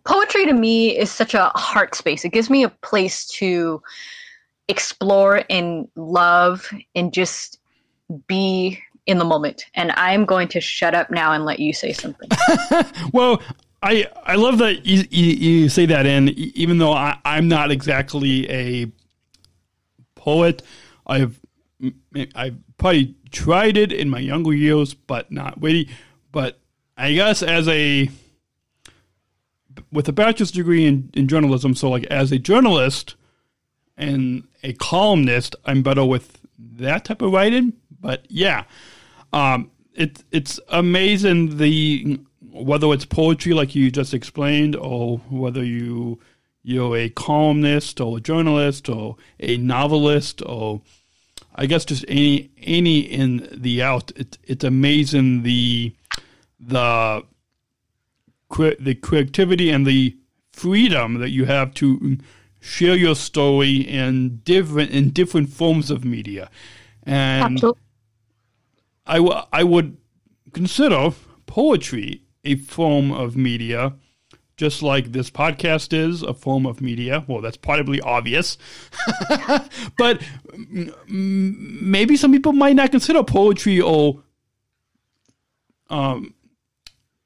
poetry 0.05 0.45
to 0.45 0.53
me 0.53 0.97
is 0.97 1.11
such 1.11 1.33
a 1.33 1.51
heart 1.55 1.95
space 1.95 2.23
it 2.23 2.29
gives 2.29 2.49
me 2.49 2.63
a 2.63 2.69
place 2.69 3.25
to 3.25 3.81
explore 4.67 5.43
and 5.49 5.87
love 5.95 6.69
and 6.95 7.13
just 7.13 7.59
be 8.27 8.81
in 9.05 9.17
the 9.17 9.25
moment. 9.25 9.65
And 9.73 9.91
I'm 9.91 10.25
going 10.25 10.47
to 10.49 10.61
shut 10.61 10.95
up 10.95 11.11
now 11.11 11.33
and 11.33 11.45
let 11.45 11.59
you 11.59 11.73
say 11.73 11.93
something. 11.93 12.29
well, 13.13 13.41
I 13.81 14.07
I 14.25 14.35
love 14.35 14.59
that 14.59 14.85
you, 14.85 15.03
you, 15.09 15.25
you, 15.25 15.69
say 15.69 15.85
that, 15.87 16.05
and 16.05 16.29
even 16.29 16.77
though 16.77 16.93
I, 16.93 17.19
I'm 17.25 17.47
not 17.47 17.71
exactly 17.71 18.49
a 18.49 18.91
poet, 20.15 20.63
I've 21.05 21.39
I've 22.35 22.57
probably 22.77 23.15
tried 23.31 23.77
it 23.77 23.91
in 23.91 24.09
my 24.09 24.19
younger 24.19 24.53
years, 24.53 24.93
but 24.93 25.31
not 25.31 25.61
really. 25.61 25.89
But 26.31 26.59
I 26.97 27.13
guess 27.13 27.43
as 27.43 27.67
a 27.67 28.09
with 29.91 30.07
a 30.07 30.13
bachelor's 30.13 30.51
degree 30.51 30.85
in, 30.85 31.09
in 31.13 31.27
journalism, 31.27 31.75
so 31.75 31.89
like 31.89 32.05
as 32.05 32.31
a 32.31 32.39
journalist 32.39 33.15
and 33.97 34.47
a 34.63 34.73
columnist, 34.73 35.55
I'm 35.65 35.83
better 35.83 36.05
with 36.05 36.39
that 36.57 37.05
type 37.05 37.21
of 37.21 37.31
writing. 37.31 37.73
But 37.99 38.25
yeah, 38.29 38.63
um, 39.31 39.71
it's 39.93 40.23
it's 40.31 40.59
amazing 40.69 41.57
the 41.57 42.19
whether 42.51 42.91
it's 42.93 43.05
poetry 43.05 43.53
like 43.53 43.75
you 43.75 43.89
just 43.91 44.13
explained, 44.13 44.75
or 44.75 45.17
whether 45.29 45.63
you 45.63 46.19
you're 46.63 46.95
a 46.95 47.09
columnist 47.09 47.99
or 47.99 48.17
a 48.17 48.21
journalist 48.21 48.87
or 48.87 49.17
a 49.39 49.57
novelist 49.57 50.41
or 50.45 50.81
I 51.55 51.65
guess 51.65 51.85
just 51.85 52.05
any 52.07 52.51
any 52.61 52.99
in 52.99 53.47
the 53.51 53.81
out. 53.81 54.11
It, 54.15 54.37
it's 54.43 54.63
amazing 54.63 55.43
the 55.43 55.95
the 56.59 57.23
the 58.49 58.95
creativity 58.95 59.69
and 59.69 59.85
the 59.85 60.17
freedom 60.51 61.19
that 61.19 61.29
you 61.29 61.45
have 61.45 61.73
to 61.73 62.17
share 62.59 62.95
your 62.95 63.15
story 63.15 63.77
in 63.77 64.37
different 64.43 64.91
in 64.91 65.09
different 65.09 65.49
forms 65.49 65.91
of 65.91 66.05
media, 66.05 66.49
and 67.03 67.55
Absolutely. 67.55 67.81
I, 69.05 69.17
w- 69.17 69.41
I 69.51 69.63
would 69.63 69.97
consider 70.53 71.09
poetry 71.45 72.21
a 72.43 72.55
form 72.55 73.11
of 73.11 73.35
media, 73.35 73.93
just 74.63 74.81
like 74.81 75.11
this 75.11 75.29
podcast 75.29 75.91
is 75.91 76.23
a 76.23 76.33
form 76.33 76.65
of 76.65 76.79
media. 76.79 77.25
Well, 77.27 77.41
that's 77.41 77.57
probably 77.57 77.99
obvious, 77.99 78.57
but 79.97 80.23
m- 80.53 81.89
maybe 81.91 82.15
some 82.15 82.31
people 82.31 82.53
might 82.53 82.77
not 82.77 82.91
consider 82.91 83.23
poetry 83.23 83.81
or 83.81 84.23
um, 85.89 86.33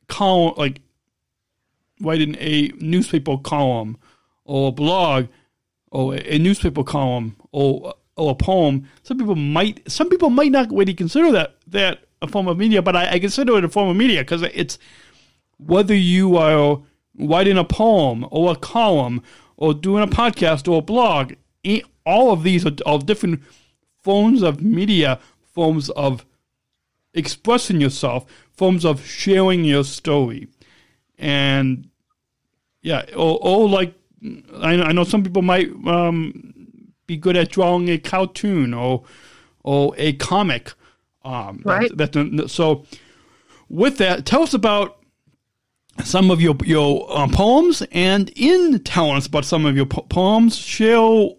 column 0.08 0.56
like 0.58 0.82
writing 2.02 2.36
a 2.40 2.70
newspaper 2.80 3.38
column 3.38 3.98
or 4.44 4.70
a 4.70 4.72
blog 4.72 5.28
or 5.92 6.16
a 6.16 6.40
newspaper 6.40 6.84
column 6.84 7.36
or 7.52 7.94
or 8.16 8.32
a 8.32 8.36
poem, 8.36 8.90
some 9.04 9.20
people 9.20 9.36
might 9.36 9.90
some 9.90 10.10
people 10.10 10.32
might 10.32 10.52
not 10.52 10.72
really 10.72 10.96
consider 10.96 11.32
that 11.32 11.56
that 11.68 12.00
a 12.24 12.28
form 12.28 12.48
of 12.48 12.58
media, 12.58 12.82
but 12.82 12.96
I, 12.96 13.12
I 13.12 13.20
consider 13.20 13.60
it 13.60 13.64
a 13.64 13.70
form 13.70 13.90
of 13.90 13.96
media 13.96 14.22
because 14.22 14.42
it's 14.42 14.80
whether 15.60 15.94
you 15.94 16.38
are 16.38 16.82
writing 17.18 17.58
a 17.58 17.64
poem 17.64 18.28
or 18.32 18.52
a 18.52 18.56
column 18.56 19.22
or 19.56 19.74
doing 19.74 20.04
a 20.04 20.08
podcast 20.08 20.72
or 20.72 20.80
a 20.80 20.82
blog, 20.82 21.34
all 22.06 22.32
of 22.32 22.44
these 22.44 22.66
are 22.66 22.72
all 22.86 23.00
different 23.00 23.44
forms 24.02 24.42
of 24.42 24.62
media, 24.62 25.20
forms 25.54 25.90
of 25.92 26.26
expressing 27.14 27.82
yourself, 27.82 28.26
forms 28.54 28.86
of 28.86 29.06
sharing 29.06 29.66
your 29.66 29.84
story, 29.84 30.48
and 31.18 31.90
yeah, 32.82 33.04
or, 33.16 33.38
or 33.42 33.68
like 33.68 33.94
I, 34.56 34.76
I 34.82 34.92
know 34.94 35.04
some 35.04 35.24
people 35.24 35.42
might 35.42 35.70
um, 35.86 36.54
be 37.06 37.18
good 37.18 37.36
at 37.36 37.50
drawing 37.50 37.90
a 37.90 37.98
cartoon 37.98 38.74
or 38.74 39.04
or 39.64 39.94
a 39.98 40.14
comic. 40.14 40.74
Um, 41.26 41.62
right. 41.66 41.92
That, 41.98 42.14
that, 42.14 42.50
so, 42.50 42.86
with 43.68 43.98
that, 43.98 44.26
tell 44.26 44.44
us 44.44 44.54
about 44.54 44.97
some 46.04 46.32
of 46.32 46.42
your 46.42 46.56
your 46.64 47.06
um, 47.16 47.32
poems, 47.32 47.84
and 47.92 48.30
in 48.36 48.80
telling 48.84 49.18
us 49.18 49.28
about 49.28 49.46
some 49.46 49.66
of 49.66 49.76
your 49.76 49.86
po- 49.86 50.04
poems, 50.04 50.56
share 50.56 51.30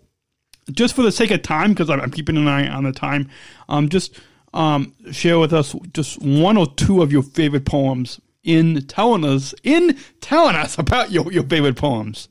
just 0.70 0.94
for 0.94 1.02
the 1.02 1.12
sake 1.12 1.30
of 1.30 1.42
time, 1.42 1.70
because 1.70 1.90
I'm, 1.90 2.00
I'm, 2.00 2.10
keeping 2.10 2.36
an 2.36 2.48
eye 2.48 2.68
on 2.68 2.84
the 2.84 2.92
time. 2.92 3.28
Um, 3.68 3.88
just 3.88 4.18
um, 4.54 4.94
share 5.10 5.38
with 5.38 5.52
us 5.52 5.74
just 5.92 6.20
one 6.20 6.56
or 6.56 6.66
two 6.66 7.02
of 7.02 7.12
your 7.12 7.22
favorite 7.22 7.64
poems 7.64 8.20
in 8.44 8.86
telling 8.86 9.24
us 9.24 9.54
in 9.62 9.98
telling 10.20 10.56
us 10.56 10.78
about 10.78 11.10
your, 11.10 11.30
your 11.32 11.44
favorite 11.44 11.76
poems. 11.76 12.28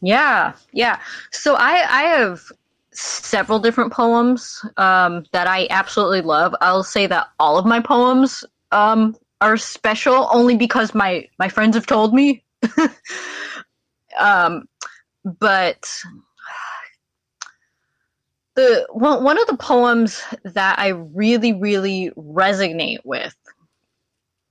Yeah, 0.00 0.52
yeah. 0.72 1.00
So 1.32 1.54
I 1.54 1.84
I 1.88 2.02
have 2.02 2.40
several 2.92 3.58
different 3.58 3.92
poems 3.92 4.64
um, 4.76 5.24
that 5.32 5.46
I 5.46 5.66
absolutely 5.70 6.20
love. 6.20 6.54
I'll 6.60 6.84
say 6.84 7.06
that 7.08 7.28
all 7.40 7.58
of 7.58 7.66
my 7.66 7.80
poems 7.80 8.44
um, 8.70 9.16
are 9.40 9.56
special 9.56 10.28
only 10.32 10.56
because 10.56 10.94
my 10.94 11.28
my 11.38 11.48
friends 11.48 11.76
have 11.76 11.86
told 11.86 12.14
me. 12.14 12.44
um, 14.18 14.68
but 15.24 15.84
the 18.54 18.86
one 18.90 19.24
one 19.24 19.38
of 19.38 19.46
the 19.46 19.56
poems 19.56 20.22
that 20.44 20.78
I 20.78 20.88
really 20.88 21.52
really 21.52 22.10
resonate 22.16 23.00
with 23.04 23.36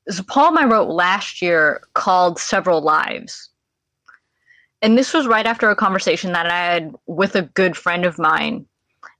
is 0.05 0.19
a 0.19 0.23
poem 0.23 0.57
I 0.57 0.65
wrote 0.65 0.89
last 0.89 1.41
year 1.41 1.81
called 1.93 2.39
"Several 2.39 2.81
Lives." 2.81 3.49
and 4.83 4.97
this 4.97 5.13
was 5.13 5.25
right 5.25 5.45
after 5.45 5.69
a 5.69 5.77
conversation 5.77 6.33
that 6.33 6.51
I 6.51 6.73
had 6.73 6.93
with 7.07 7.35
a 7.35 7.43
good 7.43 7.77
friend 7.77 8.05
of 8.05 8.19
mine. 8.19 8.65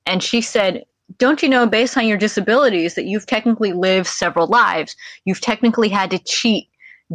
And 0.05 0.22
she 0.22 0.41
said, 0.41 0.84
Don't 1.18 1.43
you 1.43 1.49
know, 1.49 1.68
based 1.68 1.97
on 1.97 2.07
your 2.07 2.18
disabilities, 2.18 2.95
that 2.95 3.05
you've 3.05 3.26
technically 3.26 3.74
lived 3.74 4.07
several 4.07 4.47
lives? 4.47 4.95
You've 5.26 5.41
technically 5.41 5.89
had 5.89 6.11
to 6.11 6.20
cheat 6.20 6.70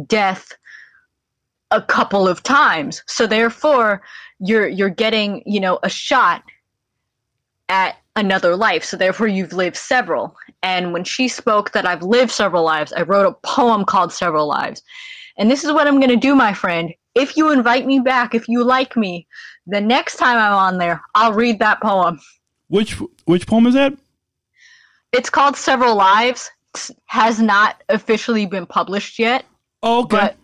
death 0.05 0.51
a 1.71 1.81
couple 1.81 2.27
of 2.27 2.43
times. 2.43 3.03
So 3.07 3.27
therefore, 3.27 4.01
you're 4.39 4.67
you're 4.67 4.89
getting, 4.89 5.43
you 5.45 5.59
know, 5.59 5.79
a 5.83 5.89
shot 5.89 6.43
at 7.67 7.97
another 8.15 8.55
life. 8.55 8.83
So 8.83 8.97
therefore 8.97 9.27
you've 9.27 9.53
lived 9.53 9.77
several. 9.77 10.35
And 10.63 10.91
when 10.93 11.03
she 11.03 11.27
spoke 11.27 11.71
that 11.71 11.85
I've 11.85 12.03
lived 12.03 12.31
several 12.31 12.63
lives, 12.63 12.91
I 12.93 13.03
wrote 13.03 13.27
a 13.27 13.47
poem 13.47 13.85
called 13.85 14.11
Several 14.11 14.47
Lives. 14.47 14.81
And 15.37 15.49
this 15.49 15.63
is 15.63 15.71
what 15.71 15.87
I'm 15.87 15.99
going 15.99 16.09
to 16.09 16.17
do, 16.17 16.35
my 16.35 16.53
friend 16.53 16.93
if 17.15 17.35
you 17.35 17.51
invite 17.51 17.85
me 17.85 17.99
back, 17.99 18.33
if 18.33 18.47
you 18.47 18.63
like 18.63 18.95
me, 18.95 19.27
the 19.67 19.81
next 19.81 20.17
time 20.17 20.37
I'm 20.37 20.53
on 20.53 20.77
there, 20.77 21.01
I'll 21.15 21.33
read 21.33 21.59
that 21.59 21.81
poem. 21.81 22.19
Which 22.69 22.93
which 23.25 23.45
poem 23.45 23.67
is 23.67 23.73
that? 23.73 23.93
It's 25.11 25.29
called 25.29 25.57
Several 25.57 25.95
Lives. 25.95 26.49
has 27.05 27.39
not 27.41 27.83
officially 27.89 28.45
been 28.45 28.65
published 28.65 29.17
yet. 29.19 29.43
Oh, 29.81 30.03
okay. 30.03 30.17
But, 30.17 30.37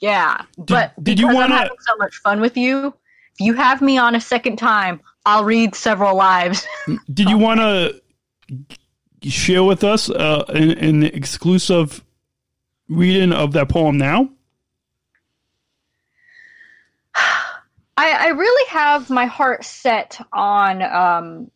yeah, 0.00 0.42
did, 0.56 0.66
but 0.66 1.04
did 1.04 1.20
you 1.20 1.28
want 1.28 1.52
to 1.52 1.70
so 1.80 1.96
much 1.98 2.16
fun 2.16 2.40
with 2.40 2.56
you? 2.56 2.94
If 3.34 3.40
you 3.40 3.52
have 3.54 3.82
me 3.82 3.98
on 3.98 4.14
a 4.14 4.20
second 4.20 4.56
time, 4.56 5.00
I'll 5.26 5.44
read 5.44 5.74
Several 5.74 6.16
Lives. 6.16 6.66
did 7.12 7.28
you 7.28 7.36
want 7.36 7.60
to 7.60 8.00
share 9.28 9.62
with 9.62 9.84
us 9.84 10.08
uh, 10.08 10.44
an, 10.48 10.70
an 10.70 11.02
exclusive 11.02 12.02
reading 12.88 13.32
of 13.32 13.52
that 13.52 13.68
poem 13.68 13.98
now? 13.98 14.30
I, 18.00 18.12
I 18.12 18.28
really 18.28 18.70
have 18.70 19.10
my 19.10 19.26
heart 19.26 19.62
set 19.62 20.18
on 20.32 20.80
um, 20.80 21.50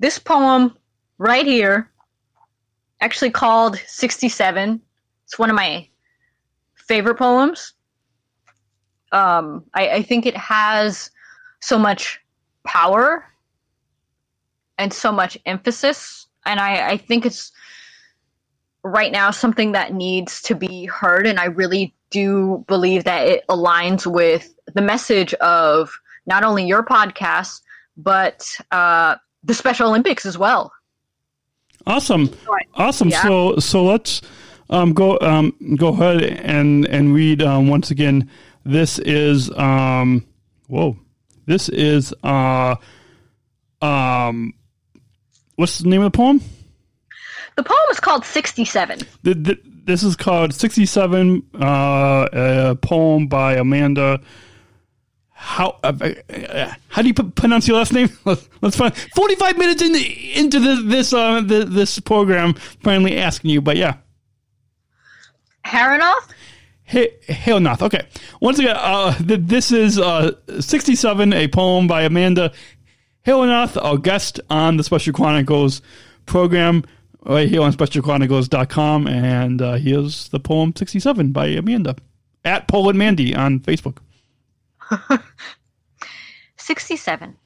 this 0.00 0.18
poem 0.18 0.76
right 1.18 1.46
here, 1.46 1.88
actually 3.00 3.30
called 3.30 3.78
67. 3.86 4.80
It's 5.24 5.38
one 5.38 5.48
of 5.48 5.54
my 5.54 5.88
favorite 6.74 7.14
poems. 7.14 7.74
Um, 9.12 9.64
I, 9.72 9.88
I 9.90 10.02
think 10.02 10.26
it 10.26 10.36
has 10.36 11.12
so 11.60 11.78
much 11.78 12.20
power 12.64 13.24
and 14.78 14.92
so 14.92 15.12
much 15.12 15.38
emphasis. 15.46 16.26
And 16.44 16.58
I, 16.58 16.90
I 16.90 16.96
think 16.96 17.24
it's 17.24 17.52
right 18.82 19.12
now 19.12 19.30
something 19.30 19.72
that 19.72 19.94
needs 19.94 20.42
to 20.42 20.56
be 20.56 20.86
heard. 20.86 21.24
And 21.24 21.38
I 21.38 21.44
really 21.44 21.94
do 22.10 22.64
believe 22.66 23.04
that 23.04 23.26
it 23.26 23.44
aligns 23.48 24.06
with 24.06 24.54
the 24.74 24.82
message 24.82 25.34
of 25.34 25.90
not 26.26 26.44
only 26.44 26.66
your 26.66 26.82
podcast, 26.82 27.60
but 27.96 28.48
uh, 28.70 29.16
the 29.44 29.54
Special 29.54 29.88
Olympics 29.88 30.26
as 30.26 30.36
well. 30.36 30.72
Awesome, 31.86 32.30
awesome. 32.74 33.08
Yeah. 33.08 33.22
So, 33.22 33.58
so 33.58 33.84
let's 33.84 34.22
um, 34.70 34.92
go 34.92 35.18
um, 35.20 35.54
go 35.76 35.88
ahead 35.88 36.22
and 36.22 36.84
and 36.86 37.14
read 37.14 37.42
um, 37.42 37.68
once 37.68 37.90
again. 37.90 38.28
This 38.64 38.98
is 38.98 39.50
um, 39.56 40.26
whoa. 40.66 40.96
This 41.46 41.68
is 41.68 42.12
uh, 42.24 42.74
um, 43.80 44.52
what's 45.54 45.78
the 45.78 45.88
name 45.88 46.02
of 46.02 46.12
the 46.12 46.16
poem? 46.16 46.40
The 47.56 47.62
poem 47.62 47.78
is 47.90 48.00
called 48.00 48.24
67. 48.24 49.00
The, 49.22 49.34
the, 49.34 49.58
this 49.86 50.02
is 50.02 50.16
called 50.16 50.52
67, 50.52 51.42
uh, 51.54 52.28
a 52.32 52.76
poem 52.76 53.28
by 53.28 53.54
Amanda. 53.54 54.20
How 55.30 55.78
uh, 55.84 55.92
uh, 56.30 56.72
how 56.88 57.02
do 57.02 57.08
you 57.08 57.14
p- 57.14 57.30
pronounce 57.30 57.68
your 57.68 57.76
last 57.76 57.92
name? 57.92 58.08
Let's, 58.24 58.48
let's 58.62 58.76
find 58.76 58.96
45 59.14 59.58
minutes 59.58 59.82
in 59.82 59.92
the, 59.92 60.34
into 60.34 60.58
the, 60.58 60.82
this 60.82 61.12
uh, 61.12 61.40
the, 61.42 61.64
this 61.64 62.00
program. 62.00 62.54
Finally 62.82 63.18
asking 63.18 63.50
you, 63.50 63.60
but 63.60 63.76
yeah, 63.76 63.96
Harrinauth? 65.64 66.32
Harrinauth. 66.88 67.82
Okay. 67.82 68.06
Once 68.40 68.58
again, 68.58 68.76
uh, 68.78 69.12
th- 69.18 69.40
this 69.42 69.72
is 69.72 69.98
uh, 69.98 70.32
67, 70.58 71.32
a 71.32 71.48
poem 71.48 71.86
by 71.86 72.02
Amanda 72.02 72.52
Harrinauth, 73.26 73.82
our 73.82 73.98
guest 73.98 74.40
on 74.48 74.76
the 74.76 74.84
Special 74.84 75.12
Chronicles 75.12 75.82
program 76.26 76.84
right 77.26 77.48
here 77.48 77.62
on 77.62 77.72
specialchronicles.com. 77.72 79.06
And 79.06 79.60
uh, 79.60 79.74
here's 79.74 80.28
the 80.28 80.40
poem 80.40 80.72
67 80.74 81.32
by 81.32 81.46
Amanda 81.48 81.96
at 82.44 82.68
Poet 82.68 82.96
Mandy 82.96 83.34
on 83.34 83.60
Facebook. 83.60 83.98
67. 86.56 87.36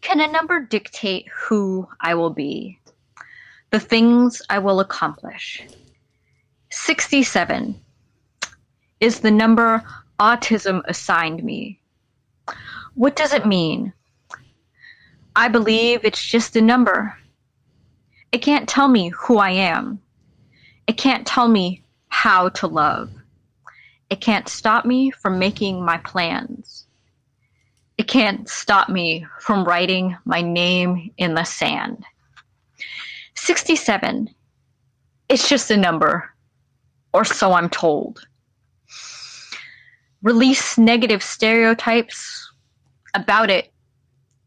Can 0.00 0.20
a 0.20 0.30
number 0.30 0.60
dictate 0.60 1.28
who 1.34 1.88
I 2.00 2.14
will 2.14 2.30
be? 2.30 2.78
The 3.70 3.80
things 3.80 4.42
I 4.50 4.58
will 4.58 4.80
accomplish? 4.80 5.62
67 6.70 7.80
is 9.00 9.20
the 9.20 9.30
number 9.30 9.82
autism 10.20 10.82
assigned 10.86 11.42
me. 11.42 11.80
What 12.94 13.16
does 13.16 13.32
it 13.32 13.46
mean? 13.46 13.92
I 15.36 15.48
believe 15.48 16.04
it's 16.04 16.24
just 16.24 16.54
a 16.56 16.60
number. 16.60 17.16
It 18.34 18.42
can't 18.42 18.68
tell 18.68 18.88
me 18.88 19.10
who 19.10 19.38
I 19.38 19.50
am. 19.50 20.00
It 20.88 20.96
can't 20.96 21.24
tell 21.24 21.46
me 21.46 21.84
how 22.08 22.48
to 22.48 22.66
love. 22.66 23.12
It 24.10 24.20
can't 24.20 24.48
stop 24.48 24.84
me 24.84 25.12
from 25.12 25.38
making 25.38 25.84
my 25.84 25.98
plans. 25.98 26.86
It 27.96 28.08
can't 28.08 28.48
stop 28.48 28.88
me 28.88 29.24
from 29.38 29.64
writing 29.64 30.16
my 30.24 30.40
name 30.40 31.12
in 31.16 31.36
the 31.36 31.44
sand. 31.44 32.04
67. 33.36 34.28
It's 35.28 35.48
just 35.48 35.70
a 35.70 35.76
number, 35.76 36.28
or 37.12 37.24
so 37.24 37.52
I'm 37.52 37.68
told. 37.68 38.26
Release 40.22 40.76
negative 40.76 41.22
stereotypes 41.22 42.50
about 43.14 43.48
it 43.48 43.72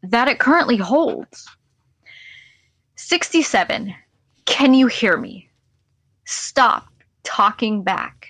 that 0.02 0.28
it 0.28 0.38
currently 0.38 0.76
holds. 0.76 1.48
67. 2.98 3.94
Can 4.44 4.74
you 4.74 4.88
hear 4.88 5.16
me? 5.16 5.48
Stop 6.24 6.88
talking 7.22 7.84
back. 7.84 8.26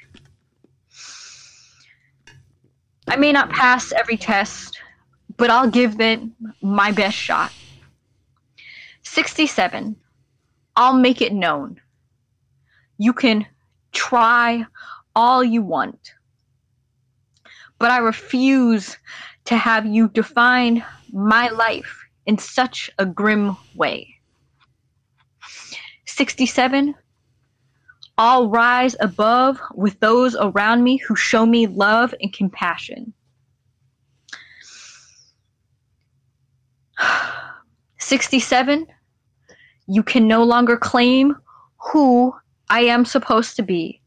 I 3.09 3.17
may 3.17 3.33
not 3.33 3.49
pass 3.49 3.93
every 3.93 4.19
test, 4.19 4.79
but 5.39 5.49
I'll 5.49 5.71
give 5.71 5.99
it 6.03 6.21
my 6.61 6.93
best 6.93 7.17
shot. 7.17 7.51
67. 9.05 9.97
I'll 10.77 10.99
make 10.99 11.23
it 11.23 11.33
known. 11.33 11.81
You 12.99 13.15
can 13.15 13.47
try 13.93 14.67
all 15.17 15.43
you 15.43 15.63
want, 15.63 16.13
but 17.79 17.91
I 17.91 17.99
refuse 17.99 18.99
to 19.47 19.57
have 19.57 19.87
you 19.87 20.11
define 20.11 20.85
my 21.11 21.49
life 21.49 22.05
in 22.27 22.37
such 22.37 22.91
a 22.99 23.07
grim 23.07 23.57
way. 23.75 24.18
67. 26.19 26.97
I'll 28.19 28.49
rise 28.49 28.97
above 28.99 29.61
with 29.73 30.01
those 30.01 30.35
around 30.35 30.83
me 30.83 30.97
who 30.97 31.15
show 31.15 31.47
me 31.47 31.69
love 31.69 32.13
and 32.21 32.33
compassion. 32.33 33.13
67. 38.01 38.89
You 39.87 40.03
can 40.03 40.27
no 40.27 40.43
longer 40.43 40.77
claim 40.77 41.37
who 41.93 42.35
I 42.69 42.81
am 42.81 43.05
supposed 43.05 43.55
to 43.55 43.63
be. 43.63 44.03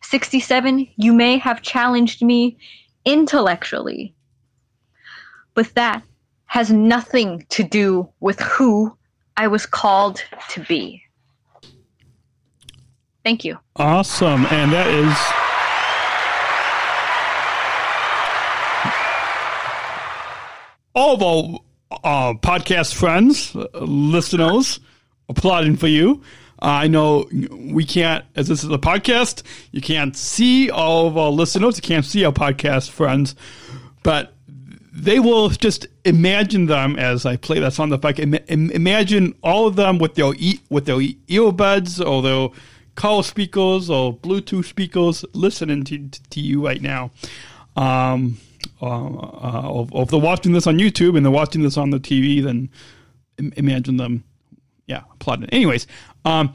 67. 0.00 0.88
You 0.96 1.12
may 1.12 1.36
have 1.36 1.60
challenged 1.60 2.22
me 2.22 2.56
intellectually, 3.04 4.14
but 5.52 5.74
that 5.74 6.02
has 6.46 6.72
nothing 6.72 7.44
to 7.50 7.62
do 7.62 8.08
with 8.20 8.40
who 8.40 8.95
I 9.36 9.48
was 9.48 9.66
called 9.66 10.22
to 10.50 10.60
be. 10.64 11.02
Thank 13.24 13.44
you. 13.44 13.58
Awesome. 13.74 14.46
And 14.46 14.72
that 14.72 14.86
is. 14.86 15.16
All 20.94 21.14
of 21.14 21.22
our 21.22 21.60
uh, 22.04 22.34
podcast 22.34 22.94
friends, 22.94 23.54
uh, 23.54 23.66
listeners, 23.80 24.80
applauding 25.28 25.76
for 25.76 25.88
you. 25.88 26.22
Uh, 26.62 26.66
I 26.66 26.86
know 26.86 27.28
we 27.30 27.84
can't, 27.84 28.24
as 28.34 28.48
this 28.48 28.64
is 28.64 28.70
a 28.70 28.78
podcast, 28.78 29.42
you 29.72 29.82
can't 29.82 30.16
see 30.16 30.70
all 30.70 31.06
of 31.06 31.18
our 31.18 31.30
listeners, 31.30 31.76
you 31.76 31.82
can't 31.82 32.04
see 32.04 32.24
our 32.24 32.32
podcast 32.32 32.90
friends, 32.90 33.34
but 34.02 34.32
they 34.96 35.20
will 35.20 35.50
just 35.50 35.86
imagine 36.06 36.66
them 36.66 36.98
as 36.98 37.26
I 37.26 37.36
play 37.36 37.58
that 37.60 37.74
sound 37.74 37.92
effect. 37.92 38.18
Im- 38.18 38.70
imagine 38.70 39.34
all 39.42 39.66
of 39.66 39.76
them 39.76 39.98
with 39.98 40.14
their 40.14 40.32
e- 40.38 40.60
with 40.70 40.86
their 40.86 40.96
earbuds 40.96 42.04
or 42.04 42.22
their 42.22 42.48
car 42.94 43.22
speakers 43.22 43.90
or 43.90 44.16
Bluetooth 44.16 44.64
speakers 44.64 45.24
listening 45.34 45.84
to, 45.84 46.08
to 46.08 46.40
you 46.40 46.64
right 46.64 46.80
now. 46.80 47.10
Um, 47.76 48.38
uh, 48.80 49.06
uh, 49.06 49.86
if 49.94 50.08
they're 50.08 50.18
watching 50.18 50.52
this 50.52 50.66
on 50.66 50.78
YouTube 50.78 51.14
and 51.14 51.24
they're 51.24 51.30
watching 51.30 51.62
this 51.62 51.76
on 51.76 51.90
the 51.90 52.00
TV, 52.00 52.42
then 52.42 52.70
imagine 53.56 53.98
them, 53.98 54.24
yeah, 54.86 55.02
applauding. 55.12 55.50
Anyways, 55.50 55.86
um, 56.24 56.54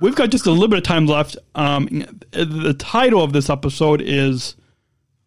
we've 0.00 0.16
got 0.16 0.30
just 0.30 0.46
a 0.46 0.50
little 0.50 0.68
bit 0.68 0.78
of 0.78 0.84
time 0.84 1.06
left. 1.06 1.36
Um, 1.54 2.06
the 2.30 2.74
title 2.78 3.22
of 3.22 3.34
this 3.34 3.50
episode 3.50 4.00
is 4.00 4.56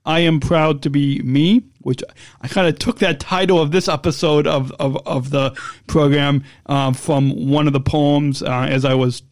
"I 0.03 0.21
Am 0.21 0.39
Proud 0.39 0.81
to 0.81 0.89
Be 0.89 1.21
Me," 1.21 1.63
which 1.81 2.03
I 2.41 2.47
kind 2.47 2.67
of 2.67 2.77
took 2.77 2.99
that 2.99 3.19
title 3.19 3.59
of 3.59 3.71
this 3.71 3.87
episode 3.87 4.47
of 4.47 4.71
of, 4.73 4.97
of 5.07 5.29
the 5.29 5.51
program 5.87 6.43
uh, 6.65 6.93
from 6.93 7.49
one 7.49 7.67
of 7.67 7.73
the 7.73 7.79
poems 7.79 8.43
uh, 8.43 8.67
as 8.69 8.85
I 8.85 8.93
was 8.93 9.23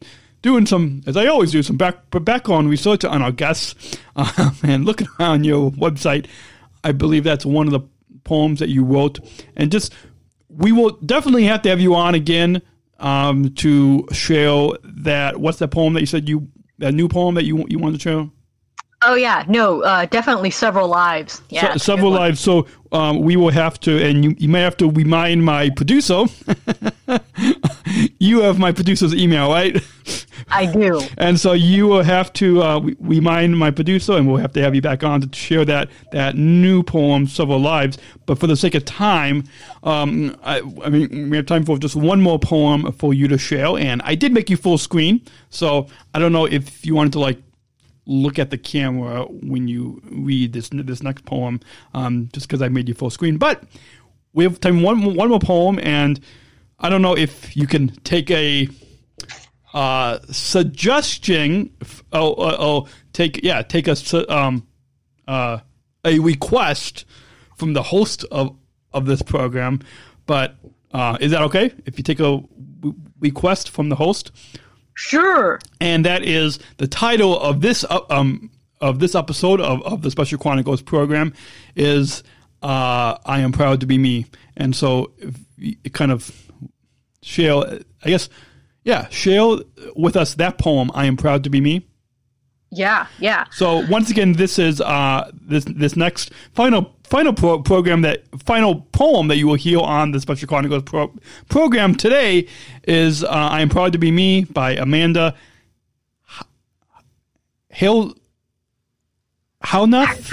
doing 0.41 0.65
some, 0.65 1.01
as 1.05 1.17
I 1.17 1.27
always 1.27 1.51
do, 1.51 1.61
some 1.63 1.77
back 1.77 1.97
background 2.11 2.69
research 2.69 3.03
on 3.03 3.21
our 3.21 3.31
guests 3.31 3.97
uh, 4.15 4.51
and 4.63 4.85
looking 4.85 5.07
on 5.19 5.43
your 5.43 5.71
website. 5.71 6.27
I 6.83 6.91
believe 6.91 7.23
that's 7.23 7.45
one 7.45 7.67
of 7.67 7.73
the 7.73 7.81
poems 8.23 8.59
that 8.59 8.69
you 8.69 8.83
wrote, 8.83 9.19
and 9.55 9.71
just 9.71 9.93
we 10.49 10.71
will 10.71 10.91
definitely 11.05 11.43
have 11.45 11.61
to 11.63 11.69
have 11.69 11.79
you 11.79 11.95
on 11.95 12.15
again 12.15 12.61
um, 12.99 13.53
to 13.55 14.07
share 14.11 14.69
that. 14.83 15.37
What's 15.37 15.59
that 15.59 15.69
poem 15.69 15.93
that 15.93 16.01
you 16.01 16.05
said 16.05 16.29
you 16.29 16.47
that 16.77 16.93
new 16.93 17.07
poem 17.07 17.35
that 17.35 17.43
you 17.43 17.65
you 17.67 17.79
wanted 17.79 17.99
to 17.99 18.01
share? 18.01 18.29
Oh 19.03 19.13
yeah, 19.13 19.43
no, 19.47 19.83
uh, 19.83 20.05
definitely 20.07 20.49
several 20.49 20.87
lives. 20.87 21.43
Yeah, 21.49 21.73
so, 21.73 21.77
several 21.77 22.11
lives. 22.11 22.39
So 22.39 22.65
um, 22.91 23.21
we 23.21 23.35
will 23.35 23.51
have 23.51 23.79
to, 23.81 24.03
and 24.03 24.23
you, 24.23 24.35
you 24.39 24.49
may 24.49 24.61
have 24.61 24.75
to 24.77 24.89
remind 24.89 25.45
my 25.45 25.69
producer. 25.69 26.25
you 28.19 28.41
have 28.41 28.57
my 28.57 28.71
producer's 28.71 29.13
email, 29.13 29.51
right? 29.51 29.83
I 30.49 30.65
do. 30.65 31.01
And 31.17 31.39
so 31.39 31.53
you 31.53 31.87
will 31.87 32.03
have 32.03 32.33
to 32.33 32.63
uh, 32.63 32.79
remind 32.99 33.57
my 33.57 33.69
producer, 33.69 34.13
and 34.13 34.27
we'll 34.27 34.37
have 34.37 34.53
to 34.53 34.61
have 34.61 34.73
you 34.73 34.81
back 34.81 35.03
on 35.03 35.21
to 35.21 35.35
share 35.37 35.63
that 35.65 35.89
that 36.11 36.35
new 36.35 36.81
poem, 36.81 37.27
"Several 37.27 37.59
Lives." 37.59 37.99
But 38.25 38.39
for 38.39 38.47
the 38.47 38.55
sake 38.55 38.73
of 38.73 38.83
time, 38.85 39.43
um, 39.83 40.35
I, 40.43 40.61
I 40.83 40.89
mean, 40.89 41.29
we 41.29 41.37
have 41.37 41.45
time 41.45 41.65
for 41.65 41.77
just 41.77 41.95
one 41.95 42.21
more 42.21 42.39
poem 42.39 42.91
for 42.93 43.13
you 43.13 43.27
to 43.27 43.37
share. 43.37 43.77
And 43.77 44.01
I 44.03 44.15
did 44.15 44.33
make 44.33 44.49
you 44.49 44.57
full 44.57 44.79
screen, 44.79 45.21
so 45.51 45.87
I 46.15 46.19
don't 46.19 46.33
know 46.33 46.45
if 46.45 46.83
you 46.85 46.95
wanted 46.95 47.13
to 47.13 47.19
like 47.19 47.41
look 48.07 48.39
at 48.39 48.49
the 48.49 48.57
camera 48.57 49.25
when 49.25 49.67
you 49.67 50.01
read 50.09 50.53
this 50.53 50.69
this 50.71 51.03
next 51.03 51.25
poem, 51.25 51.59
um, 51.93 52.29
just 52.33 52.47
because 52.47 52.61
I 52.61 52.69
made 52.69 52.87
you 52.87 52.95
full 52.95 53.09
screen. 53.09 53.37
But 53.37 53.63
we 54.33 54.43
have 54.43 54.59
time 54.59 54.81
one 54.81 55.15
one 55.15 55.29
more 55.29 55.39
poem, 55.39 55.79
and 55.83 56.19
I 56.79 56.89
don't 56.89 57.01
know 57.01 57.15
if 57.15 57.55
you 57.55 57.67
can 57.67 57.89
take 58.03 58.31
a 58.31 58.69
uh, 59.73 60.19
suggestion. 60.31 61.71
Oh, 62.13 62.33
oh, 62.35 62.55
oh, 62.59 62.87
take 63.13 63.43
yeah, 63.43 63.61
take 63.61 63.87
a 63.87 64.35
um, 64.35 64.65
uh, 65.27 65.59
a 66.03 66.19
request 66.19 67.05
from 67.57 67.73
the 67.73 67.83
host 67.83 68.25
of 68.31 68.55
of 68.93 69.05
this 69.05 69.21
program. 69.21 69.81
But 70.25 70.55
uh, 70.91 71.17
is 71.19 71.31
that 71.31 71.41
okay 71.43 71.73
if 71.85 71.97
you 71.97 72.03
take 72.03 72.19
a 72.19 72.41
request 73.19 73.69
from 73.69 73.89
the 73.89 73.95
host? 73.95 74.31
Sure. 74.97 75.59
And 75.79 76.05
that 76.05 76.23
is 76.23 76.57
the 76.77 76.87
title 76.87 77.39
of 77.39 77.61
this 77.61 77.85
uh, 77.87 77.99
um 78.09 78.49
of 78.81 78.97
this 78.97 79.13
episode 79.13 79.61
of, 79.61 79.81
of 79.83 80.01
the 80.01 80.09
Special 80.09 80.39
Chronicles 80.39 80.81
program 80.81 81.33
is 81.75 82.23
uh, 82.63 83.15
I 83.23 83.41
am 83.41 83.51
proud 83.51 83.81
to 83.81 83.85
be 83.85 83.99
me. 83.99 84.25
And 84.55 84.75
so 84.75 85.11
it 85.59 85.93
kind 85.93 86.11
of 86.11 86.31
share 87.21 87.53
I 88.03 88.09
guess 88.09 88.27
yeah, 88.85 89.07
share 89.09 89.57
with 89.95 90.15
us 90.15 90.33
that 90.35 90.57
poem, 90.57 90.89
I 90.95 91.05
am 91.05 91.15
proud 91.15 91.43
to 91.43 91.51
be 91.51 91.61
me. 91.61 91.85
Yeah, 92.71 93.05
yeah. 93.19 93.45
So 93.51 93.85
once 93.87 94.09
again, 94.09 94.33
this 94.33 94.57
is 94.57 94.81
uh, 94.81 95.29
this 95.33 95.65
this 95.65 95.95
next 95.95 96.31
final 96.53 96.96
final 97.07 97.33
pro- 97.33 97.61
program 97.61 98.01
that 98.01 98.23
final 98.43 98.81
poem 98.91 99.27
that 99.29 99.37
you 99.37 99.47
will 99.47 99.55
hear 99.55 99.79
on 99.79 100.11
the 100.11 100.19
Special 100.19 100.47
Chronicles 100.47 100.83
pro- 100.83 101.13
program 101.49 101.95
today 101.95 102.47
is 102.83 103.23
uh, 103.23 103.27
"I 103.29 103.61
Am 103.61 103.69
Proud 103.69 103.93
to 103.93 103.97
Be 103.97 104.11
Me" 104.11 104.43
by 104.43 104.73
Amanda 104.75 105.35
Hale 107.69 108.13
Hownath. 109.63 110.31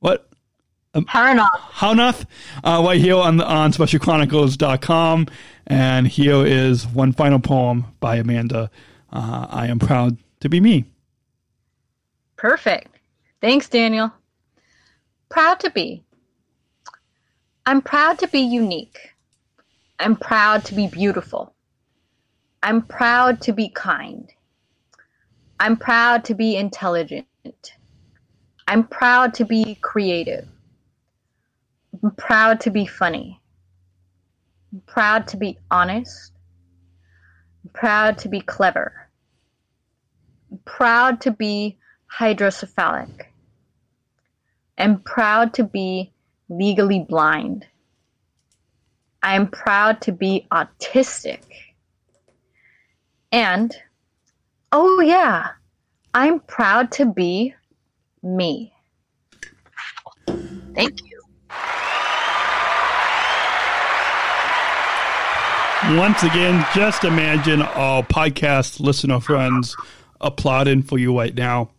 What? 0.00 0.28
Um, 0.92 1.04
Harnoth. 1.06 1.48
Hownath, 1.72 2.26
uh, 2.62 2.82
right 2.84 3.00
here 3.00 3.16
on 3.16 3.40
on 3.40 3.72
specialchronicles.com. 3.72 5.26
And 5.66 6.06
here 6.06 6.44
is 6.44 6.86
one 6.86 7.12
final 7.12 7.38
poem 7.38 7.86
by 8.00 8.16
Amanda. 8.16 8.70
Uh, 9.12 9.46
I 9.48 9.68
am 9.68 9.78
proud 9.78 10.18
to 10.40 10.48
be 10.48 10.60
me. 10.60 10.84
Perfect. 12.36 12.88
Thanks, 13.40 13.68
Daniel. 13.68 14.12
Proud 15.34 15.58
to 15.60 15.70
be. 15.70 16.04
I'm 17.66 17.82
proud 17.82 18.20
to 18.20 18.28
be 18.28 18.38
unique. 18.38 19.14
I'm 19.98 20.14
proud 20.14 20.64
to 20.66 20.76
be 20.76 20.86
beautiful. 20.86 21.52
I'm 22.62 22.82
proud 22.82 23.40
to 23.40 23.52
be 23.52 23.68
kind. 23.68 24.30
I'm 25.58 25.76
proud 25.76 26.24
to 26.26 26.36
be 26.36 26.54
intelligent. 26.54 27.26
I'm 28.68 28.86
proud 28.86 29.34
to 29.34 29.44
be 29.44 29.74
creative. 29.82 30.46
I'm 32.00 32.12
proud 32.12 32.60
to 32.60 32.70
be 32.70 32.86
funny. 32.86 33.40
I'm 34.72 34.82
proud 34.86 35.26
to 35.28 35.36
be 35.36 35.58
honest. 35.68 36.30
I'm 37.64 37.70
proud 37.70 38.18
to 38.18 38.28
be 38.28 38.40
clever. 38.40 39.08
I'm 40.52 40.60
proud 40.64 41.20
to 41.22 41.32
be 41.32 41.76
hydrocephalic. 42.20 43.33
I'm 44.78 45.00
proud 45.00 45.54
to 45.54 45.64
be 45.64 46.12
legally 46.48 47.00
blind. 47.00 47.66
I 49.22 49.36
am 49.36 49.48
proud 49.48 50.00
to 50.02 50.12
be 50.12 50.46
autistic. 50.52 51.40
And, 53.32 53.74
oh 54.72 55.00
yeah, 55.00 55.48
I'm 56.12 56.40
proud 56.40 56.92
to 56.92 57.06
be 57.06 57.54
me. 58.22 58.72
Thank 60.74 61.00
you. 61.02 61.20
Once 65.98 66.22
again, 66.22 66.66
just 66.74 67.04
imagine 67.04 67.62
all 67.62 68.02
podcast 68.02 68.80
listener 68.80 69.20
friends 69.20 69.76
applauding 70.20 70.82
for 70.82 70.98
you 70.98 71.16
right 71.16 71.34
now. 71.34 71.70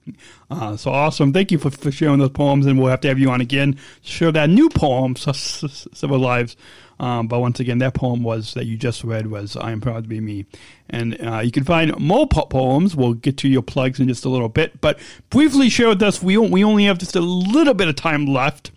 Uh, 0.49 0.77
so 0.77 0.91
awesome. 0.91 1.33
Thank 1.33 1.51
you 1.51 1.57
for, 1.57 1.71
for 1.71 1.91
sharing 1.91 2.19
those 2.19 2.29
poems, 2.29 2.65
and 2.65 2.79
we'll 2.79 2.89
have 2.89 3.01
to 3.01 3.07
have 3.07 3.19
you 3.19 3.29
on 3.29 3.41
again 3.41 3.73
to 3.73 3.79
share 4.09 4.31
that 4.31 4.49
new 4.49 4.69
poem, 4.69 5.15
Several 5.15 6.19
Lives. 6.19 6.55
Um, 6.99 7.27
but 7.27 7.39
once 7.39 7.59
again, 7.59 7.79
that 7.79 7.93
poem 7.93 8.23
was 8.23 8.53
that 8.53 8.65
you 8.65 8.77
just 8.77 9.03
read 9.03 9.27
was 9.27 9.57
"I 9.57 9.71
am 9.71 9.81
proud 9.81 10.03
to 10.03 10.09
be 10.09 10.21
me," 10.21 10.45
and 10.89 11.19
uh, 11.21 11.39
you 11.39 11.51
can 11.51 11.65
find 11.65 11.97
more 11.99 12.25
po- 12.25 12.45
poems. 12.45 12.95
We'll 12.95 13.15
get 13.15 13.37
to 13.39 13.49
your 13.49 13.63
plugs 13.63 13.99
in 13.99 14.07
just 14.07 14.23
a 14.23 14.29
little 14.29 14.47
bit, 14.47 14.79
but 14.79 14.97
briefly 15.29 15.67
share 15.67 15.89
with 15.89 16.01
us. 16.01 16.23
We 16.23 16.37
we 16.37 16.63
only 16.63 16.85
have 16.85 16.97
just 16.97 17.15
a 17.15 17.21
little 17.21 17.73
bit 17.73 17.89
of 17.89 17.95
time 17.95 18.25
left. 18.25 18.71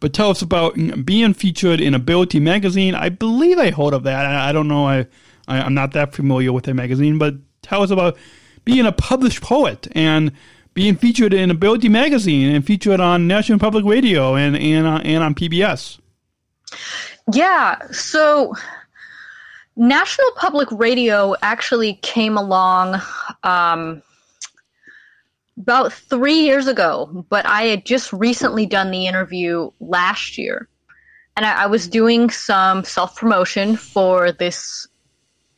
But 0.00 0.12
tell 0.12 0.30
us 0.30 0.42
about 0.42 0.74
being 1.04 1.32
featured 1.32 1.80
in 1.80 1.94
Ability 1.94 2.40
Magazine. 2.40 2.96
I 2.96 3.08
believe 3.08 3.56
I 3.56 3.70
heard 3.70 3.94
of 3.94 4.02
that. 4.02 4.26
I, 4.26 4.48
I 4.48 4.52
don't 4.52 4.66
know. 4.66 4.84
I, 4.84 5.06
I 5.46 5.58
am 5.58 5.74
not 5.74 5.92
that 5.92 6.12
familiar 6.12 6.52
with 6.52 6.64
the 6.64 6.74
magazine, 6.74 7.18
but 7.18 7.36
tell 7.62 7.84
us 7.84 7.90
about 7.92 8.16
being 8.64 8.86
a 8.86 8.92
published 8.92 9.42
poet 9.42 9.88
and 9.92 10.32
being 10.74 10.96
featured 10.96 11.34
in 11.34 11.50
Ability 11.50 11.88
Magazine 11.88 12.54
and 12.54 12.64
featured 12.64 13.00
on 13.00 13.26
National 13.26 13.58
Public 13.58 13.84
Radio 13.84 14.34
and 14.34 14.56
and, 14.56 14.86
uh, 14.86 15.00
and 15.04 15.22
on 15.22 15.34
PBS. 15.34 15.98
Yeah, 17.32 17.78
so 17.90 18.54
National 19.76 20.30
Public 20.36 20.68
Radio 20.70 21.34
actually 21.42 21.94
came 22.02 22.36
along 22.36 23.00
um, 23.42 24.02
about 25.58 25.92
three 25.92 26.40
years 26.40 26.66
ago, 26.66 27.24
but 27.28 27.46
I 27.46 27.64
had 27.64 27.84
just 27.84 28.12
recently 28.12 28.66
done 28.66 28.90
the 28.90 29.06
interview 29.06 29.70
last 29.80 30.36
year. 30.36 30.68
And 31.36 31.46
I, 31.46 31.64
I 31.64 31.66
was 31.66 31.88
doing 31.88 32.28
some 32.30 32.84
self 32.84 33.16
promotion 33.16 33.76
for 33.76 34.32
this 34.32 34.86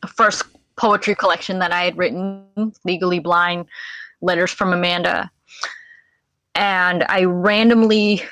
first 0.07 0.43
poetry 0.77 1.15
collection 1.15 1.59
that 1.59 1.71
I 1.71 1.83
had 1.83 1.97
written, 1.97 2.45
Legally 2.83 3.19
Blind 3.19 3.65
Letters 4.21 4.51
from 4.51 4.73
Amanda. 4.73 5.29
And 6.55 7.03
I 7.09 7.25
randomly 7.25 8.23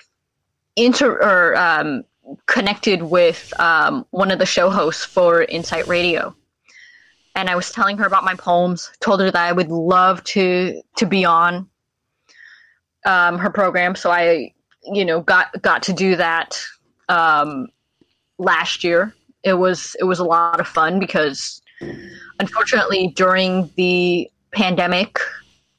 inter 0.76 1.12
or 1.12 1.56
um, 1.58 2.04
connected 2.46 3.04
with 3.04 3.58
um, 3.60 4.06
one 4.12 4.32
of 4.32 4.40
the 4.40 4.46
show 4.46 4.70
hosts 4.70 5.06
for 5.06 5.44
Insight 5.44 5.88
Radio, 5.88 6.36
and 7.36 7.50
I 7.50 7.56
was 7.56 7.72
telling 7.72 7.98
her 7.98 8.06
about 8.06 8.24
my 8.24 8.36
poems. 8.36 8.92
Told 9.00 9.20
her 9.20 9.32
that 9.32 9.48
I 9.48 9.52
would 9.52 9.70
love 9.70 10.24
to 10.26 10.82
to 10.98 11.06
be 11.06 11.26
on 11.26 11.68
um, 13.06 13.38
her 13.38 13.50
program. 13.50 13.96
So 13.96 14.12
I, 14.12 14.54
you 14.84 15.06
know, 15.06 15.22
got 15.22 15.62
got 15.62 15.84
to 15.84 15.94
do 15.94 16.16
that 16.16 16.62
um, 17.10 17.68
last 18.38 18.84
year. 18.84 19.14
It 19.44 19.54
was 19.54 19.96
it 20.00 20.06
was 20.06 20.20
a 20.20 20.26
lot 20.26 20.60
of 20.60 20.68
fun 20.68 21.00
because 21.00 21.62
unfortunately 22.44 23.08
during 23.16 23.70
the 23.78 24.30
pandemic, 24.52 25.18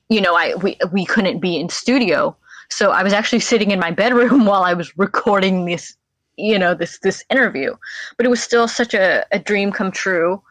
you 0.09 0.21
know, 0.21 0.35
I 0.35 0.55
we 0.55 0.77
we 0.93 1.05
couldn't 1.05 1.41
be 1.41 1.59
in 1.61 1.69
studio. 1.69 2.37
So 2.71 2.91
I 2.91 3.03
was 3.03 3.13
actually 3.13 3.41
sitting 3.41 3.71
in 3.71 3.79
my 3.79 3.91
bedroom 3.91 4.47
while 4.51 4.63
I 4.63 4.75
was 4.75 4.97
recording 4.99 5.67
this, 5.67 5.95
you 6.37 6.59
know, 6.59 6.75
this 6.75 6.99
this 7.01 7.23
interview. 7.31 7.77
But 8.17 8.27
it 8.27 8.31
was 8.31 8.43
still 8.43 8.67
such 8.67 8.95
a, 8.95 9.25
a 9.31 9.39
dream 9.39 9.71
come 9.73 9.93
true. 9.93 10.43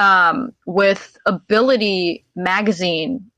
Um, 0.00 0.52
with 0.66 1.18
Ability 1.26 2.24
magazine, 2.36 3.28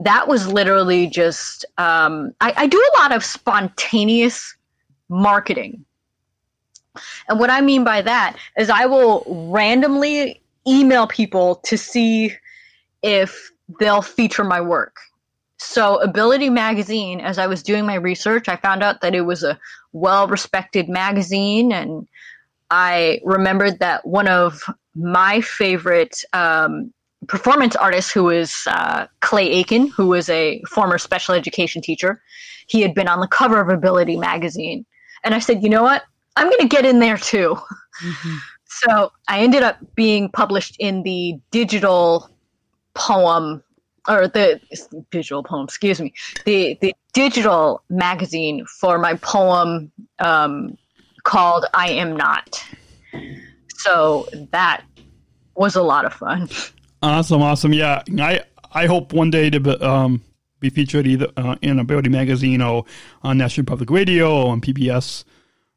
that 0.00 0.28
was 0.28 0.46
literally 0.46 1.06
just 1.06 1.64
um, 1.78 2.32
I, 2.40 2.52
I 2.56 2.66
do 2.66 2.78
a 2.78 2.98
lot 3.00 3.12
of 3.12 3.24
spontaneous 3.24 4.54
marketing. 5.08 5.84
And 7.28 7.38
what 7.38 7.50
I 7.50 7.60
mean 7.60 7.84
by 7.84 8.02
that 8.02 8.36
is 8.58 8.68
I 8.68 8.86
will 8.86 9.24
randomly 9.50 10.39
email 10.66 11.06
people 11.06 11.56
to 11.64 11.76
see 11.76 12.34
if 13.02 13.50
they'll 13.78 14.02
feature 14.02 14.44
my 14.44 14.60
work. 14.60 14.96
So, 15.58 16.00
Ability 16.00 16.48
Magazine, 16.48 17.20
as 17.20 17.38
I 17.38 17.46
was 17.46 17.62
doing 17.62 17.84
my 17.84 17.94
research, 17.94 18.48
I 18.48 18.56
found 18.56 18.82
out 18.82 19.02
that 19.02 19.14
it 19.14 19.22
was 19.22 19.42
a 19.42 19.58
well 19.92 20.26
respected 20.26 20.88
magazine. 20.88 21.70
And 21.72 22.08
I 22.70 23.20
remembered 23.24 23.78
that 23.80 24.06
one 24.06 24.26
of 24.26 24.62
my 24.94 25.40
favorite 25.42 26.24
um, 26.32 26.92
performance 27.26 27.76
artists, 27.76 28.10
who 28.10 28.30
is 28.30 28.54
uh, 28.66 29.06
Clay 29.20 29.50
Aiken, 29.50 29.88
who 29.88 30.06
was 30.08 30.28
a 30.30 30.62
former 30.62 30.98
special 30.98 31.34
education 31.34 31.82
teacher, 31.82 32.22
he 32.66 32.80
had 32.80 32.94
been 32.94 33.08
on 33.08 33.20
the 33.20 33.28
cover 33.28 33.60
of 33.60 33.68
Ability 33.68 34.16
Magazine. 34.16 34.86
And 35.24 35.34
I 35.34 35.40
said, 35.40 35.62
you 35.62 35.68
know 35.68 35.82
what? 35.82 36.04
I'm 36.36 36.48
going 36.48 36.60
to 36.60 36.68
get 36.68 36.86
in 36.86 37.00
there 37.00 37.18
too. 37.18 37.58
Mm-hmm. 38.02 38.36
So 38.70 39.12
I 39.28 39.40
ended 39.40 39.62
up 39.62 39.78
being 39.96 40.30
published 40.30 40.76
in 40.78 41.02
the 41.02 41.38
digital 41.50 42.30
poem 42.94 43.62
or 44.08 44.28
the 44.28 44.60
digital 45.10 45.42
poem, 45.42 45.64
excuse 45.64 46.00
me, 46.00 46.14
the 46.44 46.78
the 46.80 46.94
digital 47.12 47.82
magazine 47.90 48.64
for 48.66 48.98
my 48.98 49.14
poem 49.14 49.90
um, 50.20 50.78
called 51.24 51.66
"I 51.74 51.90
Am 51.90 52.16
Not." 52.16 52.64
So 53.74 54.28
that 54.52 54.84
was 55.56 55.74
a 55.74 55.82
lot 55.82 56.04
of 56.04 56.12
fun. 56.12 56.48
Awesome, 57.02 57.42
awesome. 57.42 57.72
Yeah, 57.72 58.02
I 58.18 58.42
I 58.72 58.86
hope 58.86 59.12
one 59.12 59.30
day 59.30 59.50
to 59.50 59.58
be, 59.58 59.70
um, 59.80 60.22
be 60.60 60.70
featured 60.70 61.06
either 61.06 61.28
uh, 61.36 61.56
in 61.60 61.78
Ability 61.80 62.08
magazine 62.08 62.62
or 62.62 62.84
on 63.22 63.36
National 63.36 63.64
Public 63.64 63.90
Radio 63.90 64.32
or 64.32 64.52
on 64.52 64.60
PBS. 64.60 65.24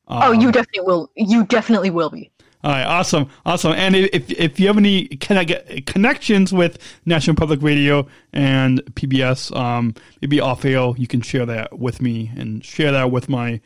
Um, 0.08 0.20
oh, 0.24 0.32
you 0.32 0.52
definitely 0.52 0.82
will. 0.82 1.10
You 1.16 1.46
definitely 1.46 1.90
will 1.90 2.10
be. 2.10 2.30
All 2.64 2.72
right, 2.72 2.86
awesome, 2.86 3.28
awesome. 3.46 3.74
And 3.74 3.94
if 3.96 4.32
if 4.32 4.58
you 4.60 4.68
have 4.68 4.78
any 4.78 5.08
connect, 5.08 5.86
connections 5.86 6.54
with 6.54 6.78
National 7.06 7.36
Public 7.36 7.62
Radio 7.62 8.08
and 8.32 8.80
PBS, 8.96 9.54
um, 9.56 9.94
maybe 10.22 10.40
off 10.40 10.64
air, 10.64 10.94
you 10.96 11.06
can 11.08 11.20
share 11.22 11.46
that 11.46 11.78
with 11.78 12.02
me 12.02 12.32
and 12.38 12.64
share 12.64 12.94
that 12.94 13.12
with 13.12 13.28
my 13.28 13.60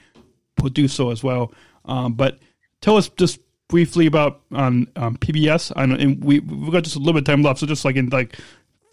producer 0.55 1.11
as 1.11 1.23
well. 1.23 1.53
Um, 1.85 2.13
but 2.13 2.39
tell 2.81 2.97
us 2.97 3.07
just 3.09 3.39
briefly 3.67 4.07
about 4.07 4.41
on 4.51 4.87
um, 4.95 5.15
PBS? 5.17 5.71
I 5.75 5.83
and 5.83 6.23
we 6.23 6.39
we 6.39 6.71
got 6.71 6.83
just 6.83 6.95
a 6.95 6.99
little 6.99 7.13
bit 7.13 7.19
of 7.19 7.25
time 7.25 7.43
left, 7.43 7.59
so 7.59 7.67
just 7.67 7.85
like 7.85 7.97
in 7.97 8.09
like 8.09 8.35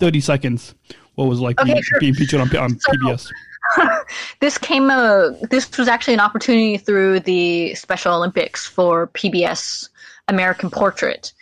thirty 0.01 0.21
seconds, 0.21 0.75
what 1.15 1.29
was 1.29 1.41
like 1.41 1.59
Okay, 1.61 1.73
being, 1.73 1.83
sure. 1.83 2.01
being 2.01 2.15
featured 2.15 2.41
on, 2.41 2.55
on 2.57 2.79
So- 2.79 2.93
PBS? 2.93 3.31
this 4.41 4.59
came 4.59 4.91
uh, 4.91 5.31
this 5.51 5.79
was 5.79 5.89
actually 5.89 6.13
an 6.13 6.21
opportunity 6.21 6.77
through 6.77 7.21
the 7.21 7.75
Special 7.75 8.13
Olympics 8.15 8.67
for 8.67 9.07
PBS 9.09 9.89
American 10.29 10.71
Portrait. 10.71 11.33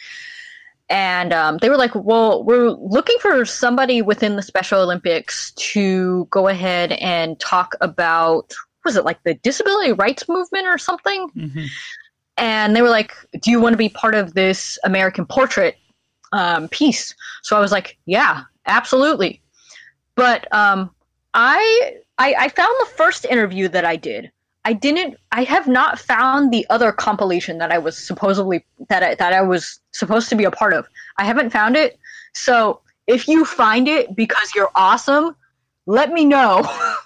And 0.89 1.33
um, 1.33 1.59
they 1.59 1.70
were 1.70 1.78
like, 1.78 1.95
well, 1.95 2.45
we're 2.45 2.70
looking 2.70 3.16
for 3.20 3.45
somebody 3.45 4.03
within 4.03 4.37
the 4.37 4.43
Special 4.43 4.80
Olympics 4.80 5.53
to 5.53 6.26
go 6.30 6.49
ahead 6.49 6.93
and 6.93 7.39
talk 7.41 7.74
about, 7.80 8.53
was 8.85 8.97
it 8.97 9.05
like 9.05 9.22
the 9.22 9.35
disability 9.35 9.93
rights 9.93 10.28
movement 10.28 10.66
or 10.66 10.76
something? 10.76 11.28
And 12.37 12.76
they 12.76 12.83
were 12.83 12.91
like, 12.91 13.14
do 13.41 13.51
you 13.51 13.61
want 13.61 13.72
to 13.72 13.78
be 13.78 13.89
part 13.89 14.14
of 14.14 14.35
this 14.35 14.78
American 14.85 15.24
Portrait 15.24 15.76
um, 16.33 16.68
piece? 16.68 17.14
So 17.43 17.57
I 17.57 17.61
was 17.61 17.72
like, 17.72 17.99
yeah, 18.05 18.43
absolutely. 18.66 19.41
But 20.14 20.53
um, 20.53 20.91
I, 21.33 21.95
I 22.18 22.35
I 22.39 22.49
found 22.49 22.74
the 22.80 22.91
first 22.97 23.24
interview 23.24 23.68
that 23.68 23.85
I 23.85 23.97
did. 23.97 24.30
I 24.65 24.73
didn't. 24.73 25.17
I 25.33 25.45
have 25.45 25.67
not 25.67 25.99
found 25.99 26.53
the 26.53 26.65
other 26.71 26.93
compilation 26.93 27.59
that 27.59 27.73
I 27.73 27.79
was 27.79 27.99
supposedly 27.99 28.65
that 28.89 29.03
I, 29.03 29.15
that 29.17 29.33
I 29.33 29.43
was 29.43 29.81
supposed 29.93 30.29
to 30.29 30.37
be 30.37 30.45
a 30.45 30.51
part 30.51 30.73
of. 30.73 30.87
I 31.19 31.25
haven't 31.25 31.51
found 31.51 31.77
it. 31.77 31.99
So 32.35 32.81
if 33.07 33.27
you 33.27 33.45
find 33.45 33.89
it 33.89 34.15
because 34.15 34.55
you're 34.55 34.71
awesome, 34.75 35.35
let 35.87 36.13
me 36.13 36.25
know. 36.25 36.63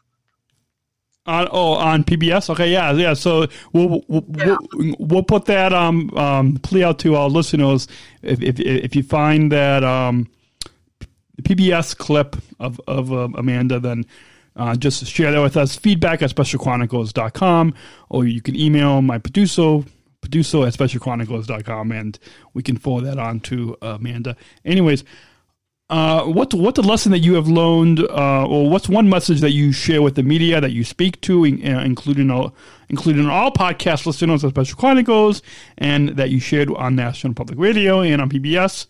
On 1.28 1.48
oh 1.50 1.72
on 1.72 2.04
PBS. 2.04 2.50
Okay, 2.50 2.70
yeah, 2.70 2.92
yeah. 2.92 3.12
So 3.12 3.48
we'll 3.72 4.04
we'll, 4.06 4.24
we'll, 4.28 4.58
we'll 5.00 5.22
put 5.24 5.46
that 5.46 5.72
um 5.72 6.08
um 6.16 6.56
plea 6.58 6.84
out 6.84 7.00
to 7.00 7.16
our 7.16 7.28
listeners. 7.28 7.88
If 8.22 8.40
if 8.40 8.60
if 8.60 8.94
you 8.94 9.02
find 9.02 9.50
that 9.50 9.82
um 9.82 10.28
PBS 11.42 11.96
clip 11.96 12.36
of 12.60 12.80
of 12.86 13.12
um, 13.12 13.34
Amanda, 13.36 13.80
then. 13.80 14.04
Uh, 14.56 14.74
just 14.74 15.04
share 15.06 15.30
that 15.30 15.42
with 15.42 15.56
us. 15.56 15.76
Feedback 15.76 16.22
at 16.22 16.30
specialchronicles.com, 16.30 17.74
or 18.08 18.26
you 18.26 18.40
can 18.40 18.56
email 18.56 19.02
my 19.02 19.18
producer, 19.18 19.80
producer 20.22 20.66
at 20.66 20.72
specialchronicles.com, 20.72 21.92
and 21.92 22.18
we 22.54 22.62
can 22.62 22.76
forward 22.76 23.04
that 23.04 23.18
on 23.18 23.40
to 23.40 23.76
Amanda. 23.82 24.34
Anyways, 24.64 25.04
uh, 25.88 26.24
what's 26.24 26.52
what's 26.52 26.78
a 26.78 26.82
lesson 26.82 27.12
that 27.12 27.20
you 27.20 27.34
have 27.34 27.46
learned, 27.46 28.00
uh, 28.00 28.44
or 28.46 28.68
what's 28.68 28.88
one 28.88 29.08
message 29.08 29.40
that 29.40 29.52
you 29.52 29.70
share 29.70 30.02
with 30.02 30.16
the 30.16 30.22
media 30.22 30.60
that 30.60 30.72
you 30.72 30.82
speak 30.82 31.20
to, 31.20 31.44
in, 31.44 31.64
uh, 31.64 31.80
including 31.80 32.30
all 32.30 32.54
including 32.88 33.26
all 33.28 33.52
podcast 33.52 34.04
listeners 34.04 34.42
of 34.42 34.50
Special 34.50 34.76
Chronicles, 34.76 35.42
and 35.78 36.10
that 36.10 36.30
you 36.30 36.40
shared 36.40 36.70
on 36.70 36.96
National 36.96 37.34
Public 37.34 37.58
Radio 37.58 38.00
and 38.00 38.20
on 38.20 38.30
PBS, 38.30 38.86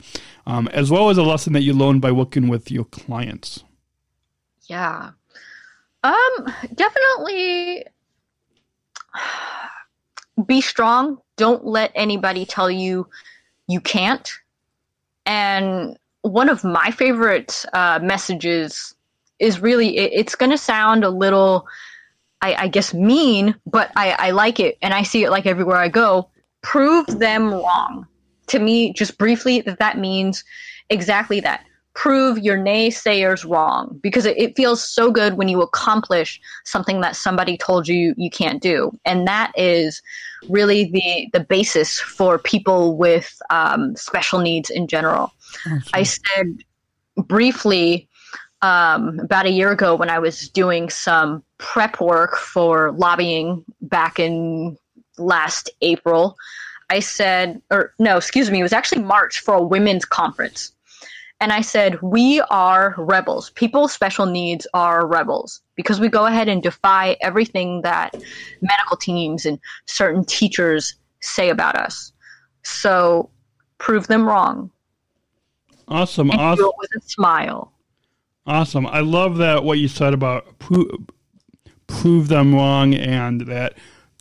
um, 0.47 0.69
as 0.69 0.91
well 0.91 1.11
as 1.11 1.19
a 1.19 1.23
lesson 1.23 1.53
that 1.53 1.63
you 1.63 1.75
learned 1.75 2.01
by 2.01 2.13
working 2.13 2.49
with 2.49 2.71
your 2.71 2.85
clients. 2.85 3.63
Yeah. 4.69 5.11
Um, 6.07 6.47
definitely 6.75 7.85
be 10.47 10.61
strong. 10.61 11.19
Don't 11.37 11.65
let 11.65 11.91
anybody 11.95 12.45
tell 12.45 12.71
you 12.71 13.09
you 13.67 13.81
can't. 13.81 14.31
And 15.25 15.99
one 16.23 16.49
of 16.49 16.63
my 16.63 16.91
favorite 16.91 17.65
uh, 17.73 17.99
messages 18.03 18.95
is 19.41 19.61
really, 19.61 19.97
it, 19.97 20.13
it's 20.13 20.35
going 20.37 20.51
to 20.51 20.59
sound 20.59 21.05
a 21.05 21.11
little, 21.11 21.67
I, 22.41 22.55
I 22.55 22.69
guess, 22.69 22.95
mean, 22.95 23.57
but 23.67 23.91
I, 23.97 24.13
I 24.13 24.31
like 24.31 24.61
it 24.61 24.79
and 24.83 24.95
I 24.95 25.03
see 25.03 25.25
it 25.25 25.31
like 25.31 25.47
everywhere 25.47 25.77
I 25.77 25.89
go. 25.89 26.29
Prove 26.63 27.07
them 27.19 27.53
wrong. 27.53 28.07
To 28.49 28.61
me, 28.61 28.93
just 28.93 29.19
briefly, 29.19 29.61
that 29.63 29.81
that 29.81 29.99
means 29.99 30.45
exactly 30.89 31.41
that 31.41 31.65
prove 31.97 32.39
your 32.39 32.59
naysayers 32.59 33.49
wrong 33.49 33.99
because 34.03 34.27
it, 34.27 34.37
it 34.37 34.55
feels 34.55 34.87
so 34.87 35.11
good 35.11 35.35
when 35.35 35.49
you 35.49 35.63
accomplish 35.63 36.39
something 36.65 37.01
that 37.01 37.17
somebody 37.17 37.57
told 37.57 37.89
you 37.89 38.15
you 38.19 38.31
can't 38.31 38.63
do. 38.63 38.93
And 39.07 39.27
that 39.27 39.51
is 39.57 40.03
really 40.49 40.85
the 40.85 41.29
the 41.33 41.43
basis 41.43 41.99
for 41.99 42.39
people 42.39 42.97
with 42.97 43.41
um, 43.51 43.97
special 43.97 44.41
needs 44.41 44.69
in 44.69 44.87
general. 44.87 45.33
I 45.95 46.03
said 46.03 46.59
briefly 47.17 48.09
um, 48.61 49.19
about 49.21 49.47
a 49.47 49.51
year 49.51 49.71
ago 49.71 49.95
when 49.95 50.11
i 50.11 50.19
was 50.19 50.49
doing 50.49 50.89
some 50.89 51.43
prep 51.59 52.01
work 52.01 52.37
for 52.37 52.93
lobbying 52.93 53.63
back 53.83 54.19
in 54.19 54.77
last 55.19 55.69
april 55.83 56.37
i 56.89 56.99
said 56.99 57.61
or 57.71 57.93
no 57.99 58.17
excuse 58.17 58.51
me 58.51 58.61
it 58.61 58.63
was 58.63 58.73
actually 58.73 59.03
march 59.03 59.41
for 59.41 59.55
a 59.57 59.63
women's 59.63 60.07
conference 60.07 60.73
and 61.41 61.53
I 61.53 61.61
said, 61.61 62.01
We 62.03 62.41
are 62.51 62.95
rebels. 62.99 63.51
People 63.51 63.83
with 63.83 63.93
special 63.93 64.27
needs 64.27 64.67
are 64.75 65.07
rebels 65.07 65.61
because 65.75 66.01
we 66.01 66.09
go 66.09 66.27
ahead 66.27 66.49
and 66.49 66.63
defy 66.63 67.17
everything 67.21 67.83
that 67.83 68.15
medical 68.63 68.97
teams 68.97 69.45
and 69.47 69.59
certain 69.87 70.25
teachers 70.25 70.95
say 71.21 71.51
about 71.51 71.77
us. 71.77 72.13
So 72.63 73.31
prove 73.79 74.07
them 74.07 74.27
wrong. 74.27 74.71
Awesome, 75.89 76.31
And 76.31 76.41
awesome, 76.41 76.65
do 76.65 76.69
it 76.71 76.75
with 76.79 76.91
a 76.97 77.07
smile. 77.07 77.73
awesome. 78.47 78.87
I 78.87 79.01
love 79.01 79.37
that 79.37 79.63
what 79.63 79.79
you 79.79 79.87
said 79.89 80.15
about 80.15 80.59
pro- 80.59 81.05
prove 81.87 82.29
them 82.29 82.55
wrong, 82.55 82.95
and 82.95 83.43
that 83.43 83.75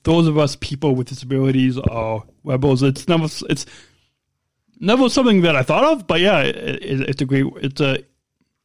those 0.03 0.27
of 0.27 0.37
us 0.37 0.55
people 0.57 0.93
with 0.95 1.07
disabilities 1.07 1.79
are 1.79 2.23
rebels. 2.43 2.83
It's 2.83 3.07
never 3.07 3.27
it's 3.49 3.65
never 4.79 5.09
something 5.09 5.41
that 5.41 5.55
I 5.55 5.63
thought 5.63 5.83
of, 5.83 6.07
but 6.07 6.19
yeah, 6.19 6.41
it, 6.41 6.55
it, 6.55 7.09
it's 7.09 7.21
a 7.21 7.25
great, 7.25 7.45
it's 7.57 7.81
a 7.81 7.99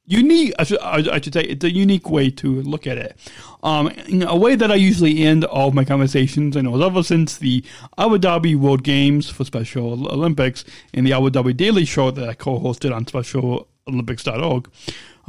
unique. 0.06 0.52
I 0.58 0.64
should, 0.64 0.78
I 0.80 1.20
should 1.20 1.32
say, 1.32 1.42
it's 1.42 1.64
a 1.64 1.72
unique 1.72 2.10
way 2.10 2.30
to 2.30 2.62
look 2.62 2.86
at 2.86 2.98
it. 2.98 3.16
Um, 3.62 3.88
in 4.08 4.22
a 4.22 4.36
way 4.36 4.56
that 4.56 4.70
I 4.70 4.74
usually 4.74 5.22
end 5.22 5.44
all 5.44 5.70
my 5.70 5.84
conversations, 5.84 6.56
and 6.56 6.66
it 6.66 6.70
was 6.70 6.82
ever 6.82 7.02
since 7.02 7.38
the 7.38 7.64
Abu 7.98 8.18
Dhabi 8.18 8.56
World 8.56 8.82
Games 8.82 9.30
for 9.30 9.44
Special 9.44 10.12
Olympics 10.12 10.64
and 10.92 11.06
the 11.06 11.12
Abu 11.12 11.30
Dhabi 11.30 11.56
Daily 11.56 11.84
Show 11.84 12.10
that 12.10 12.28
I 12.28 12.34
co-hosted 12.34 12.94
on 12.94 13.04
SpecialOlympics.org. 13.04 14.68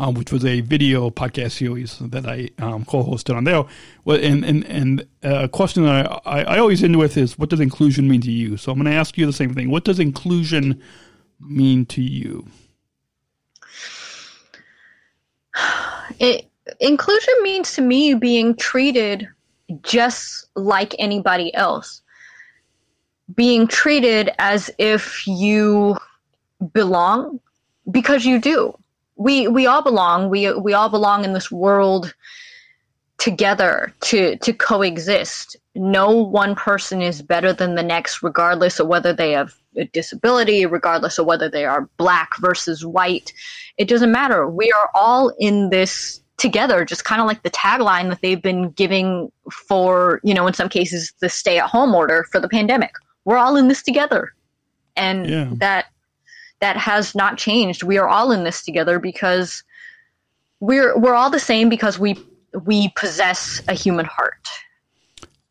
Um, 0.01 0.15
which 0.15 0.31
was 0.31 0.43
a 0.43 0.61
video 0.61 1.11
podcast 1.11 1.51
series 1.51 1.99
that 1.99 2.25
I 2.25 2.49
um, 2.57 2.85
co-hosted 2.85 3.35
on 3.35 3.43
there. 3.43 3.63
And 4.07 4.43
and 4.43 4.65
and 4.65 5.01
uh, 5.23 5.43
a 5.43 5.47
question 5.47 5.83
that 5.83 6.07
I, 6.25 6.39
I, 6.39 6.55
I 6.55 6.57
always 6.57 6.83
end 6.83 6.97
with 6.97 7.17
is, 7.17 7.37
what 7.37 7.51
does 7.51 7.59
inclusion 7.59 8.07
mean 8.09 8.21
to 8.21 8.31
you? 8.31 8.57
So 8.57 8.71
I'm 8.71 8.79
going 8.79 8.91
to 8.91 8.97
ask 8.97 9.15
you 9.15 9.27
the 9.27 9.31
same 9.31 9.53
thing. 9.53 9.69
What 9.69 9.83
does 9.83 9.99
inclusion 9.99 10.81
mean 11.39 11.85
to 11.85 12.01
you? 12.01 12.47
It, 16.19 16.47
inclusion 16.79 17.33
means 17.41 17.73
to 17.73 17.81
me 17.81 18.15
being 18.15 18.55
treated 18.55 19.27
just 19.83 20.47
like 20.55 20.95
anybody 20.97 21.53
else. 21.53 22.01
Being 23.35 23.67
treated 23.67 24.31
as 24.39 24.71
if 24.79 25.25
you 25.27 25.97
belong 26.73 27.39
because 27.91 28.25
you 28.25 28.39
do. 28.39 28.75
We 29.21 29.47
we 29.47 29.67
all 29.67 29.81
belong. 29.81 30.29
We 30.29 30.51
we 30.53 30.73
all 30.73 30.89
belong 30.89 31.23
in 31.23 31.33
this 31.33 31.51
world 31.51 32.13
together 33.17 33.93
to 34.01 34.35
to 34.37 34.53
coexist. 34.53 35.55
No 35.75 36.09
one 36.09 36.55
person 36.55 37.01
is 37.01 37.21
better 37.21 37.53
than 37.53 37.75
the 37.75 37.83
next 37.83 38.23
regardless 38.23 38.79
of 38.79 38.87
whether 38.87 39.13
they 39.13 39.31
have 39.31 39.53
a 39.77 39.85
disability, 39.85 40.65
regardless 40.65 41.17
of 41.17 41.25
whether 41.25 41.49
they 41.49 41.65
are 41.65 41.87
black 41.97 42.31
versus 42.39 42.85
white. 42.85 43.31
It 43.77 43.87
doesn't 43.87 44.11
matter. 44.11 44.49
We 44.49 44.71
are 44.71 44.89
all 44.95 45.33
in 45.39 45.69
this 45.69 46.19
together, 46.37 46.83
just 46.83 47.05
kind 47.05 47.21
of 47.21 47.27
like 47.27 47.43
the 47.43 47.51
tagline 47.51 48.09
that 48.09 48.21
they've 48.21 48.41
been 48.41 48.71
giving 48.71 49.31
for, 49.51 50.19
you 50.23 50.33
know, 50.33 50.47
in 50.47 50.55
some 50.55 50.67
cases, 50.67 51.13
the 51.19 51.29
stay 51.29 51.59
at 51.59 51.69
home 51.69 51.93
order 51.93 52.25
for 52.31 52.39
the 52.39 52.49
pandemic. 52.49 52.93
We're 53.25 53.37
all 53.37 53.55
in 53.55 53.67
this 53.67 53.83
together. 53.83 54.33
And 54.95 55.29
Yeah. 55.29 55.47
that 55.57 55.85
that 56.61 56.77
has 56.77 57.13
not 57.13 57.37
changed. 57.37 57.83
We 57.83 57.97
are 57.97 58.07
all 58.07 58.31
in 58.31 58.43
this 58.43 58.63
together 58.63 58.99
because 58.99 59.63
we're 60.59 60.97
we're 60.97 61.15
all 61.15 61.29
the 61.29 61.39
same 61.39 61.67
because 61.69 61.99
we 61.99 62.17
we 62.63 62.89
possess 62.95 63.61
a 63.67 63.73
human 63.73 64.05
heart. 64.05 64.47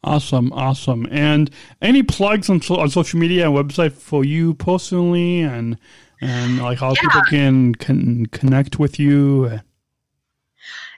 Awesome, 0.03 0.51
awesome. 0.55 1.07
And 1.11 1.51
any 1.83 2.03
plugs 2.03 2.49
on, 2.49 2.63
so, 2.63 2.77
on 2.77 2.89
social 2.89 3.19
media 3.19 3.51
and 3.51 3.55
website 3.55 3.93
for 3.93 4.25
you 4.25 4.55
personally, 4.55 5.43
and 5.43 5.77
and 6.23 6.59
like 6.59 6.79
how 6.79 6.95
people 6.95 7.21
can 7.29 7.75
can 7.75 8.27
connect 8.27 8.79
with 8.79 8.99
you. 8.99 9.61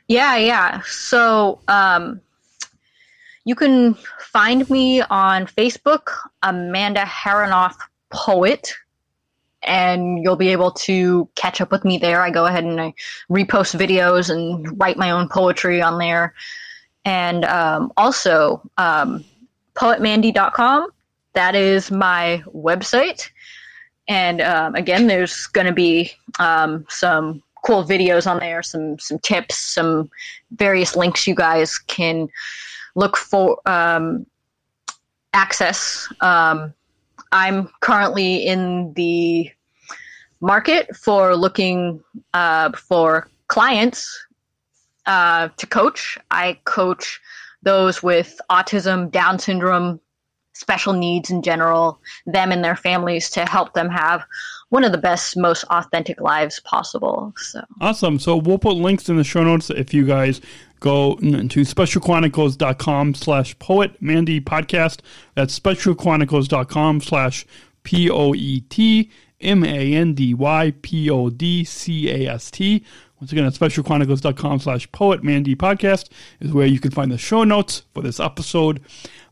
Yeah, 0.07 0.37
yeah. 0.37 0.83
So 0.85 1.61
um, 1.67 2.21
you 3.45 3.55
can 3.55 3.95
find 4.21 4.69
me 4.71 5.01
on 5.01 5.47
Facebook, 5.47 6.13
Amanda 6.43 7.03
Harrinauth 7.03 7.77
Poet, 8.11 8.73
and 9.65 10.23
you'll 10.23 10.37
be 10.37 10.49
able 10.49 10.73
to 10.73 11.29
catch 11.35 11.61
up 11.61 11.71
with 11.71 11.85
me 11.85 11.99
there. 11.99 12.23
I 12.23 12.31
go 12.31 12.47
ahead 12.47 12.65
and 12.65 12.81
I 12.81 12.95
repost 13.31 13.79
videos 13.79 14.31
and 14.31 14.79
write 14.81 14.97
my 14.97 15.11
own 15.11 15.29
poetry 15.29 15.81
on 15.81 15.99
there. 15.99 16.35
And 17.05 17.45
um, 17.45 17.93
also, 17.97 18.63
um, 18.79 19.25
poetmandy.com 19.75 20.89
that 21.35 21.55
is 21.55 21.91
my 21.91 22.43
website. 22.55 23.31
And 24.09 24.41
um, 24.41 24.75
again, 24.75 25.07
there's 25.07 25.47
going 25.47 25.67
to 25.67 25.73
be 25.73 26.13
um, 26.39 26.85
some 26.89 27.43
cool 27.65 27.85
videos 27.85 28.29
on 28.31 28.39
there, 28.41 28.63
some 28.63 28.99
some 28.99 29.19
tips, 29.21 29.57
some 29.57 30.11
various 30.53 30.97
links 30.97 31.27
you 31.27 31.35
guys 31.35 31.79
can 31.79 32.29
look 32.95 33.17
for 33.17 33.59
um, 33.67 34.27
access. 35.33 36.09
Um, 36.21 36.75
I'm 37.33 37.69
currently 37.81 38.37
in 38.47 38.93
the 38.95 39.51
market 40.41 40.95
for 40.95 41.35
looking 41.35 42.03
uh, 42.35 42.73
for 42.73 43.29
clients 43.49 44.27
uh, 45.07 45.49
to 45.57 45.67
coach. 45.67 46.19
I 46.31 46.59
coach 46.65 47.21
those 47.63 48.03
with 48.03 48.41
autism, 48.51 49.11
Down 49.11 49.39
syndrome, 49.39 50.01
special 50.53 50.93
needs 50.93 51.31
in 51.31 51.43
general, 51.43 51.99
them 52.27 52.53
and 52.53 52.63
their 52.63 52.77
families 52.77 53.31
to 53.31 53.47
help 53.47 53.73
them 53.73 53.89
have 53.89 54.25
one 54.69 54.85
of 54.85 54.93
the 54.93 54.99
best, 54.99 55.37
most 55.37 55.65
authentic 55.65 56.21
lives 56.21 56.61
possible. 56.61 57.33
So 57.37 57.63
awesome. 57.81 58.19
So 58.19 58.37
we'll 58.37 58.59
put 58.59 58.77
links 58.77 59.09
in 59.09 59.17
the 59.17 59.25
show 59.25 59.45
notes 59.45 59.71
if 59.71 59.95
you 59.95 60.07
guys 60.07 60.41
go 60.83 61.15
to 61.15 61.61
specialchronicles.com 61.61 63.15
slash 63.15 63.59
poet 63.61 64.03
mandy 64.03 64.41
podcast. 64.41 64.99
That's 65.35 65.59
specialchronicles.com 65.59 67.01
slash 67.01 67.47
P 67.85 68.11
O 68.11 68.35
E 68.35 68.61
T 68.63 69.11
M 69.41 69.65
A 69.65 69.95
N 69.95 70.13
D 70.13 70.35
Y 70.35 70.75
P 70.83 71.09
O 71.09 71.31
D 71.31 71.65
C 71.65 72.11
A 72.11 72.33
S 72.35 72.51
T. 72.51 72.85
Once 73.21 73.31
again, 73.31 73.45
at 73.45 73.53
specialchronicles.com 73.53 74.59
slash 74.59 74.91
poet 74.91 75.23
mandy 75.23 75.55
podcast 75.55 76.09
is 76.41 76.53
where 76.53 76.67
you 76.67 76.81
can 76.81 76.91
find 76.91 77.13
the 77.13 77.19
show 77.19 77.45
notes 77.45 77.85
for 77.95 78.03
this 78.03 78.19
episode. 78.19 78.81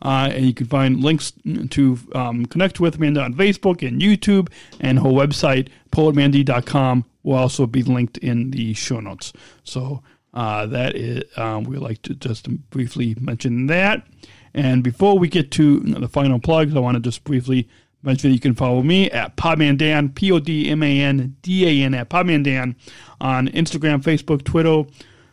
Uh, 0.02 0.30
and 0.32 0.46
you 0.46 0.54
can 0.54 0.66
find 0.68 1.02
links 1.02 1.32
to 1.70 1.98
um, 2.14 2.46
connect 2.46 2.78
with 2.78 2.94
Amanda 2.94 3.20
on 3.20 3.34
Facebook 3.34 3.86
and 3.86 4.00
YouTube, 4.00 4.48
and 4.78 5.00
her 5.00 5.08
website, 5.08 5.68
poetmandy.com, 5.90 7.04
will 7.24 7.36
also 7.36 7.66
be 7.66 7.82
linked 7.82 8.16
in 8.18 8.52
the 8.52 8.72
show 8.74 9.00
notes. 9.00 9.32
So 9.64 10.02
uh, 10.32 10.66
that 10.66 10.96
is, 10.96 11.24
um, 11.36 11.64
we 11.64 11.76
like 11.76 12.00
to 12.02 12.14
just 12.14 12.48
briefly 12.70 13.16
mention 13.20 13.66
that. 13.66 14.06
And 14.54 14.82
before 14.82 15.18
we 15.18 15.28
get 15.28 15.50
to 15.52 15.80
the 15.80 16.08
final 16.08 16.38
plugs, 16.38 16.74
I 16.74 16.80
want 16.80 16.96
to 16.96 17.00
just 17.00 17.24
briefly 17.24 17.68
mention 18.02 18.30
that 18.30 18.34
you 18.34 18.40
can 18.40 18.54
follow 18.54 18.82
me 18.82 19.10
at 19.10 19.36
Podmandan, 19.36 20.14
P 20.14 20.32
O 20.32 20.38
D 20.38 20.70
M 20.70 20.82
A 20.82 21.00
N 21.00 21.36
D 21.42 21.66
A 21.66 21.84
N, 21.84 21.92
at 21.94 22.08
Podmandan 22.10 22.74
on 23.20 23.48
Instagram, 23.48 24.02
Facebook, 24.02 24.44
Twitter, 24.44 24.84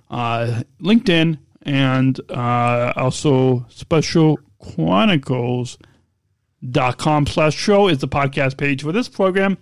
uh, 0.09 0.63
LinkedIn, 0.81 1.37
and 1.63 2.19
uh, 2.29 2.93
also 2.95 3.65
Special 3.69 4.39
Chronicles.com 4.59 7.27
slash 7.27 7.55
show 7.55 7.87
is 7.87 7.99
the 7.99 8.07
podcast 8.07 8.57
page 8.57 8.81
for 8.83 8.91
this 8.91 9.07
program. 9.07 9.57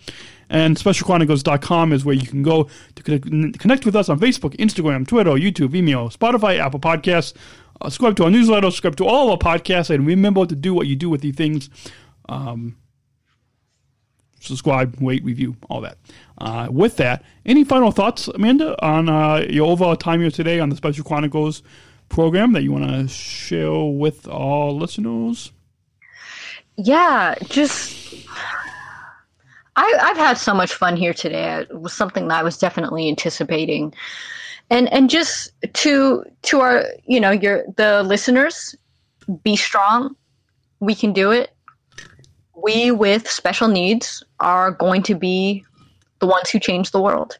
And 0.49 0.77
specialchronicles.com 0.77 1.91
is 1.91 2.05
where 2.05 2.15
you 2.15 2.27
can 2.27 2.43
go 2.43 2.69
connect, 3.05 3.85
with 3.85 3.95
us 3.95 4.09
on 4.09 4.19
Facebook, 4.19 4.55
Instagram, 4.57 5.07
Twitter, 5.07 5.31
YouTube, 5.31 5.75
email, 5.75 6.09
Spotify, 6.09 6.59
Apple 6.59 6.79
Podcasts. 6.79 7.33
Uh, 7.81 7.89
subscribe 7.89 8.15
to 8.17 8.23
our 8.23 8.31
newsletter, 8.31 8.69
subscribe 8.71 8.95
to 8.97 9.05
all 9.05 9.31
our 9.31 9.37
podcasts, 9.37 9.89
and 9.89 10.05
remember 10.05 10.45
to 10.45 10.55
do 10.55 10.73
what 10.73 10.87
you 10.87 10.95
do 10.95 11.09
with 11.09 11.21
these 11.21 11.35
things. 11.35 11.69
Um, 12.27 12.77
subscribe, 14.39 14.97
rate, 15.01 15.23
review, 15.23 15.55
all 15.69 15.81
that. 15.81 15.97
Uh, 16.37 16.67
with 16.69 16.97
that, 16.97 17.23
any 17.45 17.63
final 17.63 17.91
thoughts, 17.91 18.27
Amanda, 18.27 18.81
on 18.83 19.09
uh, 19.09 19.45
your 19.49 19.71
overall 19.71 19.95
time 19.95 20.21
here 20.21 20.31
today 20.31 20.59
on 20.59 20.69
the 20.69 20.75
Special 20.75 21.03
Chronicles 21.03 21.63
program 22.09 22.53
that 22.53 22.63
you 22.63 22.71
want 22.71 22.89
to 22.89 23.07
share 23.07 23.83
with 23.83 24.27
our 24.27 24.71
listeners? 24.71 25.51
Yeah, 26.77 27.35
just 27.45 28.15
I, 29.75 29.93
I've 30.01 30.17
had 30.17 30.37
so 30.37 30.53
much 30.53 30.73
fun 30.73 30.95
here 30.95 31.13
today. 31.13 31.59
It 31.69 31.81
was 31.81 31.93
something 31.93 32.27
that 32.29 32.39
I 32.39 32.43
was 32.43 32.57
definitely 32.57 33.09
anticipating, 33.09 33.93
and 34.69 34.91
and 34.93 35.09
just 35.09 35.51
to 35.73 36.23
to 36.43 36.59
our 36.61 36.85
you 37.05 37.19
know 37.19 37.31
your 37.31 37.65
the 37.75 38.03
listeners, 38.03 38.75
be 39.43 39.55
strong. 39.55 40.15
We 40.79 40.95
can 40.95 41.13
do 41.13 41.31
it. 41.31 41.51
We 42.55 42.91
with 42.91 43.29
special 43.29 43.67
needs 43.67 44.23
are 44.39 44.71
going 44.71 45.03
to 45.03 45.15
be 45.15 45.65
the 46.19 46.27
ones 46.27 46.49
who 46.49 46.59
change 46.59 46.91
the 46.91 47.01
world. 47.01 47.37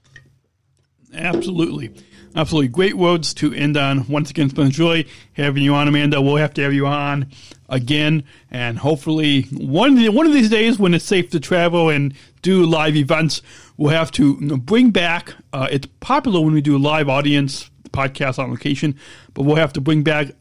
Absolutely. 1.14 1.94
Absolutely. 2.36 2.68
Great 2.68 2.96
words 2.96 3.34
to 3.36 3.54
end 3.54 3.78
on. 3.78 4.08
Once 4.08 4.30
again, 4.30 4.46
it's 4.46 4.54
been 4.54 4.68
a 4.68 4.72
joy 4.72 5.06
having 5.34 5.64
you 5.64 5.74
on, 5.74 5.88
Amanda. 5.88 6.22
We'll 6.22 6.36
have 6.36 6.54
to 6.56 6.64
have 6.64 6.74
you 6.74 6.86
on 6.86 7.32
again. 7.70 8.24
And 8.52 8.78
hopefully, 8.78 9.44
one 9.54 9.94
of, 9.94 10.00
the, 10.00 10.10
one 10.10 10.26
of 10.26 10.34
these 10.34 10.50
days 10.50 10.78
when 10.78 10.94
it's 10.94 11.06
safe 11.06 11.30
to 11.30 11.40
travel 11.40 11.90
and 11.90 12.14
do 12.42 12.66
live 12.66 12.98
events, 12.98 13.42
we'll 13.78 13.94
have 13.94 14.12
to 14.12 14.36
bring 14.58 14.92
back. 14.92 15.34
Uh, 15.54 15.70
it's 15.72 15.88
popular 16.02 16.42
when 16.42 16.54
we 16.54 16.62
do 16.62 16.78
live 16.78 17.08
audience 17.08 17.70
podcasts 17.92 18.38
on 18.38 18.50
location, 18.52 18.96
but 19.34 19.44
we'll 19.44 19.56
have 19.56 19.72
to 19.74 19.82
bring 19.82 20.04
back. 20.04 20.32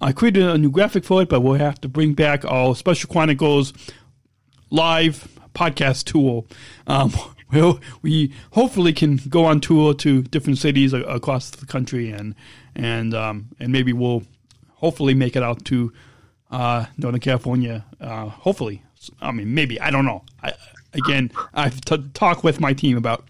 I 0.00 0.12
created 0.12 0.42
a 0.42 0.58
new 0.58 0.70
graphic 0.70 1.04
for 1.04 1.22
it, 1.22 1.28
but 1.28 1.40
we'll 1.40 1.54
have 1.54 1.80
to 1.82 1.88
bring 1.88 2.14
back 2.14 2.44
our 2.44 2.74
Special 2.74 3.08
Chronicles 3.08 3.72
live 4.70 5.28
podcast 5.54 6.04
tool. 6.04 6.46
Um, 6.88 7.12
well, 7.52 7.80
we 8.02 8.32
hopefully 8.52 8.92
can 8.92 9.16
go 9.28 9.44
on 9.44 9.60
tour 9.60 9.94
to 9.94 10.22
different 10.22 10.58
cities 10.58 10.92
across 10.92 11.50
the 11.50 11.66
country, 11.66 12.10
and 12.10 12.34
and 12.74 13.14
um, 13.14 13.48
and 13.58 13.72
maybe 13.72 13.92
we'll 13.92 14.22
hopefully 14.74 15.14
make 15.14 15.36
it 15.36 15.42
out 15.42 15.64
to 15.66 15.92
uh, 16.50 16.86
Northern 16.96 17.20
California. 17.20 17.84
Uh, 18.00 18.26
hopefully, 18.26 18.82
I 19.20 19.32
mean, 19.32 19.54
maybe 19.54 19.80
I 19.80 19.90
don't 19.90 20.04
know. 20.04 20.24
I, 20.42 20.52
again, 20.92 21.30
I've 21.54 21.80
t- 21.80 22.10
talked 22.14 22.44
with 22.44 22.60
my 22.60 22.72
team 22.72 22.96
about 22.96 23.26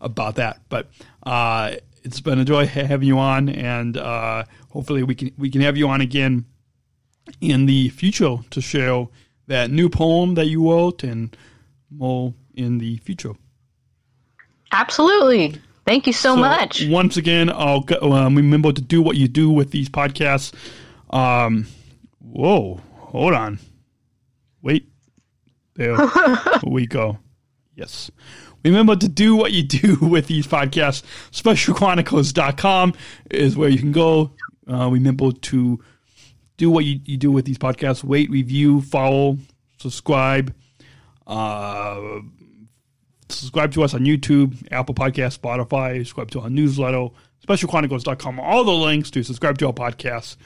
about 0.00 0.36
that, 0.36 0.60
but 0.68 0.88
uh, 1.24 1.74
it's 2.02 2.20
been 2.20 2.38
a 2.38 2.44
joy 2.44 2.66
having 2.66 3.08
you 3.08 3.18
on, 3.18 3.48
and 3.48 3.96
uh, 3.96 4.44
hopefully 4.70 5.02
we 5.02 5.14
can 5.14 5.32
we 5.36 5.50
can 5.50 5.60
have 5.60 5.76
you 5.76 5.88
on 5.88 6.00
again 6.00 6.44
in 7.40 7.66
the 7.66 7.88
future 7.90 8.38
to 8.50 8.60
share 8.60 9.06
that 9.46 9.70
new 9.70 9.88
poem 9.88 10.34
that 10.34 10.46
you 10.46 10.70
wrote 10.70 11.04
and 11.04 11.36
more 11.90 12.34
in 12.54 12.78
the 12.78 12.96
future. 12.98 13.32
Absolutely. 14.72 15.60
Thank 15.86 16.06
you 16.06 16.12
so, 16.12 16.34
so 16.34 16.36
much. 16.36 16.86
Once 16.86 17.16
again, 17.16 17.50
I'll 17.50 17.84
um, 18.12 18.36
remember 18.36 18.72
to 18.72 18.80
do 18.80 19.02
what 19.02 19.16
you 19.16 19.28
do 19.28 19.50
with 19.50 19.70
these 19.70 19.88
podcasts. 19.88 20.52
Um, 21.10 21.66
whoa, 22.20 22.80
hold 22.92 23.34
on. 23.34 23.58
Wait. 24.62 24.88
There 25.74 25.96
we 26.66 26.86
go. 26.86 27.18
Yes. 27.74 28.10
Remember 28.64 28.94
to 28.94 29.08
do 29.08 29.34
what 29.34 29.52
you 29.52 29.62
do 29.62 29.96
with 30.02 30.26
these 30.26 30.46
podcasts. 30.46 31.02
SpecialChronicles.com 31.32 32.94
is 33.30 33.56
where 33.56 33.68
you 33.68 33.78
can 33.78 33.92
go. 33.92 34.32
Uh, 34.70 34.88
remember 34.90 35.32
to 35.32 35.82
do 36.56 36.70
what 36.70 36.84
you, 36.84 37.00
you 37.04 37.16
do 37.16 37.32
with 37.32 37.46
these 37.46 37.58
podcasts. 37.58 38.04
Wait, 38.04 38.30
review, 38.30 38.82
follow, 38.82 39.38
subscribe. 39.78 40.54
Uh, 41.26 42.20
subscribe 43.32 43.72
to 43.72 43.82
us 43.82 43.94
on 43.94 44.00
YouTube, 44.00 44.66
Apple 44.70 44.94
Podcast, 44.94 45.38
Spotify, 45.38 45.98
subscribe 45.98 46.30
to 46.32 46.40
our 46.40 46.50
newsletter, 46.50 47.08
specialchronicles.com. 47.46 48.40
All 48.40 48.64
the 48.64 48.72
links 48.72 49.10
to 49.12 49.22
subscribe 49.22 49.58
to 49.58 49.66
our 49.66 49.72
podcasts 49.72 50.36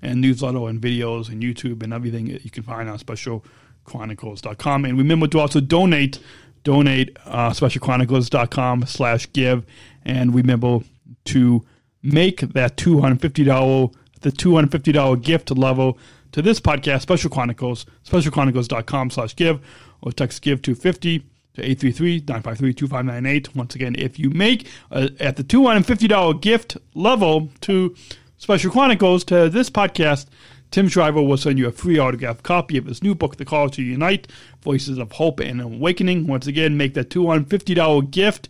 and 0.00 0.20
newsletter 0.20 0.68
and 0.68 0.80
videos 0.80 1.28
and 1.28 1.42
YouTube 1.42 1.82
and 1.82 1.92
everything 1.92 2.26
you 2.26 2.50
can 2.50 2.62
find 2.62 2.88
on 2.88 2.98
specialchronicles.com. 2.98 4.84
And 4.84 4.98
remember 4.98 5.26
to 5.28 5.40
also 5.40 5.60
donate, 5.60 6.18
donate 6.64 7.16
uh, 7.24 7.50
specialchronicles.com 7.50 8.86
slash 8.86 9.32
give. 9.32 9.64
And 10.04 10.34
remember 10.34 10.80
to 11.26 11.64
make 12.02 12.40
that 12.40 12.76
$250, 12.76 13.94
the 14.20 14.32
$250 14.32 15.22
gift 15.22 15.50
level 15.50 15.98
to 16.32 16.42
this 16.42 16.60
podcast, 16.60 17.02
Special 17.02 17.30
Chronicles, 17.30 17.86
specialchronicles.com 18.04 19.10
slash 19.10 19.36
give, 19.36 19.60
or 20.00 20.12
text 20.12 20.42
give 20.42 20.62
to 20.62 20.74
50 20.74 21.24
to 21.54 21.62
833-953-2598. 21.62 23.54
Once 23.54 23.74
again, 23.74 23.94
if 23.98 24.18
you 24.18 24.30
make 24.30 24.66
uh, 24.90 25.08
at 25.20 25.36
the 25.36 25.44
$250 25.44 26.40
gift 26.40 26.76
level 26.94 27.50
to 27.62 27.94
Special 28.38 28.70
Chronicles 28.70 29.24
to 29.24 29.48
this 29.48 29.70
podcast, 29.70 30.26
Tim 30.70 30.88
Shriver 30.88 31.22
will 31.22 31.36
send 31.36 31.58
you 31.58 31.68
a 31.68 31.72
free 31.72 31.98
autographed 31.98 32.42
copy 32.42 32.78
of 32.78 32.86
his 32.86 33.02
new 33.02 33.14
book, 33.14 33.36
The 33.36 33.44
Call 33.44 33.68
to 33.70 33.82
Unite, 33.82 34.28
Voices 34.62 34.98
of 34.98 35.12
Hope 35.12 35.40
and 35.40 35.60
Awakening. 35.60 36.26
Once 36.26 36.46
again, 36.46 36.76
make 36.76 36.94
that 36.94 37.10
$250 37.10 38.10
gift 38.10 38.48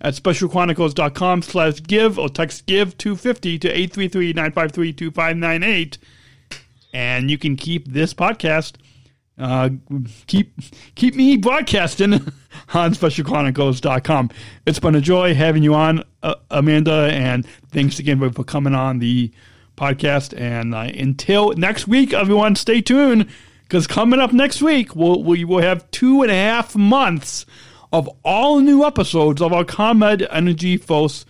at 0.00 0.14
specialchronicles.com 0.14 1.42
slash 1.42 1.82
give 1.82 2.18
or 2.18 2.28
text 2.28 2.66
give 2.66 2.96
250 2.98 3.58
to 3.58 3.74
833-953-2598 3.88 5.98
and 6.92 7.30
you 7.30 7.36
can 7.36 7.56
keep 7.56 7.88
this 7.88 8.14
podcast 8.14 8.74
uh, 9.38 9.70
keep 10.26 10.52
keep 10.94 11.14
me 11.14 11.36
broadcasting 11.36 12.12
on 12.74 12.94
specialchronicles.com. 12.94 14.30
It's 14.66 14.78
been 14.78 14.94
a 14.94 15.00
joy 15.00 15.34
having 15.34 15.62
you 15.62 15.74
on, 15.74 16.04
uh, 16.22 16.36
Amanda, 16.50 17.10
and 17.12 17.46
thanks 17.70 17.98
again 17.98 18.30
for, 18.30 18.44
coming 18.44 18.74
on 18.74 19.00
the 19.00 19.32
podcast. 19.76 20.38
And 20.38 20.74
uh, 20.74 20.90
until 20.94 21.52
next 21.54 21.88
week, 21.88 22.12
everyone, 22.12 22.54
stay 22.54 22.80
tuned 22.80 23.28
Because 23.62 23.86
coming 23.86 24.20
up 24.20 24.32
next 24.32 24.62
week, 24.62 24.94
we'll, 24.94 25.22
we 25.22 25.44
will 25.44 25.62
have 25.62 25.90
two 25.90 26.22
and 26.22 26.30
a 26.30 26.34
half 26.34 26.76
months 26.76 27.44
of 27.92 28.08
all 28.24 28.60
new 28.60 28.84
episodes 28.84 29.42
of 29.42 29.52
our 29.52 29.64
ComEd 29.64 30.26
Energy 30.30 30.76
Force 30.76 31.24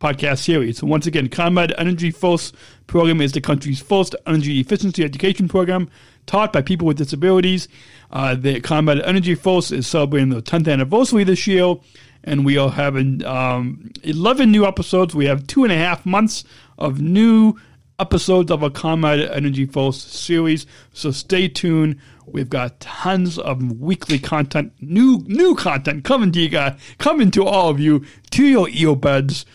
podcast 0.00 0.38
series. 0.38 0.78
So 0.78 0.86
once 0.86 1.06
again, 1.06 1.28
ComEd 1.28 1.74
Energy 1.76 2.10
Force 2.10 2.52
program 2.86 3.20
is 3.20 3.32
the 3.32 3.40
country's 3.40 3.80
first 3.80 4.16
energy 4.26 4.60
efficiency 4.60 5.04
education 5.04 5.48
program 5.48 5.90
taught 6.28 6.52
by 6.52 6.62
people 6.62 6.86
with 6.86 6.96
disabilities. 6.96 7.66
Uh, 8.12 8.36
the 8.36 8.60
ComEd 8.60 9.02
Energy 9.04 9.34
Force 9.34 9.72
is 9.72 9.86
celebrating 9.86 10.28
the 10.28 10.40
10th 10.40 10.70
anniversary 10.70 11.24
this 11.24 11.46
year, 11.48 11.74
and 12.22 12.44
we 12.44 12.56
are 12.56 12.70
having 12.70 13.24
um, 13.24 13.90
11 14.04 14.52
new 14.52 14.64
episodes. 14.64 15.14
We 15.14 15.24
have 15.26 15.46
two 15.48 15.64
and 15.64 15.72
a 15.72 15.76
half 15.76 16.06
months 16.06 16.44
of 16.78 17.00
new 17.00 17.58
episodes 17.98 18.52
of 18.52 18.62
a 18.62 18.70
ComEd 18.70 19.28
Energy 19.32 19.66
Force 19.66 20.00
series. 20.00 20.66
So 20.92 21.10
stay 21.10 21.48
tuned. 21.48 21.98
We've 22.26 22.48
got 22.48 22.78
tons 22.78 23.38
of 23.38 23.80
weekly 23.80 24.18
content, 24.18 24.72
new 24.80 25.24
new 25.26 25.54
content 25.54 26.04
coming 26.04 26.30
to 26.32 26.40
you 26.40 26.48
guys, 26.50 26.78
coming 26.98 27.30
to 27.32 27.44
all 27.44 27.70
of 27.70 27.80
you 27.80 28.04
to 28.32 28.46
your 28.46 28.66
earbuds 28.66 29.46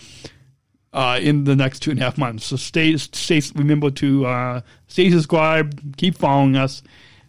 uh, 0.94 1.20
in 1.22 1.44
the 1.44 1.56
next 1.56 1.80
two 1.80 1.92
and 1.92 2.00
a 2.00 2.04
half 2.04 2.18
months. 2.18 2.46
So 2.46 2.56
stay, 2.56 2.96
stay 2.98 3.42
remember 3.56 3.90
to 3.92 4.26
uh, 4.26 4.62
stay 4.88 5.10
subscribed, 5.10 5.98
keep 5.98 6.16
following 6.16 6.56
us, 6.56 6.84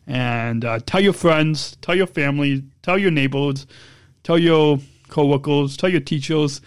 and 0.06 0.64
uh, 0.64 0.80
tell 0.84 1.00
your 1.00 1.14
friends, 1.14 1.76
tell 1.80 1.94
your 1.94 2.06
family, 2.06 2.62
tell 2.82 2.98
your 2.98 3.10
neighbors, 3.10 3.66
tell 4.22 4.38
your 4.38 4.78
coworkers, 5.08 5.76
tell 5.76 5.90
your 5.90 6.00
teachers, 6.00 6.60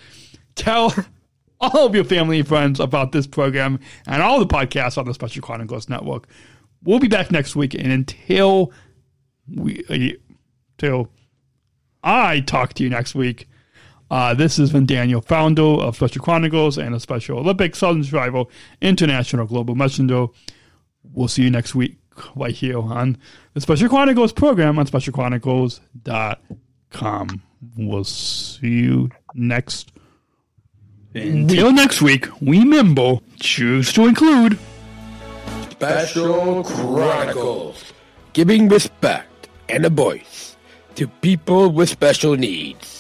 tell 0.56 0.94
all 1.62 1.86
of 1.86 1.96
your 1.96 2.04
family 2.04 2.40
and 2.40 2.48
friends 2.48 2.80
about 2.80 3.12
this 3.12 3.28
program 3.28 3.80
and 4.08 4.22
all 4.22 4.40
the 4.40 4.48
podcasts 4.48 4.98
on 4.98 5.06
the 5.06 5.14
Special 5.14 5.42
Chronicles 5.42 5.90
Network. 5.90 6.28
We'll 6.84 7.00
be 7.00 7.08
back 7.08 7.32
next 7.32 7.56
week, 7.56 7.74
and 7.74 7.92
until 7.92 8.72
we, 9.48 10.20
until 10.80 11.10
I 12.04 12.40
talk 12.42 12.74
to 12.76 12.84
you 12.84 12.90
next 12.90 13.14
week. 13.14 13.48
Uh, 14.10 14.34
this 14.34 14.56
has 14.58 14.72
been 14.72 14.86
Daniel, 14.86 15.22
founder 15.22 15.62
of 15.62 15.96
Special 15.96 16.22
Chronicles 16.22 16.78
and 16.78 16.96
a 16.96 17.00
Special 17.00 17.40
Olympics 17.40 17.80
Sargent 17.80 18.06
Shriver 18.06 18.44
International 18.82 19.46
Global 19.46 19.76
Messenger. 19.76 20.28
We'll 21.14 21.28
see 21.28 21.44
you 21.44 21.50
next 21.50 21.76
week 21.76 21.98
right 22.36 22.54
here 22.54 22.80
on 22.80 23.18
the 23.54 23.62
Special 23.62 23.90
Chronicles 23.90 24.34
program 24.34 24.80
on 24.80 24.88
specialchronicles.com. 24.88 27.42
We'll 27.76 28.04
see 28.04 28.68
you 28.68 29.10
next 29.34 29.92
until 31.14 31.74
next 31.74 32.02
week. 32.02 32.28
We 32.42 32.60
remember, 32.60 33.20
choose 33.40 33.92
to 33.94 34.08
include 34.08 34.58
Special 35.72 36.64
Chronicles, 36.64 37.94
giving 38.34 38.70
respect 38.70 39.50
and 39.70 39.86
a 39.86 39.90
voice 39.90 40.56
to 40.96 41.08
people 41.08 41.70
with 41.70 41.90
special 41.90 42.36
needs. 42.36 42.97